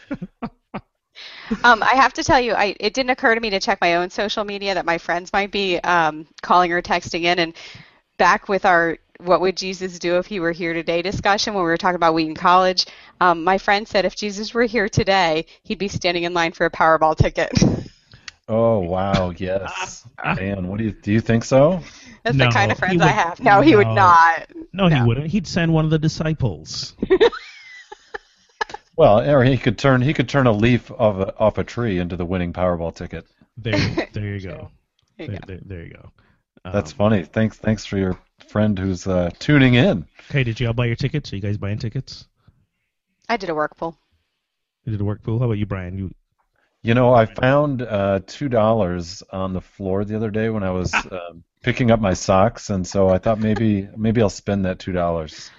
Um, 1.65 1.83
I 1.83 1.95
have 1.97 2.13
to 2.15 2.23
tell 2.23 2.39
you, 2.41 2.53
I, 2.53 2.77
it 2.79 2.95
didn't 2.95 3.11
occur 3.11 3.35
to 3.35 3.41
me 3.41 3.51
to 3.51 3.59
check 3.59 3.81
my 3.81 3.97
own 3.97 4.11
social 4.11 4.45
media 4.45 4.75
that 4.75 4.85
my 4.87 4.99
friends 4.99 5.33
might 5.33 5.51
be 5.51 5.79
um, 5.79 6.27
calling 6.43 6.71
or 6.73 6.81
texting 6.83 7.23
in. 7.23 7.39
And 7.39 7.55
back 8.19 8.49
with 8.49 8.65
our 8.65 8.99
"What 9.19 9.41
would 9.41 9.57
Jesus 9.57 9.99
do 9.99 10.17
if 10.19 10.27
he 10.27 10.41
were 10.41 10.53
here 10.53 10.73
today?" 10.73 11.03
discussion 11.03 11.55
when 11.55 11.63
we 11.65 11.69
were 11.71 11.77
talking 11.77 11.97
about 11.97 12.15
Wheaton 12.15 12.35
College, 12.35 12.87
um, 13.21 13.45
my 13.45 13.59
friend 13.59 13.87
said 13.87 14.05
if 14.05 14.17
Jesus 14.17 14.55
were 14.55 14.65
here 14.65 14.89
today, 14.89 15.47
he'd 15.65 15.79
be 15.79 15.89
standing 15.89 16.25
in 16.25 16.35
line 16.35 16.53
for 16.53 16.67
a 16.67 16.71
Powerball 16.71 17.17
ticket. 17.17 17.51
oh 18.49 18.79
wow, 18.79 19.31
yes, 19.31 20.05
man. 20.37 20.69
What 20.69 20.79
do 20.79 20.85
you 20.85 20.93
do? 20.93 21.13
You 21.13 21.21
think 21.21 21.45
so? 21.45 21.81
That's 22.25 22.37
No, 22.37 22.47
the 22.47 22.53
kind 22.53 22.71
of 22.73 22.79
he 22.79 22.81
friends 22.81 23.01
I 23.03 23.09
have. 23.09 23.41
No, 23.41 23.61
he 23.61 23.75
would 23.77 23.89
not. 23.89 24.47
No, 24.73 24.89
he 24.89 24.95
No. 24.95 25.07
wouldn't. 25.07 25.27
He'd 25.29 25.47
send 25.47 25.73
one 25.73 25.85
of 25.85 25.91
the 25.91 25.99
disciples. 25.99 26.95
Well, 28.97 29.21
or 29.21 29.45
he 29.45 29.57
could 29.57 29.79
turn 29.79 30.03
he 30.03 30.13
could 30.13 30.29
turn 30.29 30.47
a 30.47 30.53
leaf 30.53 30.91
of 30.91 31.21
a, 31.21 31.37
off 31.39 31.59
a 31.59 31.65
tree 31.65 31.99
into 31.99 32.17
the 32.17 32.25
winning 32.27 32.53
Powerball 32.53 32.95
ticket. 32.95 33.27
There, 33.57 33.79
there 34.13 34.35
you 34.37 34.41
go. 34.41 34.71
There 35.19 35.27
you 35.27 35.33
There, 35.33 35.39
go. 35.39 35.47
there, 35.47 35.61
there 35.65 35.85
you 35.85 35.91
go. 35.95 36.11
That's 36.65 36.93
Um, 36.93 36.97
funny. 36.99 37.23
Thanks, 37.25 37.57
thanks 37.57 37.85
for 37.87 37.99
your 37.99 38.19
friend 38.49 38.79
who's 38.79 39.07
uh, 39.07 39.31
tuning 39.39 39.75
in. 39.75 40.07
Okay, 40.31 40.45
did 40.45 40.61
y'all 40.61 40.73
buy 40.73 40.87
your 40.87 40.97
tickets? 40.97 41.33
Are 41.33 41.37
you 41.37 41.43
guys 41.43 41.57
buying 41.59 41.79
tickets? 41.79 42.27
I 43.29 43.37
did 43.37 43.51
a 43.51 43.55
work 43.55 43.77
pool. 43.77 43.97
Did 44.87 45.01
a 45.01 45.05
work 45.05 45.23
pool. 45.23 45.39
How 45.39 45.45
about 45.47 45.59
you, 45.59 45.67
Bryan? 45.67 45.99
You 45.99 46.11
You 46.83 46.95
know, 46.95 47.13
I 47.13 47.27
found 47.27 47.83
uh, 47.83 48.21
two 48.27 48.49
dollars 48.49 49.23
on 49.31 49.53
the 49.53 49.61
floor 49.61 50.05
the 50.05 50.17
other 50.17 50.31
day 50.31 50.49
when 50.49 50.63
I 50.63 50.71
was 50.71 50.95
um, 50.95 51.45
picking 51.63 51.91
up 51.91 52.01
my 52.01 52.15
socks, 52.15 52.71
and 52.71 52.87
so 52.87 53.09
I 53.09 53.19
thought 53.19 53.39
maybe 53.39 53.89
maybe 53.97 54.23
I'll 54.23 54.31
spend 54.31 54.65
that 54.65 54.79
two 54.79 54.93
dollars. 54.93 55.51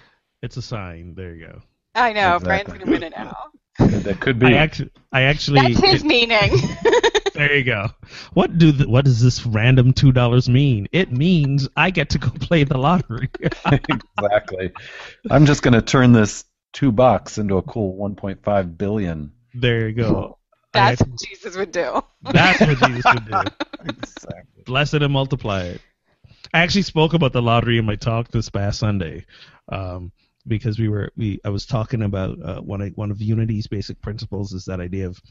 it's 0.41 0.57
a 0.57 0.61
sign. 0.61 1.13
There 1.15 1.35
you 1.35 1.45
go. 1.47 1.61
I 1.93 2.13
know. 2.13 2.37
Exactly. 2.37 2.47
Bryan's 2.47 2.85
gonna 2.85 2.91
win 2.91 3.03
it 3.03 3.13
now. 3.15 3.35
That 3.79 4.19
could 4.19 4.39
be. 4.39 4.47
I 4.47 4.53
actually, 4.53 4.91
I 5.11 5.21
actually. 5.23 5.73
That's 5.73 5.79
his 5.91 6.03
meaning. 6.03 6.51
there 7.39 7.55
you 7.57 7.63
go. 7.63 7.87
What 8.33 8.57
do 8.57 8.71
the, 8.71 8.87
what 8.89 9.05
does 9.05 9.21
this 9.21 9.45
random 9.45 9.93
two 9.93 10.11
dollars 10.11 10.49
mean? 10.49 10.87
It 10.91 11.11
means 11.11 11.67
I 11.75 11.89
get 11.89 12.09
to 12.11 12.17
go 12.17 12.29
play 12.39 12.63
the 12.63 12.77
lottery. 12.77 13.29
exactly. 13.71 14.71
I'm 15.31 15.45
just 15.45 15.63
going 15.63 15.73
to 15.73 15.81
turn 15.81 16.11
this 16.11 16.45
two 16.73 16.91
bucks 16.91 17.37
into 17.37 17.57
a 17.57 17.61
cool 17.63 17.97
1.5 17.97 18.77
billion. 18.77 19.31
there 19.53 19.87
you 19.89 19.95
go. 19.95 20.37
That's 20.73 21.01
actually- 21.01 21.11
what 21.11 21.19
Jesus 21.21 21.57
would 21.57 21.71
do. 21.71 22.01
that's 22.23 22.59
what 22.61 22.77
Jesus 22.89 23.05
would 23.13 23.25
do. 23.25 23.41
Exactly. 23.87 24.63
bless 24.65 24.93
it 24.93 25.01
and 25.01 25.11
multiply 25.13 25.61
it. 25.63 25.81
I 26.53 26.59
actually 26.59 26.81
spoke 26.83 27.13
about 27.13 27.33
the 27.33 27.41
lottery 27.41 27.77
in 27.77 27.85
my 27.85 27.95
talk 27.95 28.29
this 28.29 28.49
past 28.49 28.79
Sunday, 28.79 29.25
um, 29.71 30.11
because 30.47 30.77
we 30.79 30.89
were 30.89 31.11
we 31.15 31.39
I 31.45 31.49
was 31.49 31.65
talking 31.65 32.01
about 32.01 32.37
uh, 32.43 32.61
one 32.61 32.81
of 32.81 32.91
one 32.95 33.11
of 33.11 33.21
Unity's 33.21 33.67
basic 33.67 34.01
principles 34.01 34.51
is 34.53 34.65
that 34.65 34.79
idea 34.79 35.07
of 35.07 35.21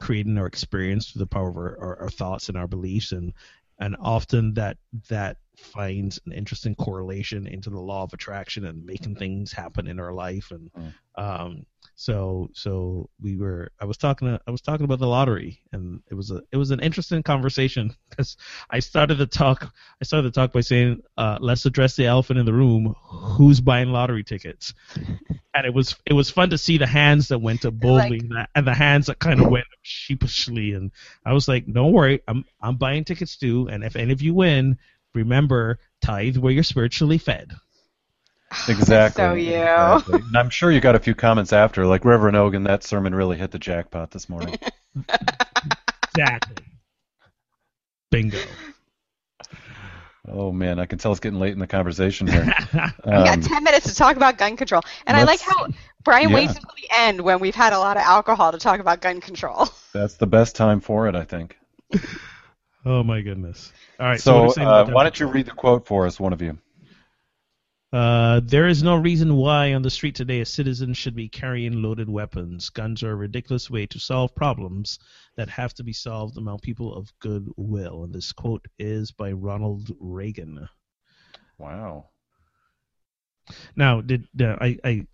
creating 0.00 0.38
our 0.38 0.46
experience 0.46 1.10
through 1.10 1.20
the 1.20 1.26
power 1.26 1.48
of 1.48 1.56
our, 1.56 1.78
our, 1.80 2.02
our 2.02 2.10
thoughts 2.10 2.48
and 2.48 2.56
our 2.58 2.68
beliefs, 2.68 3.12
and 3.12 3.32
and 3.78 3.96
often 4.00 4.54
that 4.54 4.76
that 5.08 5.36
finds 5.56 6.20
an 6.26 6.32
interesting 6.32 6.74
correlation 6.74 7.46
into 7.46 7.70
the 7.70 7.80
law 7.80 8.02
of 8.04 8.12
attraction 8.12 8.64
and 8.64 8.84
making 8.84 9.14
things 9.16 9.52
happen 9.52 9.86
in 9.86 9.98
our 10.00 10.12
life, 10.12 10.50
and 10.50 10.70
Mm. 10.72 10.94
um, 11.16 11.66
so 12.00 12.48
so 12.54 13.10
we 13.20 13.36
were 13.36 13.72
I 13.80 13.84
was 13.84 13.96
talking 13.96 14.28
to, 14.28 14.40
I 14.46 14.52
was 14.52 14.60
talking 14.60 14.84
about 14.84 15.00
the 15.00 15.08
lottery, 15.08 15.60
and 15.72 16.00
it 16.08 16.14
was 16.14 16.30
a 16.30 16.42
it 16.52 16.56
was 16.56 16.70
an 16.70 16.78
interesting 16.78 17.24
conversation 17.24 17.92
because 18.08 18.36
I 18.70 18.78
started 18.78 19.16
the 19.16 19.26
talk. 19.26 19.74
I 20.00 20.04
started 20.04 20.32
the 20.32 20.40
talk 20.40 20.52
by 20.52 20.60
saying, 20.60 21.02
uh, 21.16 21.38
"Let's 21.40 21.66
address 21.66 21.96
the 21.96 22.06
elephant 22.06 22.38
in 22.38 22.46
the 22.46 22.52
room. 22.52 22.94
Who's 23.04 23.60
buying 23.60 23.88
lottery 23.90 24.22
tickets?" 24.22 24.74
And 25.54 25.66
it 25.66 25.74
was 25.74 25.96
it 26.06 26.12
was 26.12 26.30
fun 26.30 26.50
to 26.50 26.58
see 26.58 26.78
the 26.78 26.86
hands 26.86 27.28
that 27.28 27.40
went 27.40 27.62
to 27.62 27.72
boldly 27.72 28.20
and 28.20 28.30
the- 28.30 28.48
and 28.54 28.64
the 28.64 28.74
hands 28.74 29.06
that 29.06 29.18
kind 29.18 29.40
of 29.40 29.50
went 29.50 29.66
sheepishly. 29.82 30.74
And 30.74 30.92
I 31.26 31.32
was 31.32 31.48
like, 31.48 31.66
"Don't 31.66 31.90
worry, 31.90 32.20
I'm 32.28 32.44
I'm 32.60 32.76
buying 32.76 33.02
tickets 33.02 33.36
too. 33.36 33.68
And 33.68 33.82
if 33.82 33.96
any 33.96 34.12
of 34.12 34.22
you 34.22 34.34
win, 34.34 34.78
remember 35.14 35.80
tithe 36.00 36.36
where 36.36 36.52
you're 36.52 36.62
spiritually 36.62 37.18
fed." 37.18 37.50
Exactly. 38.68 39.22
So 39.22 39.34
you. 39.34 39.50
exactly. 39.56 40.20
And 40.20 40.36
I'm 40.36 40.50
sure 40.50 40.70
you 40.70 40.80
got 40.80 40.94
a 40.94 40.98
few 40.98 41.14
comments 41.14 41.52
after, 41.52 41.86
like 41.86 42.04
Reverend 42.04 42.36
Ogun, 42.36 42.64
that 42.64 42.82
sermon 42.82 43.14
really 43.14 43.36
hit 43.36 43.50
the 43.50 43.58
jackpot 43.58 44.10
this 44.10 44.28
morning. 44.28 44.56
Exactly. 46.16 46.64
Bingo. 48.10 48.38
oh 50.28 50.50
man, 50.50 50.80
I 50.80 50.86
can 50.86 50.98
tell 50.98 51.12
it's 51.12 51.20
getting 51.20 51.38
late 51.38 51.52
in 51.52 51.60
the 51.60 51.66
conversation 51.68 52.26
here. 52.26 52.44
we 52.72 52.78
got 53.12 53.34
Um, 53.34 53.40
10 53.40 53.62
minutes 53.62 53.86
to 53.86 53.94
talk 53.94 54.16
about 54.16 54.36
gun 54.36 54.56
control. 54.56 54.82
And 55.06 55.16
I 55.16 55.22
like 55.22 55.40
how 55.40 55.68
Bryan 56.02 56.30
yeah. 56.30 56.34
waits 56.34 56.56
until 56.56 56.70
the 56.76 56.88
end 56.96 57.20
when 57.20 57.38
we've 57.38 57.54
had 57.54 57.72
a 57.72 57.78
lot 57.78 57.96
of 57.96 58.02
alcohol 58.02 58.50
to 58.50 58.58
talk 58.58 58.80
about 58.80 59.00
gun 59.00 59.20
control. 59.20 59.68
that's 59.92 60.16
the 60.16 60.26
best 60.26 60.56
time 60.56 60.80
for 60.80 61.06
it, 61.06 61.14
I 61.14 61.22
think. 61.24 61.56
oh 62.84 63.04
my 63.04 63.20
goodness. 63.20 63.72
All 64.00 64.06
right. 64.06 64.20
So, 64.20 64.48
So, 64.48 64.62
uh, 64.62 64.86
why 64.90 65.04
don't 65.04 65.20
you 65.20 65.26
read 65.28 65.46
the 65.46 65.52
quote 65.52 65.86
for 65.86 66.06
us, 66.06 66.18
one 66.18 66.32
of 66.32 66.42
you? 66.42 66.58
Uh, 67.90 68.40
there 68.44 68.66
is 68.66 68.82
no 68.82 68.96
reason 68.96 69.34
why 69.34 69.72
on 69.72 69.80
the 69.80 69.90
street 69.90 70.14
today 70.14 70.40
a 70.40 70.46
citizen 70.46 70.92
should 70.92 71.14
be 71.14 71.28
carrying 71.28 71.82
loaded 71.82 72.08
weapons. 72.08 72.68
Guns 72.68 73.02
are 73.02 73.12
a 73.12 73.16
ridiculous 73.16 73.70
way 73.70 73.86
to 73.86 73.98
solve 73.98 74.34
problems 74.34 74.98
that 75.36 75.48
have 75.48 75.72
to 75.72 75.84
be 75.84 75.94
solved 75.94 76.36
among 76.36 76.58
people 76.58 76.94
of 76.94 77.10
good 77.18 77.48
will. 77.56 78.04
And 78.04 78.12
this 78.12 78.32
quote 78.32 78.66
is 78.78 79.12
by 79.12 79.32
Ronald 79.32 79.90
Reagan. 79.98 80.68
Wow. 81.56 82.10
Now, 83.74 84.02
did 84.02 84.28
uh, 84.38 84.56
I 84.60 84.78
I 84.84 85.06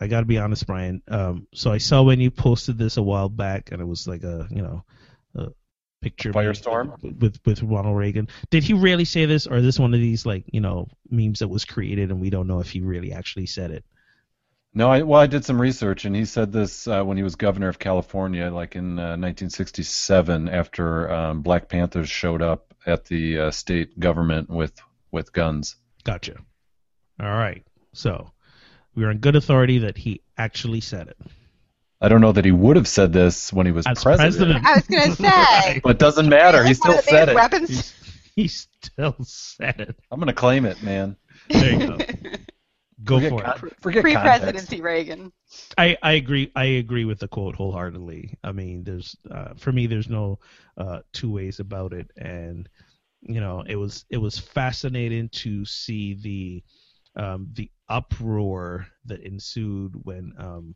I 0.00 0.06
got 0.06 0.20
to 0.20 0.26
be 0.26 0.38
honest, 0.38 0.66
Bryan. 0.66 1.02
Um, 1.08 1.48
so 1.52 1.72
I 1.72 1.78
saw 1.78 2.02
when 2.02 2.20
you 2.20 2.30
posted 2.30 2.78
this 2.78 2.96
a 2.96 3.02
while 3.02 3.28
back, 3.28 3.72
and 3.72 3.82
it 3.82 3.84
was 3.84 4.06
like 4.06 4.22
a 4.22 4.46
you 4.50 4.62
know 4.62 4.84
a 5.34 5.48
picture 6.02 6.32
Firestorm? 6.32 7.00
with 7.20 7.38
with 7.46 7.62
Ronald 7.62 7.96
Reagan. 7.96 8.28
Did 8.50 8.64
he 8.64 8.74
really 8.74 9.06
say 9.06 9.24
this, 9.24 9.46
or 9.46 9.56
is 9.56 9.64
this 9.64 9.78
one 9.78 9.94
of 9.94 10.00
these 10.00 10.26
like 10.26 10.44
you 10.52 10.60
know 10.60 10.88
memes 11.10 11.38
that 11.38 11.48
was 11.48 11.64
created 11.64 12.10
and 12.10 12.20
we 12.20 12.28
don't 12.28 12.46
know 12.46 12.60
if 12.60 12.70
he 12.70 12.80
really 12.80 13.12
actually 13.12 13.46
said 13.46 13.70
it? 13.70 13.84
No, 14.74 14.90
I, 14.90 15.02
well, 15.02 15.20
I 15.20 15.26
did 15.26 15.44
some 15.44 15.60
research, 15.60 16.06
and 16.06 16.16
he 16.16 16.24
said 16.24 16.50
this 16.50 16.88
uh, 16.88 17.02
when 17.04 17.18
he 17.18 17.22
was 17.22 17.36
governor 17.36 17.68
of 17.68 17.78
California, 17.78 18.50
like 18.50 18.74
in 18.74 18.98
uh, 18.98 19.16
1967, 19.20 20.48
after 20.48 21.12
um, 21.12 21.42
Black 21.42 21.68
Panthers 21.68 22.08
showed 22.08 22.40
up 22.40 22.74
at 22.86 23.04
the 23.04 23.38
uh, 23.38 23.50
state 23.50 23.98
government 23.98 24.48
with 24.48 24.72
with 25.10 25.32
guns. 25.32 25.76
Gotcha. 26.04 26.36
All 27.20 27.28
right. 27.28 27.64
So 27.92 28.30
we 28.94 29.04
are 29.04 29.10
in 29.10 29.18
good 29.18 29.36
authority 29.36 29.78
that 29.78 29.98
he 29.98 30.22
actually 30.38 30.80
said 30.80 31.08
it. 31.08 31.18
I 32.02 32.08
don't 32.08 32.20
know 32.20 32.32
that 32.32 32.44
he 32.44 32.50
would 32.50 32.74
have 32.74 32.88
said 32.88 33.12
this 33.12 33.52
when 33.52 33.64
he 33.64 33.70
was 33.70 33.86
As 33.86 34.02
president, 34.02 34.64
president. 34.64 34.66
I 34.66 34.74
was 34.74 34.86
going 34.88 35.10
to 35.10 35.22
say. 35.22 35.80
but 35.84 35.90
it 35.92 35.98
doesn't 35.98 36.28
matter. 36.28 36.64
He 36.64 36.74
still 36.74 37.00
said 37.00 37.26
biggest 37.26 37.28
it. 37.28 37.34
Weapons. 37.34 37.94
He's 38.34 38.68
still 38.82 39.16
said 39.22 39.80
it. 39.80 39.96
I'm 40.10 40.18
gonna 40.18 40.32
claim 40.32 40.64
it, 40.64 40.82
man. 40.82 41.16
There 41.48 41.72
you 41.72 41.86
go. 41.86 41.98
Go 43.04 43.20
forget 43.20 43.58
for 43.58 43.66
it. 43.66 43.76
Forget 43.80 44.04
context. 44.04 44.22
Pre-presidency 44.22 44.80
Reagan. 44.80 45.32
I, 45.76 45.96
I 46.02 46.12
agree. 46.12 46.52
I 46.54 46.64
agree 46.64 47.04
with 47.04 47.18
the 47.18 47.26
quote 47.26 47.56
wholeheartedly. 47.56 48.38
I 48.44 48.52
mean, 48.52 48.84
there's 48.84 49.16
uh, 49.28 49.54
for 49.56 49.72
me, 49.72 49.86
there's 49.86 50.08
no 50.08 50.38
uh, 50.76 51.00
two 51.12 51.30
ways 51.30 51.58
about 51.58 51.92
it, 51.92 52.10
and 52.16 52.68
you 53.20 53.40
know, 53.40 53.64
it 53.66 53.76
was 53.76 54.04
it 54.08 54.18
was 54.18 54.38
fascinating 54.38 55.28
to 55.30 55.64
see 55.64 56.14
the 56.14 57.22
um, 57.22 57.48
the 57.52 57.70
uproar 57.88 58.86
that 59.06 59.20
ensued 59.20 59.92
when 60.04 60.32
um, 60.38 60.74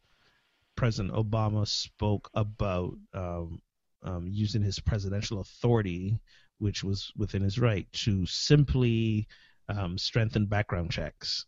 President 0.76 1.14
Obama 1.14 1.66
spoke 1.66 2.30
about 2.34 2.94
um, 3.14 3.60
um, 4.02 4.26
using 4.28 4.62
his 4.62 4.78
presidential 4.78 5.40
authority, 5.40 6.18
which 6.58 6.84
was 6.84 7.12
within 7.16 7.42
his 7.42 7.58
right, 7.58 7.90
to 7.92 8.24
simply 8.26 9.26
um, 9.68 9.98
strengthen 9.98 10.46
background 10.46 10.90
checks 10.90 11.46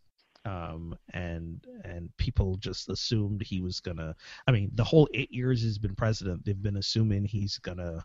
um, 0.48 0.96
and 1.12 1.64
and 1.84 2.10
people 2.16 2.56
just 2.56 2.88
assumed 2.88 3.42
he 3.42 3.60
was 3.60 3.80
gonna. 3.80 4.14
I 4.46 4.52
mean, 4.52 4.70
the 4.74 4.84
whole 4.84 5.08
eight 5.14 5.32
years 5.32 5.62
he's 5.62 5.78
been 5.78 5.94
president, 5.94 6.44
they've 6.44 6.62
been 6.62 6.76
assuming 6.76 7.24
he's 7.24 7.58
gonna 7.58 8.04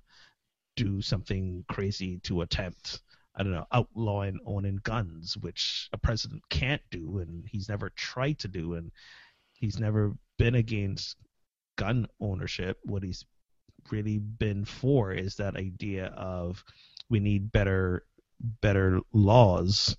do 0.76 1.02
something 1.02 1.64
crazy 1.70 2.20
to 2.24 2.42
attempt. 2.42 3.02
I 3.36 3.44
don't 3.44 3.54
know, 3.54 3.66
outlawing 3.72 4.40
owning 4.46 4.80
guns, 4.84 5.38
which 5.38 5.90
a 5.94 5.98
president 5.98 6.44
can't 6.50 6.82
do, 6.92 7.20
and 7.20 7.46
he's 7.48 7.70
never 7.70 7.90
tried 7.92 8.40
to 8.40 8.48
do, 8.48 8.74
and 8.76 8.92
he's 9.64 9.80
never 9.80 10.14
been 10.38 10.56
against 10.56 11.16
gun 11.78 12.06
ownership. 12.20 12.78
What 12.84 13.02
he's 13.02 13.24
really 13.90 14.18
been 14.18 14.66
for 14.66 15.14
is 15.14 15.38
that 15.38 15.56
idea 15.56 16.08
of 16.08 16.62
we 17.10 17.22
need 17.22 17.54
better 17.54 18.04
better 18.60 19.00
laws 19.14 19.96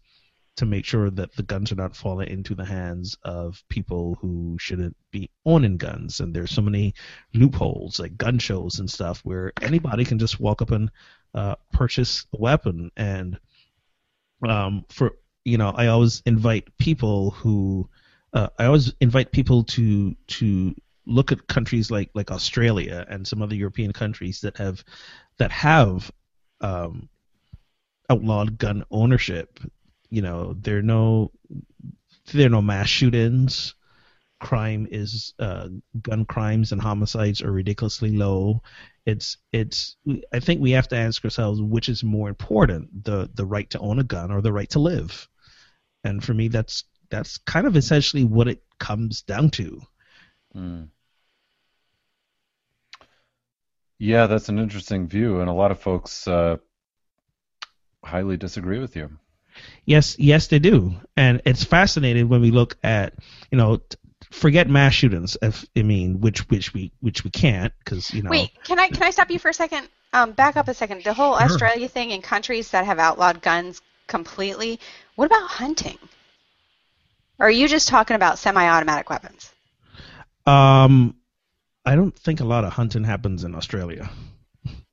to 0.59 0.67
make 0.67 0.85
sure 0.85 1.09
that 1.09 1.35
the 1.35 1.43
guns 1.43 1.73
are 1.73 1.77
not 1.77 1.97
falling 1.97 2.29
into 2.29 2.55
the 2.55 2.65
hands 2.67 3.17
of 3.25 3.65
people 3.71 4.19
who 4.21 4.59
shouldn't 4.61 4.97
be 5.11 5.31
owning 5.47 5.79
guns. 5.79 6.21
And 6.21 6.35
there's 6.35 6.51
so 6.51 6.61
many 6.61 6.93
loopholes, 7.33 7.99
like 7.99 8.19
gun 8.19 8.39
shows 8.39 8.81
and 8.81 8.91
stuff, 8.91 9.21
where 9.25 9.51
anybody 9.63 10.05
can 10.05 10.19
just 10.19 10.39
walk 10.39 10.61
up 10.61 10.73
and 10.73 10.91
uh, 11.33 11.55
purchase 11.73 12.27
a 12.35 12.37
weapon. 12.39 12.91
And 12.99 13.39
um, 14.47 14.85
for 14.91 15.13
you 15.43 15.57
know, 15.57 15.71
I 15.71 15.87
always 15.87 16.23
invite 16.27 16.77
people 16.77 17.31
who 17.31 17.89
uh, 18.35 18.49
I 18.59 18.67
always 18.67 18.93
invite 19.01 19.33
people 19.33 19.65
to 19.65 20.15
to 20.27 20.75
look 21.07 21.33
at 21.33 21.47
countries 21.47 21.91
like 21.91 22.11
like 22.15 22.31
Australia 22.31 23.07
and 23.09 23.27
some 23.27 23.41
other 23.41 23.55
European 23.55 23.93
countries 23.93 24.41
that 24.41 24.57
have 24.59 24.85
that 25.39 25.53
have 25.53 26.11
um, 26.61 27.09
outlawed 28.11 28.59
gun 28.59 28.85
ownership. 28.91 29.61
You 30.11 30.23
know 30.23 30.55
there 30.55 30.79
are 30.79 30.83
no 30.83 31.31
there 32.33 32.47
are 32.47 32.51
no 32.51 32.63
mass 32.63 32.89
shootings. 32.89 33.75
Crime 34.41 34.89
is 34.91 35.33
uh, 35.39 35.69
gun 36.03 36.25
crimes 36.25 36.73
and 36.73 36.83
homicides 36.83 37.41
are 37.41 37.53
ridiculously 37.53 38.17
low. 38.17 38.63
It's 39.07 39.37
it's 39.53 39.97
i 40.33 40.41
think 40.41 40.61
we 40.61 40.71
have 40.71 40.89
to 40.89 40.97
ask 40.97 41.23
ourselves 41.25 41.61
which 41.61 41.91
is 41.91 42.03
more 42.03 42.31
important 42.31 43.05
the 43.05 43.29
the 43.35 43.45
right 43.45 43.69
to 43.69 43.79
own 43.79 43.99
a 43.99 44.05
gun 44.05 44.33
or 44.33 44.41
the 44.41 44.53
right 44.53 44.71
to 44.71 44.81
live. 44.81 45.29
And 46.03 46.25
for 46.25 46.35
me 46.35 46.49
that's 46.49 46.85
that's 47.11 47.39
kind 47.39 47.67
of 47.67 47.77
essentially 47.77 48.25
what 48.25 48.49
it 48.49 48.63
comes 48.79 49.23
down 49.23 49.51
to 49.51 49.81
Mm. 50.55 50.89
Yeah, 53.99 54.27
that's 54.27 54.49
an 54.49 54.59
interesting 54.59 55.09
view, 55.09 55.41
and 55.41 55.49
a 55.49 55.53
lot 55.53 55.71
of 55.71 55.81
folks 55.81 56.27
uh, 56.29 56.57
highly 58.05 58.37
disagree 58.37 58.79
with 58.79 58.97
you. 58.97 59.11
Yes, 59.85 60.19
yes, 60.19 60.49
they 60.49 60.59
do, 60.59 60.95
and 61.17 61.41
it's 61.45 61.65
fascinating 61.65 62.29
when 62.29 62.41
we 62.41 62.51
look 62.51 62.77
at, 62.83 63.15
you 63.51 63.59
know, 63.59 63.81
forget 64.33 64.69
mass 64.69 64.95
shootings. 64.95 65.37
If 65.41 65.65
I 65.77 65.83
mean, 65.83 66.21
which 66.21 66.49
which 66.51 66.75
we 66.75 66.93
which 67.01 67.23
we 67.23 67.31
can't 67.31 67.73
because 67.79 68.13
you 68.13 68.23
know. 68.23 68.31
Wait, 68.31 68.51
can 68.65 68.79
I 68.81 68.89
can 68.89 69.05
I 69.05 69.11
stop 69.11 69.31
you 69.31 69.39
for 69.39 69.49
a 69.49 69.55
second? 69.55 69.89
Um, 70.13 70.33
back 70.33 70.57
up 70.57 70.69
a 70.69 70.75
second. 70.75 71.05
The 71.05 71.15
whole 71.15 71.37
Sure. 71.37 71.45
Australia 71.45 71.89
thing 71.89 72.13
and 72.13 72.23
countries 72.23 72.71
that 72.71 72.85
have 72.85 72.99
outlawed 72.99 73.43
guns 73.43 73.81
completely. 74.07 74.81
What 75.15 75.27
about 75.27 75.49
hunting? 75.49 75.99
Or 77.39 77.47
are 77.47 77.51
you 77.51 77.69
just 77.69 77.89
talking 77.89 78.15
about 78.15 78.39
semi-automatic 78.39 79.11
weapons? 79.11 79.53
Um, 80.47 81.17
I 81.85 81.97
don't 81.97 82.17
think 82.17 82.41
a 82.41 82.45
lot 82.45 82.65
of 82.65 82.73
hunting 82.73 83.05
happens 83.05 83.45
in 83.45 83.55
Australia. 83.55 84.11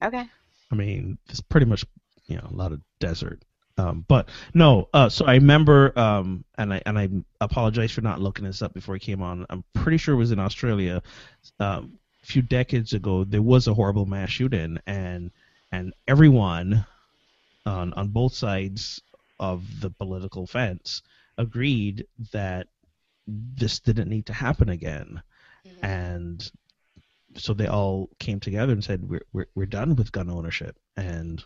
Okay. 0.03 0.25
I 0.71 0.75
mean, 0.75 1.17
it's 1.29 1.41
pretty 1.41 1.65
much 1.65 1.85
you 2.27 2.37
know 2.37 2.47
a 2.49 2.55
lot 2.55 2.71
of 2.71 2.81
desert. 2.99 3.43
Um, 3.77 4.05
but 4.07 4.29
no, 4.53 4.89
uh, 4.93 5.09
so 5.09 5.25
I 5.25 5.35
remember, 5.35 5.97
um, 5.97 6.43
and 6.57 6.73
I 6.73 6.81
and 6.85 6.99
I 6.99 7.09
apologize 7.39 7.91
for 7.91 8.01
not 8.01 8.19
looking 8.19 8.45
this 8.45 8.61
up 8.61 8.73
before 8.73 8.95
I 8.95 8.99
came 8.99 9.21
on. 9.21 9.45
I'm 9.49 9.63
pretty 9.73 9.97
sure 9.97 10.15
it 10.15 10.17
was 10.17 10.31
in 10.31 10.39
Australia. 10.39 11.01
Um, 11.59 11.99
a 12.23 12.25
few 12.25 12.41
decades 12.41 12.93
ago, 12.93 13.23
there 13.23 13.41
was 13.41 13.67
a 13.67 13.73
horrible 13.73 14.05
mass 14.05 14.29
shooting, 14.29 14.79
and 14.85 15.31
and 15.71 15.93
everyone 16.07 16.85
on 17.65 17.93
on 17.93 18.09
both 18.09 18.33
sides 18.33 19.01
of 19.39 19.63
the 19.79 19.89
political 19.89 20.45
fence 20.45 21.01
agreed 21.37 22.05
that 22.33 22.67
this 23.27 23.79
didn't 23.79 24.09
need 24.09 24.25
to 24.27 24.33
happen 24.33 24.69
again, 24.69 25.21
and 25.81 26.51
so 27.35 27.53
they 27.53 27.67
all 27.67 28.09
came 28.19 28.39
together 28.39 28.73
and 28.73 28.83
said 28.83 29.07
we're 29.07 29.25
we're 29.33 29.47
we're 29.55 29.65
done 29.65 29.95
with 29.95 30.11
gun 30.11 30.29
ownership, 30.29 30.77
and 30.97 31.43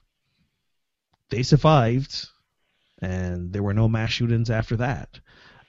they 1.29 1.43
survived, 1.43 2.27
and 3.01 3.51
there 3.51 3.63
were 3.63 3.73
no 3.73 3.87
mass 3.87 4.11
shootings 4.11 4.49
after 4.49 4.77
that. 4.77 5.19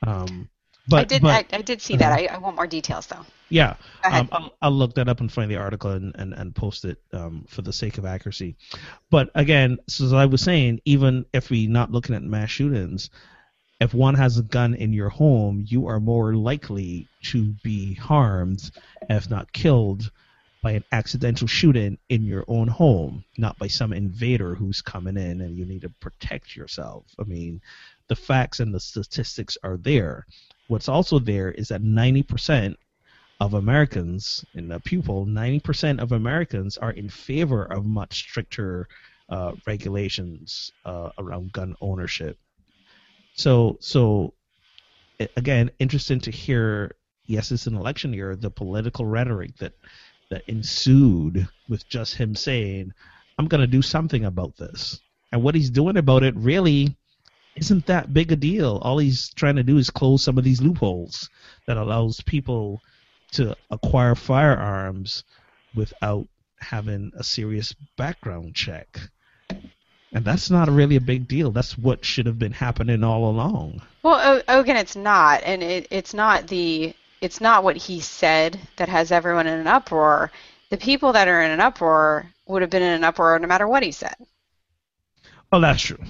Um, 0.06 0.48
but 0.88 1.00
I 1.00 1.04
did 1.04 1.22
but, 1.22 1.52
I, 1.52 1.56
I 1.56 1.62
did 1.62 1.82
see 1.82 1.96
that. 1.96 2.12
I, 2.12 2.26
I 2.26 2.38
want 2.38 2.56
more 2.56 2.66
details 2.66 3.06
though. 3.06 3.24
yeah, 3.48 3.74
um, 4.04 4.28
I'll, 4.30 4.56
I'll 4.62 4.72
look 4.72 4.94
that 4.94 5.08
up 5.08 5.20
and 5.20 5.32
find 5.32 5.50
the 5.50 5.56
article 5.56 5.90
and, 5.90 6.14
and, 6.16 6.32
and 6.32 6.54
post 6.54 6.84
it 6.84 7.00
um, 7.12 7.44
for 7.48 7.62
the 7.62 7.72
sake 7.72 7.98
of 7.98 8.04
accuracy. 8.04 8.56
But 9.10 9.30
again, 9.34 9.78
so 9.88 10.04
as 10.04 10.12
I 10.12 10.26
was 10.26 10.42
saying, 10.42 10.80
even 10.84 11.26
if 11.32 11.50
we're 11.50 11.68
not 11.68 11.90
looking 11.90 12.14
at 12.14 12.22
mass 12.22 12.50
shootings, 12.50 13.10
if 13.80 13.92
one 13.92 14.14
has 14.14 14.38
a 14.38 14.42
gun 14.42 14.74
in 14.74 14.92
your 14.92 15.10
home, 15.10 15.64
you 15.68 15.86
are 15.86 16.00
more 16.00 16.34
likely 16.34 17.08
to 17.24 17.54
be 17.62 17.94
harmed, 17.94 18.70
if 19.10 19.28
not 19.28 19.52
killed, 19.52 20.10
by 20.62 20.72
an 20.72 20.84
accidental 20.92 21.46
shooting 21.46 21.98
in 22.08 22.24
your 22.24 22.44
own 22.48 22.68
home, 22.68 23.22
not 23.36 23.58
by 23.58 23.68
some 23.68 23.92
invader 23.92 24.54
who's 24.54 24.80
coming 24.80 25.16
in 25.16 25.42
and 25.42 25.56
you 25.56 25.64
need 25.66 25.82
to 25.82 25.90
protect 26.00 26.56
yourself. 26.56 27.04
I 27.18 27.24
mean, 27.24 27.60
the 28.08 28.16
facts 28.16 28.60
and 28.60 28.74
the 28.74 28.80
statistics 28.80 29.58
are 29.62 29.76
there. 29.76 30.26
What's 30.68 30.88
also 30.88 31.18
there 31.18 31.52
is 31.52 31.68
that 31.68 31.82
90% 31.82 32.76
of 33.40 33.54
Americans 33.54 34.44
in 34.54 34.68
the 34.68 34.80
pupil, 34.80 35.26
90% 35.26 36.00
of 36.00 36.12
Americans 36.12 36.78
are 36.78 36.92
in 36.92 37.10
favor 37.10 37.64
of 37.64 37.84
much 37.84 38.20
stricter 38.20 38.88
uh, 39.28 39.52
regulations 39.66 40.72
uh, 40.84 41.10
around 41.18 41.52
gun 41.52 41.76
ownership. 41.80 42.38
So, 43.36 43.76
so 43.80 44.34
again, 45.36 45.70
interesting 45.78 46.20
to 46.20 46.30
hear. 46.30 46.94
Yes, 47.26 47.50
it's 47.50 47.66
an 47.66 47.76
election 47.76 48.12
year. 48.12 48.36
The 48.36 48.50
political 48.50 49.06
rhetoric 49.06 49.56
that 49.58 49.74
that 50.30 50.42
ensued 50.48 51.46
with 51.68 51.88
just 51.88 52.14
him 52.16 52.34
saying, 52.34 52.92
"I'm 53.38 53.46
going 53.48 53.60
to 53.60 53.66
do 53.66 53.82
something 53.82 54.24
about 54.24 54.56
this," 54.56 55.00
and 55.32 55.42
what 55.42 55.54
he's 55.54 55.70
doing 55.70 55.96
about 55.96 56.22
it 56.22 56.34
really 56.36 56.96
isn't 57.56 57.86
that 57.86 58.12
big 58.12 58.32
a 58.32 58.36
deal. 58.36 58.78
All 58.82 58.98
he's 58.98 59.30
trying 59.30 59.56
to 59.56 59.62
do 59.62 59.78
is 59.78 59.90
close 59.90 60.22
some 60.22 60.38
of 60.38 60.44
these 60.44 60.62
loopholes 60.62 61.28
that 61.66 61.76
allows 61.76 62.20
people 62.22 62.80
to 63.32 63.56
acquire 63.70 64.14
firearms 64.14 65.24
without 65.74 66.26
having 66.58 67.12
a 67.16 67.24
serious 67.24 67.74
background 67.96 68.54
check. 68.54 69.00
And 70.16 70.24
that's 70.24 70.50
not 70.50 70.70
really 70.70 70.96
a 70.96 71.00
big 71.02 71.28
deal. 71.28 71.50
That's 71.50 71.76
what 71.76 72.02
should 72.02 72.24
have 72.24 72.38
been 72.38 72.52
happening 72.52 73.04
all 73.04 73.28
along. 73.28 73.82
Well, 74.02 74.40
O- 74.48 74.60
Ogun, 74.60 74.76
it's 74.76 74.96
not, 74.96 75.42
and 75.44 75.62
it, 75.62 75.88
it's 75.90 76.14
not 76.14 76.46
the 76.46 76.94
it's 77.20 77.38
not 77.38 77.62
what 77.62 77.76
he 77.76 78.00
said 78.00 78.58
that 78.76 78.88
has 78.88 79.12
everyone 79.12 79.46
in 79.46 79.60
an 79.60 79.66
uproar. 79.66 80.32
The 80.70 80.78
people 80.78 81.12
that 81.12 81.28
are 81.28 81.42
in 81.42 81.50
an 81.50 81.60
uproar 81.60 82.32
would 82.46 82.62
have 82.62 82.70
been 82.70 82.82
in 82.82 82.94
an 82.94 83.04
uproar 83.04 83.38
no 83.38 83.46
matter 83.46 83.68
what 83.68 83.82
he 83.82 83.92
said. 83.92 84.14
Oh, 85.52 85.60
that's 85.60 85.82
true. 85.82 86.02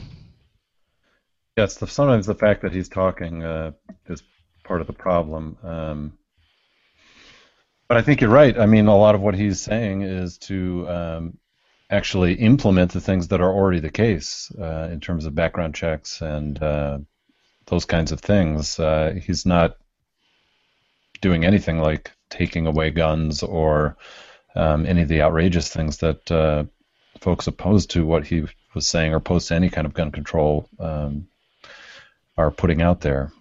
Yes, 1.57 1.75
the, 1.79 1.89
sometimes 1.89 2.27
the 2.27 2.37
fact 2.37 2.63
that 2.63 2.73
he's 2.73 2.89
talking 2.89 3.43
uh, 3.43 3.73
is 4.09 4.23
part 4.63 4.81
of 4.81 4.87
the 4.87 4.93
problem. 4.93 5.59
Um, 5.65 6.19
but 7.89 7.97
I 7.97 8.03
think 8.03 8.21
you're 8.21 8.31
right. 8.31 8.57
I 8.57 8.67
mean, 8.67 8.87
a 8.87 8.97
lot 8.97 9.17
of 9.17 9.21
what 9.21 9.35
he's 9.35 9.61
saying 9.61 10.03
is 10.03 10.39
to 10.39 10.89
um, 10.89 11.39
actually 11.91 12.35
implement 12.35 12.93
the 12.93 13.01
things 13.01 13.29
that 13.29 13.41
are 13.41 13.53
already 13.53 13.81
the 13.81 13.91
case 13.91 14.51
uh, 14.61 14.89
in 14.91 15.01
terms 15.01 15.25
of 15.25 15.35
background 15.35 15.75
checks 15.75 16.21
and 16.21 16.61
uh, 16.63 16.99
those 17.67 17.85
kinds 17.85 18.13
of 18.13 18.21
things. 18.21 18.79
Uh, 18.79 19.19
he's 19.25 19.47
not 19.47 19.77
doing 21.21 21.45
anything 21.45 21.79
like 21.79 22.13
taking 22.29 22.67
away 22.67 22.91
guns 22.91 23.43
or 23.43 23.97
um, 24.55 24.87
any 24.87 25.03
of 25.03 25.09
the 25.09 25.23
outrageous 25.23 25.69
things 25.69 25.99
that 25.99 26.31
uh, 26.31 26.65
folks 27.21 27.47
opposed 27.47 27.91
to 27.91 28.05
what 28.05 28.27
he 28.27 28.45
was 28.75 28.89
saying, 28.89 29.13
or 29.13 29.17
opposed 29.17 29.49
to 29.49 29.55
any 29.55 29.71
kind 29.71 29.87
of 29.87 29.95
gun 29.95 30.11
control, 30.11 30.69
um, 30.79 31.29
are 32.37 32.51
putting 32.51 32.83
out 32.83 33.01
there. 33.01 33.33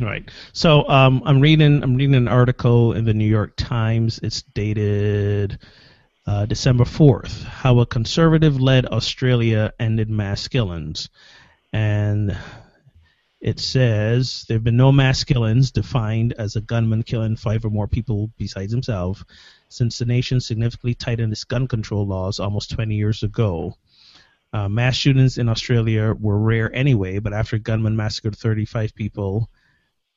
Right. 0.00 0.30
So 0.52 0.88
um, 0.88 1.22
I'm 1.26 1.40
reading 1.40 1.82
I'm 1.82 1.94
reading 1.94 2.14
an 2.14 2.28
article 2.28 2.94
in 2.94 3.04
the 3.04 3.12
New 3.12 3.28
York 3.28 3.54
Times. 3.56 4.18
It's 4.22 4.42
dated 4.42 5.58
uh, 6.26 6.46
December 6.46 6.84
4th. 6.84 7.42
How 7.44 7.80
a 7.80 7.86
conservative-led 7.86 8.86
Australia 8.86 9.72
ended 9.78 10.10
mass 10.10 10.48
killings, 10.48 11.08
and 11.72 12.36
it 13.40 13.58
says 13.58 14.44
there 14.48 14.56
have 14.56 14.64
been 14.64 14.76
no 14.76 14.92
mass 14.92 15.24
killings 15.24 15.70
defined 15.70 16.34
as 16.34 16.56
a 16.56 16.60
gunman 16.60 17.02
killing 17.02 17.36
five 17.36 17.64
or 17.64 17.70
more 17.70 17.88
people 17.88 18.30
besides 18.36 18.70
himself 18.70 19.24
since 19.70 19.98
the 19.98 20.04
nation 20.04 20.40
significantly 20.40 20.94
tightened 20.94 21.32
its 21.32 21.44
gun 21.44 21.66
control 21.66 22.06
laws 22.06 22.38
almost 22.38 22.70
20 22.70 22.94
years 22.94 23.22
ago. 23.22 23.74
Uh, 24.52 24.68
mass 24.68 24.96
shootings 24.96 25.38
in 25.38 25.48
Australia 25.48 26.12
were 26.18 26.38
rare 26.38 26.74
anyway, 26.74 27.18
but 27.18 27.32
after 27.32 27.56
gunmen 27.56 27.96
massacred 27.96 28.36
35 28.36 28.94
people 28.94 29.48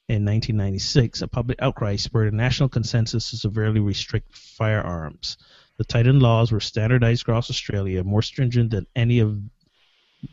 in 0.09 0.25
1996, 0.25 1.21
a 1.21 1.27
public 1.27 1.61
outcry 1.61 1.95
spurred 1.95 2.33
a 2.33 2.35
national 2.35 2.67
consensus 2.67 3.29
to 3.29 3.37
severely 3.37 3.79
restrict 3.79 4.35
firearms. 4.35 5.37
The 5.77 5.85
Titan 5.85 6.19
laws 6.19 6.51
were 6.51 6.59
standardized 6.59 7.23
across 7.23 7.49
Australia, 7.49 8.03
more 8.03 8.21
stringent 8.21 8.71
than 8.71 8.87
any 8.95 9.19
of 9.19 9.39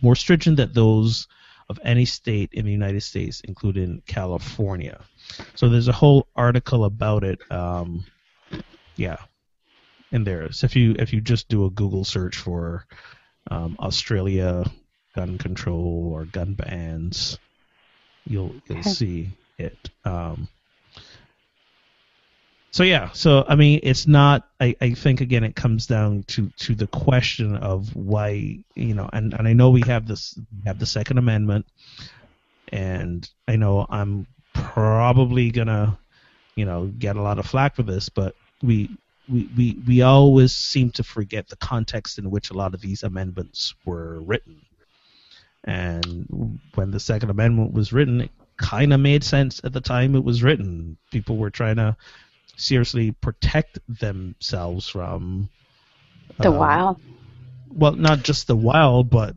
more 0.02 0.14
stringent 0.14 0.56
than 0.56 0.72
those 0.72 1.26
of 1.68 1.78
any 1.84 2.04
state 2.04 2.50
in 2.52 2.64
the 2.64 2.72
United 2.72 3.02
States, 3.02 3.40
including 3.42 4.02
California. 4.06 5.00
So 5.54 5.68
there's 5.68 5.88
a 5.88 5.92
whole 5.92 6.26
article 6.34 6.84
about 6.84 7.24
it. 7.24 7.40
Um, 7.50 8.04
yeah, 8.96 9.16
in 10.12 10.24
there. 10.24 10.52
So 10.52 10.64
if 10.66 10.76
you 10.76 10.96
if 10.98 11.12
you 11.12 11.20
just 11.20 11.48
do 11.48 11.64
a 11.64 11.70
Google 11.70 12.04
search 12.04 12.36
for 12.36 12.86
um, 13.50 13.76
Australia 13.78 14.64
gun 15.14 15.38
control 15.38 16.10
or 16.12 16.24
gun 16.24 16.54
bans, 16.54 17.38
you'll 18.24 18.54
you'll 18.68 18.82
see 18.82 19.30
it. 19.58 19.90
Um, 20.04 20.48
so 22.70 22.82
yeah, 22.84 23.10
so 23.12 23.44
I 23.48 23.56
mean, 23.56 23.80
it's 23.82 24.06
not. 24.06 24.48
I, 24.60 24.76
I 24.80 24.90
think 24.94 25.20
again, 25.20 25.44
it 25.44 25.56
comes 25.56 25.86
down 25.86 26.22
to, 26.28 26.50
to 26.58 26.74
the 26.74 26.86
question 26.86 27.56
of 27.56 27.94
why 27.96 28.58
you 28.74 28.94
know, 28.94 29.08
and, 29.12 29.34
and 29.34 29.48
I 29.48 29.52
know 29.52 29.70
we 29.70 29.82
have 29.82 30.06
this 30.06 30.38
have 30.64 30.78
the 30.78 30.86
Second 30.86 31.18
Amendment, 31.18 31.66
and 32.68 33.28
I 33.48 33.56
know 33.56 33.86
I'm 33.88 34.26
probably 34.52 35.50
gonna, 35.50 35.98
you 36.54 36.64
know, 36.64 36.86
get 36.86 37.16
a 37.16 37.22
lot 37.22 37.38
of 37.38 37.46
flack 37.46 37.74
for 37.74 37.82
this, 37.82 38.08
but 38.08 38.36
we 38.62 38.90
we, 39.28 39.48
we, 39.56 39.82
we 39.86 40.02
always 40.02 40.54
seem 40.54 40.90
to 40.92 41.04
forget 41.04 41.48
the 41.48 41.56
context 41.56 42.18
in 42.18 42.30
which 42.30 42.50
a 42.50 42.54
lot 42.54 42.74
of 42.74 42.80
these 42.80 43.02
amendments 43.02 43.74
were 43.84 44.20
written. 44.20 44.60
And 45.64 46.58
when 46.74 46.90
the 46.90 47.00
Second 47.00 47.30
Amendment 47.30 47.72
was 47.72 47.92
written, 47.92 48.22
it 48.22 48.30
kind 48.56 48.92
of 48.92 49.00
made 49.00 49.22
sense 49.22 49.60
at 49.62 49.72
the 49.72 49.80
time 49.80 50.14
it 50.14 50.24
was 50.24 50.42
written. 50.42 50.96
People 51.10 51.36
were 51.36 51.50
trying 51.50 51.76
to 51.76 51.96
seriously 52.60 53.12
protect 53.12 53.78
themselves 53.88 54.88
from 54.88 55.48
the 56.38 56.50
um, 56.50 56.56
wild. 56.56 57.00
Well, 57.72 57.92
not 57.92 58.22
just 58.22 58.46
the 58.46 58.56
wild, 58.56 59.10
but 59.10 59.36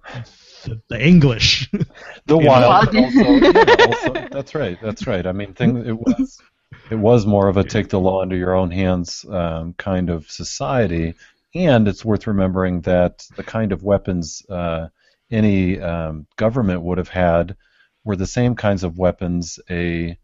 the, 0.64 0.82
the 0.90 1.06
English. 1.06 1.70
The 2.26 2.38
wild. 2.38 2.88
Also, 2.96 3.20
yeah, 3.20 3.86
also, 3.86 4.28
that's 4.32 4.56
right. 4.56 4.78
That's 4.82 5.06
right. 5.08 5.28
I 5.28 5.34
mean, 5.34 5.54
thing 5.54 5.86
it 5.86 6.00
was 6.00 6.42
it 6.90 6.96
was 6.96 7.26
more 7.26 7.50
of 7.50 7.58
a 7.58 7.66
take 7.66 7.90
the 7.90 8.00
law 8.00 8.22
into 8.24 8.38
your 8.38 8.56
own 8.56 8.72
hands 8.72 9.26
um, 9.30 9.74
kind 9.74 10.10
of 10.10 10.32
society. 10.32 11.16
And 11.54 11.88
it's 11.88 12.06
worth 12.06 12.28
remembering 12.28 12.82
that 12.82 13.26
the 13.36 13.44
kind 13.44 13.74
of 13.74 13.84
weapons 13.84 14.42
uh, 14.50 14.88
any 15.30 15.82
um, 15.82 16.28
government 16.38 16.82
would 16.82 16.98
have 16.98 17.10
had 17.10 17.58
were 18.06 18.16
the 18.16 18.26
same 18.26 18.56
kinds 18.56 18.84
of 18.84 18.98
weapons 18.98 19.60
a 19.70 20.18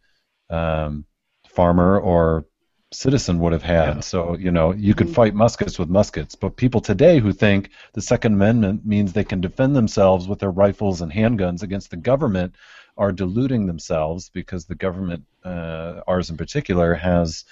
um, 0.49 1.05
farmer 1.49 1.99
or 1.99 2.45
citizen 2.91 3.39
would 3.39 3.53
have 3.53 3.63
had. 3.63 3.95
Yeah. 3.95 3.99
So, 4.01 4.35
you 4.35 4.51
know, 4.51 4.71
you 4.71 4.95
could 4.95 5.09
fight 5.09 5.35
muskets 5.35 5.77
with 5.77 5.89
muskets. 5.89 6.35
But 6.35 6.55
people 6.55 6.81
today 6.81 7.19
who 7.19 7.31
think 7.33 7.69
the 7.93 8.01
Second 8.01 8.33
Amendment 8.33 8.85
means 8.85 9.13
they 9.13 9.23
can 9.23 9.41
defend 9.41 9.75
themselves 9.75 10.27
with 10.27 10.39
their 10.39 10.51
rifles 10.51 11.01
and 11.01 11.11
handguns 11.11 11.61
against 11.61 11.91
the 11.91 11.97
government 11.97 12.55
are 12.97 13.11
deluding 13.11 13.67
themselves 13.67 14.29
because 14.29 14.65
the 14.65 14.75
government, 14.75 15.23
uh, 15.45 16.01
ours 16.07 16.29
in 16.29 16.37
particular, 16.37 16.95
has 16.95 17.45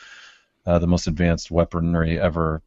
uh, 0.65 0.79
the 0.79 0.87
most 0.87 1.07
advanced 1.07 1.51
weaponry 1.51 2.19
ever 2.19 2.61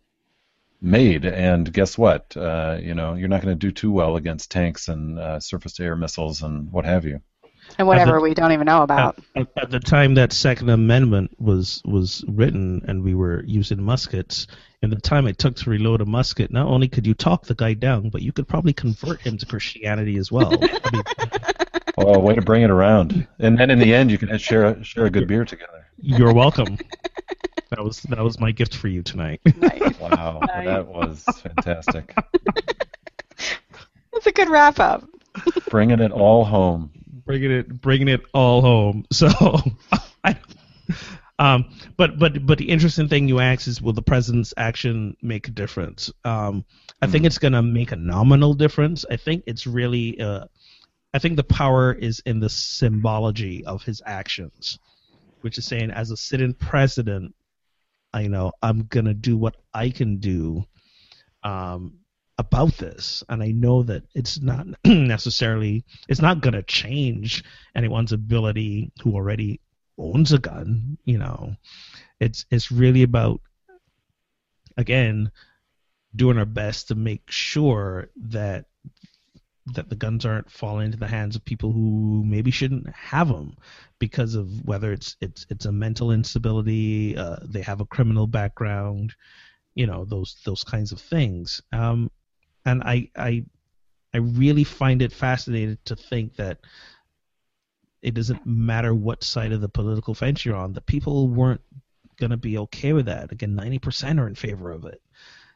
made. 0.80 1.26
And 1.26 1.70
guess 1.70 1.98
what? 1.98 2.34
Uh, 2.36 2.78
you 2.80 2.94
know, 2.94 3.14
you're 3.14 3.28
not 3.28 3.42
going 3.42 3.54
to 3.58 3.66
do 3.66 3.72
too 3.72 3.92
well 3.92 4.16
against 4.16 4.50
tanks 4.50 4.88
and 4.88 5.18
uh, 5.18 5.40
surface-to-air 5.40 5.96
missiles 5.96 6.42
and 6.42 6.72
what 6.72 6.86
have 6.86 7.04
you. 7.04 7.20
And 7.78 7.86
whatever 7.86 8.14
the, 8.14 8.20
we 8.20 8.34
don't 8.34 8.52
even 8.52 8.66
know 8.66 8.82
about. 8.82 9.18
At, 9.34 9.48
at, 9.56 9.70
the 9.70 9.80
time 9.80 10.14
that 10.14 10.32
Second 10.32 10.68
Amendment 10.70 11.30
was 11.38 11.82
was 11.84 12.24
written, 12.28 12.82
and 12.86 13.02
we 13.02 13.14
were 13.14 13.42
using 13.46 13.82
muskets, 13.82 14.46
in 14.82 14.90
the 14.90 14.96
time 14.96 15.26
it 15.26 15.38
took 15.38 15.56
to 15.56 15.70
reload 15.70 16.00
a 16.00 16.06
musket, 16.06 16.50
not 16.50 16.66
only 16.66 16.88
could 16.88 17.06
you 17.06 17.14
talk 17.14 17.46
the 17.46 17.54
guy 17.54 17.74
down, 17.74 18.10
but 18.10 18.22
you 18.22 18.32
could 18.32 18.48
probably 18.48 18.72
convert 18.72 19.20
him 19.20 19.38
to 19.38 19.46
Christianity 19.46 20.16
as 20.16 20.30
well. 20.32 20.52
I 20.52 20.90
mean, 20.92 21.02
Oh, 21.98 22.18
way 22.18 22.34
to 22.34 22.42
bring 22.42 22.62
it 22.62 22.70
around! 22.70 23.26
And 23.38 23.58
then 23.58 23.70
in 23.70 23.78
the 23.78 23.94
end, 23.94 24.10
you 24.10 24.18
can 24.18 24.36
share 24.38 24.64
a, 24.64 24.84
share 24.84 25.06
a 25.06 25.10
good 25.10 25.28
beer 25.28 25.44
together. 25.44 25.86
You're 26.00 26.32
welcome. 26.32 26.78
that 27.70 27.84
was 27.84 28.00
that 28.02 28.20
was 28.20 28.40
my 28.40 28.52
gift 28.52 28.74
for 28.74 28.88
you 28.88 29.02
tonight. 29.02 29.40
Nice. 29.56 29.98
Wow, 30.00 30.40
nice. 30.46 30.66
that 30.66 30.86
was 30.86 31.24
fantastic. 31.42 32.14
That's 34.12 34.26
a 34.26 34.32
good 34.32 34.48
wrap 34.48 34.78
up. 34.80 35.04
bringing 35.68 36.00
it 36.00 36.12
all 36.12 36.44
home. 36.44 36.90
Bringing 37.24 37.50
it 37.50 37.80
bringing 37.80 38.08
it 38.08 38.22
all 38.32 38.60
home. 38.60 39.04
So, 39.12 39.28
I, 40.24 40.36
um, 41.38 41.70
but 41.96 42.18
but 42.18 42.46
but 42.46 42.58
the 42.58 42.68
interesting 42.68 43.08
thing 43.08 43.28
you 43.28 43.40
ask 43.40 43.66
is, 43.66 43.80
will 43.80 43.92
the 43.92 44.02
president's 44.02 44.54
action 44.56 45.16
make 45.22 45.48
a 45.48 45.50
difference? 45.50 46.12
Um, 46.24 46.64
I 47.02 47.06
mm 47.06 47.12
think 47.12 47.22
hmm. 47.22 47.26
it's 47.26 47.38
going 47.38 47.54
to 47.54 47.62
make 47.62 47.92
a 47.92 47.96
nominal 47.96 48.54
difference. 48.54 49.04
I 49.10 49.16
think 49.16 49.44
it's 49.46 49.66
really. 49.66 50.20
Uh, 50.20 50.46
I 51.12 51.18
think 51.18 51.36
the 51.36 51.44
power 51.44 51.92
is 51.92 52.22
in 52.24 52.38
the 52.38 52.48
symbology 52.48 53.64
of 53.64 53.82
his 53.82 54.00
actions, 54.06 54.78
which 55.40 55.58
is 55.58 55.66
saying, 55.66 55.90
as 55.90 56.12
a 56.12 56.16
sitting 56.16 56.54
president, 56.54 57.34
I 58.12 58.28
know 58.28 58.52
I'm 58.62 58.84
gonna 58.84 59.14
do 59.14 59.36
what 59.36 59.56
I 59.74 59.90
can 59.90 60.18
do 60.18 60.64
um, 61.42 61.99
about 62.40 62.76
this, 62.78 63.22
and 63.28 63.42
I 63.42 63.52
know 63.52 63.82
that 63.84 64.02
it's 64.14 64.40
not 64.40 64.66
necessarily 64.84 65.84
it's 66.08 66.22
not 66.22 66.40
gonna 66.40 66.62
change 66.62 67.44
anyone's 67.74 68.12
ability 68.12 68.92
who 69.02 69.14
already 69.14 69.60
owns 69.98 70.32
a 70.32 70.38
gun. 70.38 70.98
You 71.04 71.18
know, 71.18 71.56
it's 72.18 72.46
it's 72.50 72.72
really 72.72 73.02
about 73.02 73.42
again 74.76 75.30
doing 76.16 76.38
our 76.38 76.46
best 76.46 76.88
to 76.88 76.94
make 76.94 77.30
sure 77.30 78.08
that 78.16 78.64
that 79.74 79.90
the 79.90 79.96
guns 79.96 80.24
aren't 80.24 80.50
falling 80.50 80.86
into 80.86 80.98
the 80.98 81.06
hands 81.06 81.36
of 81.36 81.44
people 81.44 81.70
who 81.70 82.24
maybe 82.24 82.50
shouldn't 82.50 82.88
have 82.94 83.28
them 83.28 83.54
because 83.98 84.34
of 84.34 84.64
whether 84.64 84.92
it's 84.92 85.16
it's 85.20 85.46
it's 85.50 85.66
a 85.66 85.72
mental 85.72 86.10
instability, 86.10 87.16
uh, 87.16 87.36
they 87.44 87.60
have 87.60 87.80
a 87.80 87.86
criminal 87.86 88.26
background, 88.26 89.14
you 89.74 89.86
know 89.86 90.04
those 90.04 90.36
those 90.44 90.64
kinds 90.64 90.92
of 90.92 91.00
things. 91.00 91.60
Um, 91.72 92.10
and 92.64 92.82
I 92.82 93.10
I 93.16 93.44
I 94.12 94.18
really 94.18 94.64
find 94.64 95.02
it 95.02 95.12
fascinating 95.12 95.78
to 95.84 95.96
think 95.96 96.36
that 96.36 96.58
it 98.02 98.14
doesn't 98.14 98.46
matter 98.46 98.94
what 98.94 99.22
side 99.22 99.52
of 99.52 99.60
the 99.60 99.68
political 99.68 100.14
fence 100.14 100.44
you're 100.44 100.56
on, 100.56 100.72
the 100.72 100.80
people 100.80 101.28
weren't 101.28 101.60
going 102.18 102.30
to 102.30 102.36
be 102.36 102.58
okay 102.58 102.92
with 102.92 103.06
that. 103.06 103.30
Again, 103.32 103.56
90% 103.56 104.18
are 104.18 104.26
in 104.26 104.34
favor 104.34 104.70
of 104.70 104.84
it. 104.84 105.00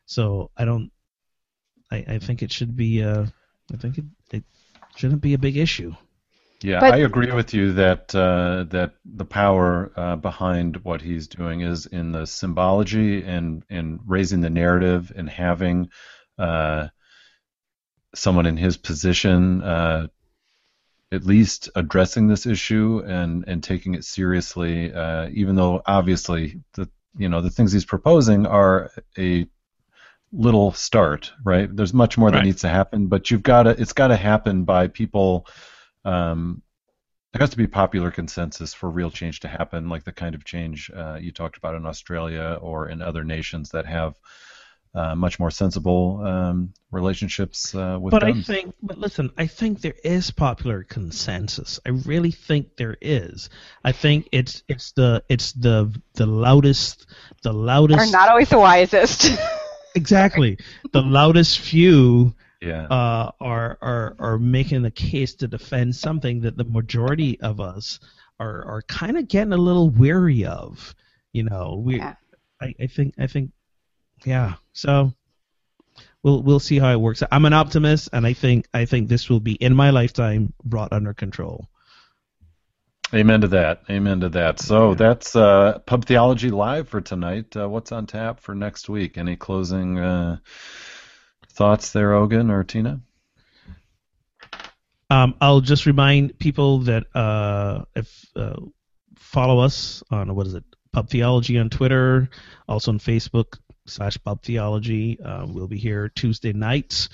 So 0.07 0.51
I 0.57 0.65
don't. 0.65 0.91
I, 1.91 2.05
I 2.09 2.19
think 2.19 2.43
it 2.43 2.53
should 2.53 2.77
be. 2.77 3.03
Uh, 3.03 3.27
I 3.73 3.77
think 3.77 3.99
it, 3.99 4.05
it 4.31 4.45
shouldn't 4.97 5.23
be 5.23 5.35
a 5.35 5.39
big 5.39 5.57
issue. 5.57 5.95
Yeah, 6.63 6.81
but, 6.81 6.95
I 6.95 6.99
agree 6.99 7.31
with 7.33 7.53
you 7.53 7.73
that 7.75 8.15
uh, 8.15 8.65
that 8.71 8.95
the 9.05 9.25
power 9.25 9.93
uh, 9.97 10.17
behind 10.17 10.79
what 10.79 11.03
he's 11.03 11.29
doing 11.29 11.61
is 11.61 11.87
in 11.87 12.13
the 12.13 12.27
symbology 12.27 13.23
and 13.23 13.63
in 13.69 14.01
raising 14.07 14.41
the 14.41 14.51
narrative 14.51 15.13
and 15.15 15.29
having 15.29 15.91
uh, 16.39 16.89
someone 18.15 18.47
in 18.47 18.57
his 18.57 18.77
position 18.77 19.63
uh, 19.63 20.07
at 21.13 21.25
least 21.25 21.71
addressing 21.77 22.27
this 22.27 22.47
issue 22.47 23.03
and 23.07 23.45
and 23.47 23.63
taking 23.63 23.95
it 23.95 24.05
seriously, 24.05 24.93
uh, 24.93 25.29
even 25.33 25.55
though 25.55 25.81
obviously 25.87 26.61
the 26.75 26.89
you 27.17 27.29
know 27.29 27.41
the 27.41 27.51
things 27.51 27.73
he's 27.73 27.85
proposing 27.85 28.47
are 28.47 28.91
a 29.17 29.47
little 30.33 30.73
start, 30.73 31.33
right? 31.45 31.75
There's 31.75 31.95
much 31.95 32.19
more 32.19 32.31
that 32.31 32.45
needs 32.45 32.63
to 32.63 32.69
happen, 32.69 33.07
but 33.07 33.31
you've 33.31 33.43
got 33.43 33.65
to 33.65 33.71
it's 33.71 33.93
got 33.93 34.09
to 34.09 34.17
happen 34.17 34.65
by 34.65 34.89
people. 34.89 35.47
Um, 36.05 36.63
there 37.33 37.41
has 37.41 37.51
to 37.51 37.57
be 37.57 37.67
popular 37.67 38.11
consensus 38.13 38.75
for 38.75 38.89
real 38.89 39.11
change 39.11 39.41
to 39.41 39.49
happen, 39.49 39.89
like 39.89 40.05
the 40.05 40.13
kind 40.13 40.35
of 40.35 40.45
change 40.45 40.91
uh, 40.95 41.19
you 41.21 41.33
talked 41.33 41.57
about 41.57 41.75
in 41.75 41.85
Australia 41.85 42.59
or 42.61 42.89
in 42.89 43.03
other 43.03 43.25
nations 43.25 43.71
that 43.71 43.87
have 43.87 44.15
uh, 44.95 45.15
much 45.15 45.41
more 45.41 45.51
sensible 45.51 46.21
um, 46.25 46.73
relationships 46.93 47.75
uh, 47.75 47.99
with 48.01 48.13
but 48.13 48.23
guns. 48.23 48.49
I 48.49 48.55
think, 48.55 48.75
but 48.83 48.99
listen, 48.99 49.31
I 49.37 49.47
think 49.47 49.81
there 49.81 49.97
is 50.05 50.31
popular 50.31 50.85
consensus. 50.85 51.81
I 51.85 51.91
really 51.91 52.31
think 52.31 52.77
there 52.77 52.97
is. 53.01 53.51
I 53.85 53.93
think 53.93 54.29
it's 54.31 54.63
it's 54.69 54.93
the 54.93 55.25
it's 55.29 55.53
the 55.53 55.93
the 56.15 56.27
loudest 56.27 57.07
the 57.43 57.53
loudest 57.53 58.01
Are 58.01 58.13
not 58.13 58.29
always 58.29 58.51
the 58.51 58.59
wisest. 58.59 59.37
exactly 59.97 60.59
the 60.93 61.03
loudest 61.03 61.59
few 61.61 62.35
yeah. 62.61 62.87
uh, 62.87 63.33
are 63.41 63.79
are 63.83 64.17
are 64.19 64.39
making 64.39 64.83
the 64.83 64.91
case 64.91 65.35
to 65.35 65.49
defend 65.49 65.95
something 65.97 66.41
that 66.43 66.57
the 66.57 66.65
majority 66.65 67.41
of 67.41 67.61
us 67.61 68.01
are 68.39 68.65
are 68.65 68.83
kind 68.83 69.19
of 69.19 69.29
getting 69.29 69.53
a 69.53 69.59
little 69.59 69.91
weary 69.91 70.45
of. 70.45 70.95
You 71.33 71.45
know, 71.45 71.83
we 71.85 71.97
Yeah. 71.97 72.15
I, 72.61 72.75
I 72.81 72.87
think 72.87 73.15
I 73.19 73.27
think 73.27 73.51
yeah. 74.25 74.55
So 74.73 75.13
we'll 76.23 76.43
we'll 76.43 76.61
see 76.61 76.79
how 76.79 76.93
it 76.93 77.01
works. 77.01 77.23
I'm 77.31 77.45
an 77.45 77.53
optimist, 77.53 78.11
and 78.13 78.27
I 78.27 78.33
think 78.33 78.67
I 78.75 78.85
think 78.85 79.09
this 79.09 79.29
will 79.29 79.41
be 79.41 79.53
in 79.53 79.75
my 79.75 79.91
lifetime 79.91 80.53
brought 80.65 80.93
under 80.93 81.15
control. 81.15 81.69
Amen 83.13 83.43
to 83.43 83.49
that. 83.49 83.83
Amen 83.89 84.21
to 84.21 84.29
that. 84.31 84.59
So 84.59 84.95
that's 84.95 85.37
uh, 85.37 85.79
Pub 85.87 86.05
Theology 86.05 86.51
Live 86.51 86.89
for 86.89 87.01
tonight. 87.01 87.57
Uh, 87.57 87.69
what's 87.69 87.93
on 87.93 88.07
tap 88.07 88.41
for 88.41 88.57
next 88.57 88.89
week? 88.89 89.19
Any 89.19 89.37
closing 89.37 89.99
uh, 89.99 90.39
thoughts 91.51 91.93
there, 91.93 92.13
Ogun 92.15 92.51
or 92.51 92.65
Tina? 92.65 93.01
Um, 95.11 95.35
I'll 95.41 95.61
just 95.61 95.87
remind 95.87 96.39
people 96.39 96.81
that 96.81 97.05
uh, 97.15 97.85
if 97.95 98.27
uh, 98.35 98.57
follow 99.17 99.61
us 99.61 100.03
on 100.11 100.35
what 100.35 100.47
is 100.49 100.55
it, 100.55 100.65
Pub 100.93 101.09
Theology 101.09 101.59
on 101.59 101.71
Twitter, 101.71 102.31
also 102.69 102.91
on 102.91 102.99
Facebook 102.99 103.59
slash 103.87 104.19
Pub 104.23 104.43
Theology. 104.43 105.21
Uh, 105.21 105.47
we'll 105.49 105.69
be 105.69 105.79
here 105.79 106.09
Tuesday 106.09 106.53
nights, 106.53 107.09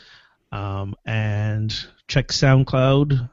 um, 0.52 0.94
and 1.04 1.74
check 2.08 2.28
SoundCloud 2.28 3.30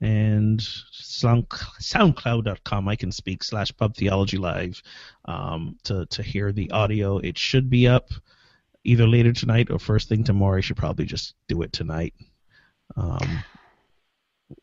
and 0.00 0.60
Sound, 0.60 1.48
SoundCloud.com. 1.48 2.88
I 2.88 2.96
can 2.96 3.12
speak 3.12 3.44
slash 3.44 3.76
Pub 3.76 3.94
Theology 3.96 4.36
Live 4.36 4.82
um, 5.24 5.76
to 5.84 6.06
to 6.06 6.22
hear 6.22 6.52
the 6.52 6.70
audio. 6.70 7.18
It 7.18 7.38
should 7.38 7.70
be 7.70 7.88
up 7.88 8.08
either 8.84 9.06
later 9.06 9.32
tonight 9.32 9.70
or 9.70 9.78
first 9.78 10.08
thing 10.08 10.24
tomorrow. 10.24 10.58
I 10.58 10.60
should 10.60 10.76
probably 10.76 11.06
just 11.06 11.34
do 11.48 11.62
it 11.62 11.72
tonight. 11.72 12.14
Um, 12.96 13.42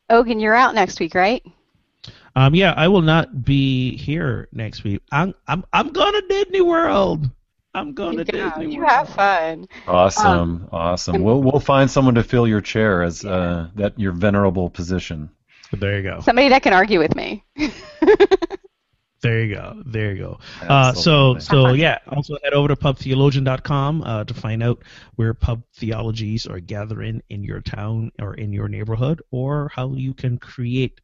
Ogun, 0.09 0.39
you're 0.39 0.55
out 0.55 0.75
next 0.75 0.99
week, 0.99 1.15
right? 1.15 1.43
um, 2.35 2.55
yeah, 2.55 2.73
I 2.75 2.87
will 2.87 3.01
not 3.01 3.43
be 3.43 3.97
here 3.97 4.47
next 4.51 4.83
week. 4.83 5.01
I'm 5.11 5.33
I'm 5.47 5.63
I'm 5.73 5.89
going 5.89 6.13
to 6.13 6.27
Disney 6.27 6.61
World. 6.61 7.29
I'm 7.73 7.93
going 7.93 8.17
to 8.17 8.25
Yeah, 8.35 8.49
Disney 8.49 8.73
you 8.73 8.79
World. 8.79 8.91
have 8.91 9.09
fun. 9.09 9.67
Awesome, 9.87 10.67
awesome. 10.71 11.21
We'll 11.23 11.41
we'll 11.41 11.59
find 11.61 11.89
someone 11.89 12.15
to 12.15 12.23
fill 12.23 12.47
your 12.47 12.61
chair 12.61 13.01
as 13.03 13.23
uh, 13.23 13.69
that 13.75 13.97
your 13.99 14.11
venerable 14.11 14.69
position. 14.69 15.29
There 15.71 15.97
you 15.97 16.03
go. 16.03 16.19
Somebody 16.21 16.49
that 16.49 16.63
can 16.63 16.73
argue 16.73 16.99
with 16.99 17.15
me. 17.15 17.43
There 19.21 19.43
you 19.43 19.53
go. 19.53 19.83
There 19.85 20.13
you 20.15 20.17
go. 20.23 20.39
Uh, 20.67 20.93
so 20.93 21.37
so 21.37 21.73
yeah. 21.73 21.99
Also 22.07 22.37
head 22.43 22.53
over 22.53 22.69
to 22.69 22.75
pubtheologian.com 22.75 24.01
uh, 24.01 24.23
to 24.23 24.33
find 24.33 24.63
out 24.63 24.81
where 25.15 25.35
pub 25.35 25.61
theologies 25.75 26.47
are 26.47 26.59
gathering 26.59 27.21
in 27.29 27.43
your 27.43 27.61
town 27.61 28.11
or 28.19 28.33
in 28.33 28.51
your 28.51 28.67
neighborhood, 28.67 29.21
or 29.29 29.69
how 29.75 29.93
you 29.93 30.15
can 30.15 30.39
create 30.39 30.99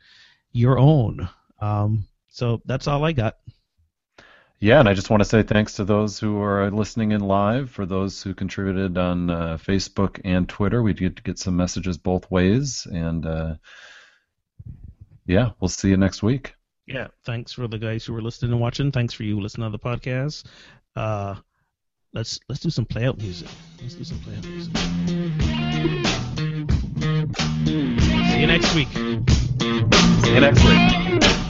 your 0.52 0.80
own. 0.80 1.30
Um, 1.62 2.08
so 2.30 2.60
that's 2.66 2.88
all 2.88 3.06
I 3.06 3.12
got. 3.12 3.38
Yeah, 4.60 4.80
and 4.80 4.90
I 4.90 4.96
just 4.96 5.12
want 5.12 5.22
to 5.22 5.30
say 5.30 5.44
thanks 5.44 5.74
to 5.74 5.86
those 5.86 6.20
who 6.20 6.42
are 6.42 6.72
listening 6.72 7.12
in 7.12 7.22
live, 7.22 7.70
for 7.70 7.86
those 7.86 8.24
who 8.24 8.34
contributed 8.34 8.98
on 8.98 9.30
uh, 9.30 9.58
Facebook 9.62 10.20
and 10.26 10.50
Twitter. 10.50 10.82
We 10.82 10.94
did 10.94 11.24
get 11.24 11.38
some 11.38 11.56
messages 11.56 11.98
both 11.98 12.30
ways, 12.32 12.88
and 12.92 13.26
uh, 13.26 13.56
yeah, 15.28 15.52
we'll 15.60 15.70
see 15.70 15.90
you 15.90 15.98
next 15.98 16.24
week. 16.24 16.56
Yeah. 16.88 17.08
Thanks 17.24 17.54
for 17.54 17.68
the 17.68 17.78
guys 17.78 18.06
who 18.06 18.14
were 18.14 18.22
listening 18.22 18.54
and 18.54 18.62
watching. 18.62 18.92
Thanks 18.92 19.14
for 19.14 19.24
you 19.24 19.40
listening 19.40 19.72
to 19.72 19.78
the 19.78 19.84
podcast. 19.84 20.46
Uh, 20.96 21.36
let's 22.14 22.40
let's 22.50 22.62
do 22.62 22.70
some 22.72 22.86
play 22.86 23.06
out 23.06 23.18
music. 23.20 23.50
Let's 23.82 23.94
do 23.94 24.04
some 24.06 24.20
play 24.20 24.36
out 24.38 24.48
music. 24.48 24.76
See 28.32 28.40
you 28.40 28.48
next 28.48 28.74
week. 28.74 28.88
See 30.24 30.34
you 30.34 30.40
next 30.40 30.64
week. 30.64 31.44